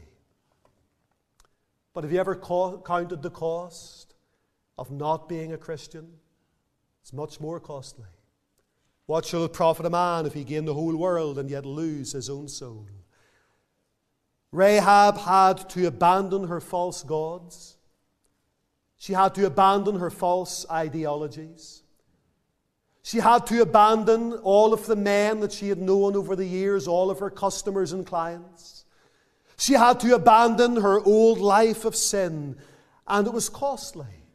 But 1.94 2.06
have 2.06 2.14
you 2.14 2.22
ever 2.22 2.38
counted 2.38 3.22
the 3.22 3.30
cost 3.30 4.14
of 4.78 4.92
not 4.92 5.28
being 5.28 5.52
a 5.52 5.58
Christian? 5.58 6.08
It's 7.02 7.12
much 7.12 7.42
more 7.42 7.60
costly. 7.60 8.08
What 9.08 9.26
shall 9.26 9.44
it 9.44 9.52
profit 9.52 9.86
a 9.86 9.90
man 9.90 10.26
if 10.26 10.36
he 10.36 10.46
gain 10.46 10.64
the 10.64 10.74
whole 10.74 10.96
world 10.96 11.38
and 11.38 11.50
yet 11.50 11.66
lose 11.66 12.14
his 12.14 12.30
own 12.30 12.48
soul? 12.48 12.88
Rahab 14.52 15.18
had 15.18 15.70
to 15.70 15.88
abandon 15.88 16.48
her 16.48 16.60
false 16.60 17.04
gods. 17.04 17.78
She 18.98 19.14
had 19.14 19.34
to 19.36 19.46
abandon 19.46 20.00
her 20.00 20.10
false 20.10 20.66
ideologies. 20.70 21.84
She 23.02 23.18
had 23.18 23.48
to 23.48 23.62
abandon 23.62 24.34
all 24.34 24.74
of 24.74 24.86
the 24.86 24.96
men 24.96 25.40
that 25.40 25.52
she 25.52 25.70
had 25.70 25.80
known 25.80 26.16
over 26.16 26.36
the 26.36 26.46
years, 26.46 26.88
all 26.88 27.10
of 27.10 27.20
her 27.20 27.30
customers 27.30 27.94
and 27.94 28.06
clients. 28.06 28.86
She 29.58 29.74
had 29.74 30.00
to 30.02 30.16
abandon 30.16 30.78
her 30.78 31.00
old 31.00 31.40
life 31.40 31.86
of 31.86 31.96
sin, 31.96 32.58
and 33.08 33.28
it 33.28 33.34
was 33.34 33.50
costly. 33.50 34.26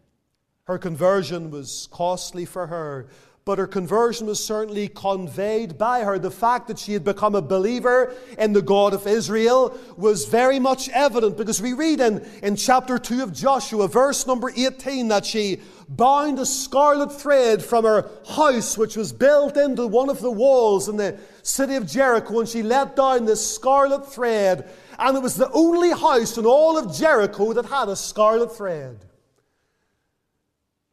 Her 0.64 0.78
conversion 0.78 1.50
was 1.50 1.88
costly 1.92 2.44
for 2.44 2.66
her 2.66 3.08
but 3.46 3.58
her 3.58 3.66
conversion 3.68 4.26
was 4.26 4.44
certainly 4.44 4.88
conveyed 4.88 5.78
by 5.78 6.00
her. 6.00 6.18
The 6.18 6.32
fact 6.32 6.66
that 6.66 6.80
she 6.80 6.92
had 6.94 7.04
become 7.04 7.36
a 7.36 7.40
believer 7.40 8.12
in 8.36 8.52
the 8.52 8.60
God 8.60 8.92
of 8.92 9.06
Israel 9.06 9.78
was 9.96 10.24
very 10.24 10.58
much 10.58 10.88
evident 10.88 11.36
because 11.36 11.62
we 11.62 11.72
read 11.72 12.00
in, 12.00 12.28
in 12.42 12.56
chapter 12.56 12.98
2 12.98 13.22
of 13.22 13.32
Joshua, 13.32 13.86
verse 13.86 14.26
number 14.26 14.50
18, 14.50 15.06
that 15.08 15.24
she 15.24 15.60
bound 15.88 16.40
a 16.40 16.44
scarlet 16.44 17.12
thread 17.12 17.62
from 17.62 17.84
her 17.84 18.10
house, 18.28 18.76
which 18.76 18.96
was 18.96 19.12
built 19.12 19.56
into 19.56 19.86
one 19.86 20.10
of 20.10 20.20
the 20.20 20.32
walls 20.32 20.88
in 20.88 20.96
the 20.96 21.16
city 21.44 21.76
of 21.76 21.86
Jericho, 21.86 22.40
and 22.40 22.48
she 22.48 22.64
let 22.64 22.96
down 22.96 23.26
this 23.26 23.54
scarlet 23.54 24.12
thread. 24.12 24.68
And 24.98 25.16
it 25.16 25.22
was 25.22 25.36
the 25.36 25.52
only 25.52 25.92
house 25.92 26.36
in 26.36 26.46
all 26.46 26.76
of 26.76 26.96
Jericho 26.96 27.52
that 27.52 27.66
had 27.66 27.90
a 27.90 27.94
scarlet 27.94 28.56
thread. 28.56 29.04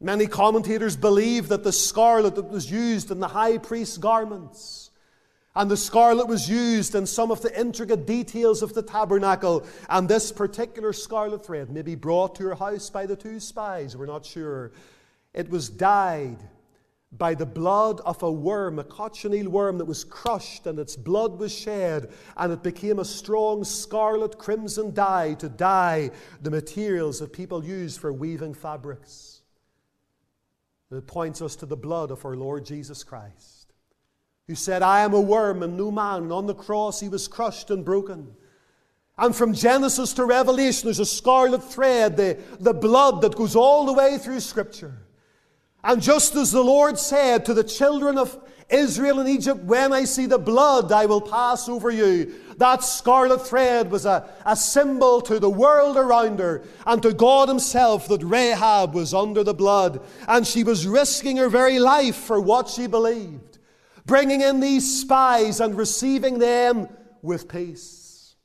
Many 0.04 0.28
commentators 0.28 0.97
believe 0.97 1.47
that 1.47 1.64
the 1.64 1.72
scarlet 1.72 2.36
that 2.36 2.49
was 2.49 2.70
used 2.70 3.10
in 3.10 3.22
the 3.22 3.30
high 3.30 3.58
priest's 3.58 3.97
garments 3.97 4.91
and 5.56 5.72
the 5.72 5.78
scarlet 5.78 6.28
was 6.28 6.49
used 6.49 6.95
in 6.95 7.06
some 7.06 7.32
of 7.32 7.41
the 7.41 7.58
intricate 7.60 8.06
details 8.06 8.62
of 8.62 8.74
the 8.74 8.82
tabernacle. 8.82 9.66
And 9.88 10.10
this 10.10 10.32
particular 10.32 10.93
scarlet 10.93 11.45
thread 11.45 11.70
may 11.70 11.84
be 11.84 11.95
brought 11.95 12.36
to 12.36 12.43
her 12.45 12.56
house 12.56 12.89
by 12.89 13.06
the 13.06 13.16
two 13.16 13.39
spies, 13.39 13.95
we're 13.95 14.08
not 14.08 14.26
sure. 14.26 14.72
It 15.34 15.49
was 15.49 15.70
dyed 15.70 16.38
by 17.18 17.36
the 17.36 17.45
blood 17.45 18.01
of 18.01 18.24
a 18.24 18.32
worm, 18.32 18.80
a 18.80 18.84
cochineal 18.84 19.49
worm 19.49 19.78
that 19.78 19.86
was 19.86 20.04
crushed, 20.04 20.66
and 20.66 20.80
its 20.80 20.95
blood 20.95 21.38
was 21.38 21.54
shed, 21.54 22.12
and 22.36 22.51
it 22.51 22.64
became 22.64 22.97
a 22.97 23.06
strong 23.06 23.64
scarlet 23.64 24.39
crimson 24.39 24.93
dye 24.93 25.36
to 25.36 25.47
dye 25.47 26.10
the 26.41 26.49
materials 26.49 27.20
that 27.20 27.32
people 27.32 27.64
use 27.64 27.95
for 27.95 28.12
weaving 28.12 28.56
fabrics. 28.56 29.33
It 30.94 31.08
points 31.08 31.41
us 31.41 31.56
to 31.58 31.66
the 31.66 31.78
blood 31.78 32.12
of 32.12 32.26
our 32.26 32.36
Lord 32.36 32.66
Jesus 32.66 33.04
Christ, 33.04 33.74
who 34.48 34.56
said, 34.56 34.82
I 34.82 35.02
am 35.02 35.14
a 35.14 35.22
worm 35.22 35.64
and 35.64 35.78
no 35.78 35.91
man. 35.91 36.24
And 36.24 36.32
on 36.32 36.48
the 36.48 36.56
cross, 36.56 37.00
he 37.00 37.10
was 37.10 37.28
crushed 37.28 37.72
and 37.72 37.84
broken. 37.84 38.36
And 39.18 39.36
from 39.36 39.54
Genesis 39.54 40.14
to 40.14 40.26
Revelation, 40.26 40.88
there's 40.88 41.00
a 41.00 41.06
scarlet 41.06 41.64
thread, 41.64 42.18
the, 42.18 42.39
the 42.60 42.74
blood 42.74 43.22
that 43.22 43.36
goes 43.36 43.56
all 43.56 43.86
the 43.86 43.94
way 43.94 44.18
through 44.18 44.39
Scripture. 44.39 44.98
And 45.84 46.02
just 46.02 46.36
as 46.36 46.52
the 46.52 46.64
Lord 46.64 46.98
said 46.98 47.46
to 47.46 47.54
the 47.54 47.64
children 47.64 48.18
of 48.18 48.40
Israel 48.70 49.20
in 49.20 49.28
Egypt, 49.28 49.64
When 49.64 49.92
I 49.92 50.06
see 50.06 50.26
the 50.26 50.38
blood, 50.38 50.92
I 50.92 51.06
will 51.06 51.22
pass 51.22 51.68
over 51.68 51.90
you. 51.92 52.34
That 52.58 52.84
scarlet 52.84 53.46
thread 53.46 53.92
was 53.92 54.06
a, 54.06 54.30
a 54.46 54.56
symbol 54.56 55.22
to 55.22 55.40
the 55.40 55.50
world 55.50 55.98
around 55.98 56.40
her 56.40 56.64
and 56.86 57.02
to 57.04 57.14
God 57.14 57.50
Himself 57.50 58.08
that 58.08 58.24
Rahab 58.24 58.94
was 58.94 59.14
under 59.14 59.44
the 59.44 59.54
blood 59.54 60.02
and 60.28 60.48
she 60.48 60.64
was 60.64 60.88
risking 60.88 61.38
her 61.38 61.50
very 61.50 61.80
life 61.80 62.16
for 62.16 62.40
what 62.40 62.70
she 62.70 62.88
believed, 62.88 63.58
bringing 64.06 64.42
in 64.42 64.60
these 64.60 65.02
spies 65.02 65.60
and 65.60 65.76
receiving 65.76 66.40
them 66.40 66.88
with 67.22 67.50
peace. 67.50 68.36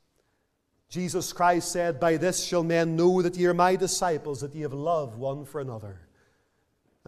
Jesus 0.89 1.34
Christ 1.34 1.70
said, 1.70 2.01
By 2.01 2.16
this 2.16 2.43
shall 2.43 2.64
men 2.64 2.97
know 2.97 3.20
that 3.20 3.36
ye 3.36 3.47
are 3.47 3.55
my 3.55 3.76
disciples, 3.76 4.41
that 4.41 4.55
ye 4.55 4.62
have 4.62 4.72
love 4.72 5.18
one 5.18 5.45
for 5.45 5.61
another. 5.61 6.07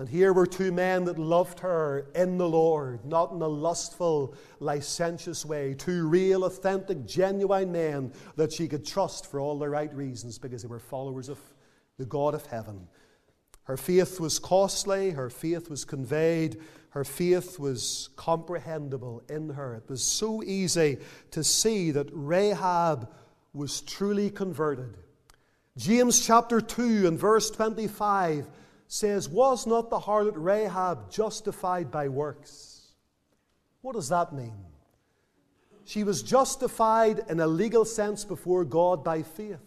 And 0.01 0.09
here 0.09 0.33
were 0.33 0.47
two 0.47 0.73
men 0.73 1.05
that 1.05 1.19
loved 1.19 1.61
her 1.61 2.07
in 2.15 2.39
the 2.39 2.49
Lord, 2.49 3.05
not 3.05 3.33
in 3.33 3.43
a 3.43 3.47
lustful, 3.47 4.35
licentious 4.59 5.45
way. 5.45 5.75
Two 5.75 6.09
real, 6.09 6.45
authentic, 6.45 7.05
genuine 7.05 7.71
men 7.71 8.15
that 8.37 8.51
she 8.51 8.67
could 8.67 8.87
trust 8.87 9.31
for 9.31 9.41
all 9.41 9.59
the 9.59 9.69
right 9.69 9.95
reasons 9.95 10.39
because 10.39 10.63
they 10.63 10.69
were 10.69 10.79
followers 10.79 11.29
of 11.29 11.39
the 11.99 12.07
God 12.07 12.35
of 12.35 12.47
heaven. 12.47 12.89
Her 13.65 13.77
faith 13.77 14.19
was 14.19 14.39
costly, 14.39 15.11
her 15.11 15.29
faith 15.29 15.69
was 15.69 15.85
conveyed, 15.85 16.57
her 16.93 17.05
faith 17.05 17.59
was 17.59 18.09
comprehensible 18.17 19.23
in 19.29 19.51
her. 19.51 19.75
It 19.75 19.91
was 19.91 20.03
so 20.03 20.43
easy 20.43 20.97
to 21.33 21.45
see 21.45 21.91
that 21.91 22.09
Rahab 22.11 23.11
was 23.53 23.83
truly 23.83 24.31
converted. 24.31 24.97
James 25.77 26.25
chapter 26.25 26.63
2 26.63 27.07
and 27.07 27.19
verse 27.19 27.51
25 27.51 28.49
says, 28.93 29.29
Was 29.29 29.69
not 29.69 29.89
the 29.89 30.01
harlot 30.01 30.35
Rahab 30.35 31.11
justified 31.11 31.93
by 31.93 32.09
works? 32.09 32.89
What 33.83 33.95
does 33.95 34.09
that 34.09 34.35
mean? 34.35 34.67
She 35.85 36.03
was 36.03 36.23
justified 36.23 37.23
in 37.29 37.39
a 37.39 37.47
legal 37.47 37.85
sense 37.85 38.25
before 38.25 38.65
God 38.65 39.05
by 39.05 39.23
faith. 39.23 39.61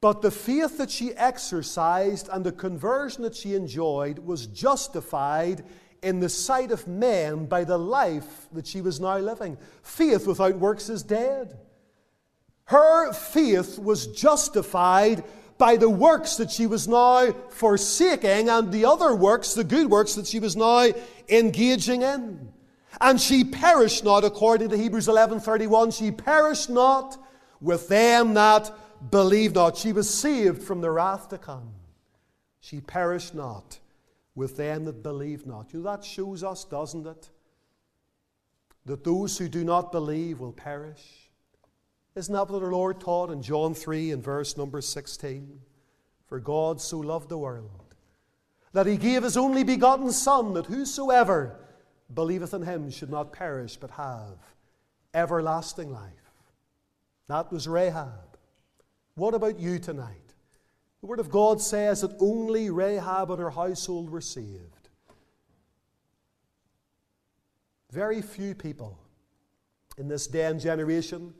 But 0.00 0.22
the 0.22 0.30
faith 0.30 0.78
that 0.78 0.90
she 0.90 1.14
exercised 1.14 2.28
and 2.32 2.46
the 2.46 2.52
conversion 2.52 3.24
that 3.24 3.34
she 3.34 3.54
enjoyed 3.54 4.20
was 4.20 4.46
justified 4.46 5.64
in 6.00 6.20
the 6.20 6.28
sight 6.28 6.70
of 6.70 6.86
men 6.86 7.46
by 7.46 7.64
the 7.64 7.78
life 7.78 8.46
that 8.52 8.68
she 8.68 8.82
was 8.82 9.00
now 9.00 9.18
living. 9.18 9.58
Faith 9.82 10.28
without 10.28 10.58
works 10.58 10.88
is 10.88 11.02
dead. 11.02 11.58
Her 12.66 13.12
faith 13.12 13.78
was 13.78 14.06
justified 14.06 15.24
by 15.58 15.76
the 15.76 15.88
works 15.88 16.36
that 16.36 16.50
she 16.50 16.66
was 16.66 16.88
now 16.88 17.32
forsaking 17.50 18.48
and 18.48 18.72
the 18.72 18.84
other 18.84 19.14
works, 19.14 19.54
the 19.54 19.64
good 19.64 19.90
works 19.90 20.14
that 20.14 20.26
she 20.26 20.40
was 20.40 20.56
now 20.56 20.88
engaging 21.28 22.02
in. 22.02 22.52
And 23.00 23.20
she 23.20 23.44
perished 23.44 24.04
not, 24.04 24.24
according 24.24 24.70
to 24.70 24.76
Hebrews 24.76 25.08
11:31, 25.08 25.92
she 25.92 26.10
perished 26.10 26.70
not 26.70 27.18
with 27.60 27.88
them 27.88 28.34
that 28.34 28.70
believe 29.10 29.54
not. 29.54 29.76
She 29.76 29.92
was 29.92 30.08
saved 30.08 30.62
from 30.62 30.80
the 30.80 30.90
wrath 30.90 31.28
to 31.30 31.38
come. 31.38 31.72
She 32.60 32.80
perished 32.80 33.34
not 33.34 33.78
with 34.34 34.56
them 34.56 34.84
that 34.84 35.02
believe 35.02 35.46
not. 35.46 35.72
You 35.72 35.80
know, 35.80 35.90
that 35.90 36.04
shows 36.04 36.42
us, 36.42 36.64
doesn't 36.64 37.06
it? 37.06 37.30
That 38.86 39.04
those 39.04 39.38
who 39.38 39.48
do 39.48 39.64
not 39.64 39.92
believe 39.92 40.40
will 40.40 40.52
perish. 40.52 41.23
Isn't 42.16 42.32
that 42.32 42.48
what 42.48 42.62
our 42.62 42.70
Lord 42.70 43.00
taught 43.00 43.30
in 43.30 43.42
John 43.42 43.74
3 43.74 44.12
and 44.12 44.22
verse 44.22 44.56
number 44.56 44.80
16? 44.80 45.60
For 46.26 46.38
God 46.38 46.80
so 46.80 46.98
loved 46.98 47.28
the 47.28 47.38
world 47.38 47.84
that 48.72 48.86
he 48.86 48.96
gave 48.96 49.22
his 49.22 49.36
only 49.36 49.62
begotten 49.62 50.10
Son, 50.10 50.52
that 50.54 50.66
whosoever 50.66 51.56
believeth 52.12 52.52
in 52.52 52.62
him 52.62 52.90
should 52.90 53.10
not 53.10 53.32
perish 53.32 53.76
but 53.76 53.92
have 53.92 54.38
everlasting 55.14 55.92
life. 55.92 56.10
That 57.28 57.52
was 57.52 57.68
Rahab. 57.68 58.36
What 59.14 59.34
about 59.34 59.60
you 59.60 59.78
tonight? 59.78 60.34
The 61.00 61.06
Word 61.06 61.20
of 61.20 61.30
God 61.30 61.60
says 61.60 62.00
that 62.00 62.16
only 62.18 62.68
Rahab 62.68 63.30
and 63.30 63.40
her 63.40 63.50
household 63.50 64.10
were 64.10 64.20
saved. 64.20 64.88
Very 67.92 68.22
few 68.22 68.54
people 68.54 68.98
in 69.96 70.08
this 70.08 70.26
day 70.26 70.46
and 70.46 70.60
generation 70.60 71.32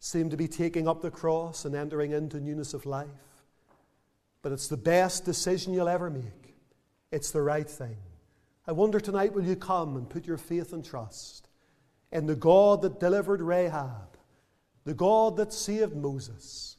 seem 0.00 0.30
to 0.30 0.36
be 0.36 0.48
taking 0.48 0.88
up 0.88 1.02
the 1.02 1.10
cross 1.10 1.64
and 1.64 1.76
entering 1.76 2.12
into 2.12 2.40
newness 2.40 2.74
of 2.74 2.86
life. 2.86 3.08
But 4.42 4.52
it's 4.52 4.68
the 4.68 4.76
best 4.76 5.26
decision 5.26 5.74
you'll 5.74 5.88
ever 5.88 6.10
make. 6.10 6.56
It's 7.12 7.30
the 7.30 7.42
right 7.42 7.68
thing. 7.68 7.96
I 8.66 8.72
wonder 8.72 8.98
tonight 8.98 9.34
will 9.34 9.44
you 9.44 9.56
come 9.56 9.96
and 9.96 10.08
put 10.08 10.26
your 10.26 10.38
faith 10.38 10.72
and 10.72 10.84
trust 10.84 11.48
in 12.12 12.26
the 12.26 12.34
God 12.34 12.82
that 12.82 12.98
delivered 12.98 13.42
Rahab, 13.42 14.16
the 14.84 14.94
God 14.94 15.36
that 15.36 15.52
saved 15.52 15.94
Moses, 15.94 16.76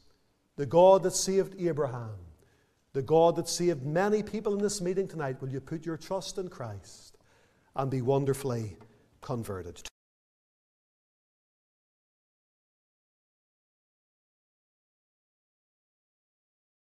the 0.56 0.66
God 0.66 1.04
that 1.04 1.12
saved 1.12 1.54
Abraham, 1.60 2.16
the 2.92 3.02
God 3.02 3.36
that 3.36 3.48
saved 3.48 3.84
many 3.84 4.22
people 4.22 4.52
in 4.52 4.60
this 4.60 4.80
meeting 4.80 5.06
tonight. 5.06 5.40
Will 5.40 5.48
you 5.48 5.60
put 5.60 5.86
your 5.86 5.96
trust 5.96 6.38
in 6.38 6.48
Christ 6.48 7.16
and 7.76 7.90
be 7.90 8.02
wonderfully 8.02 8.76
converted? 9.20 9.80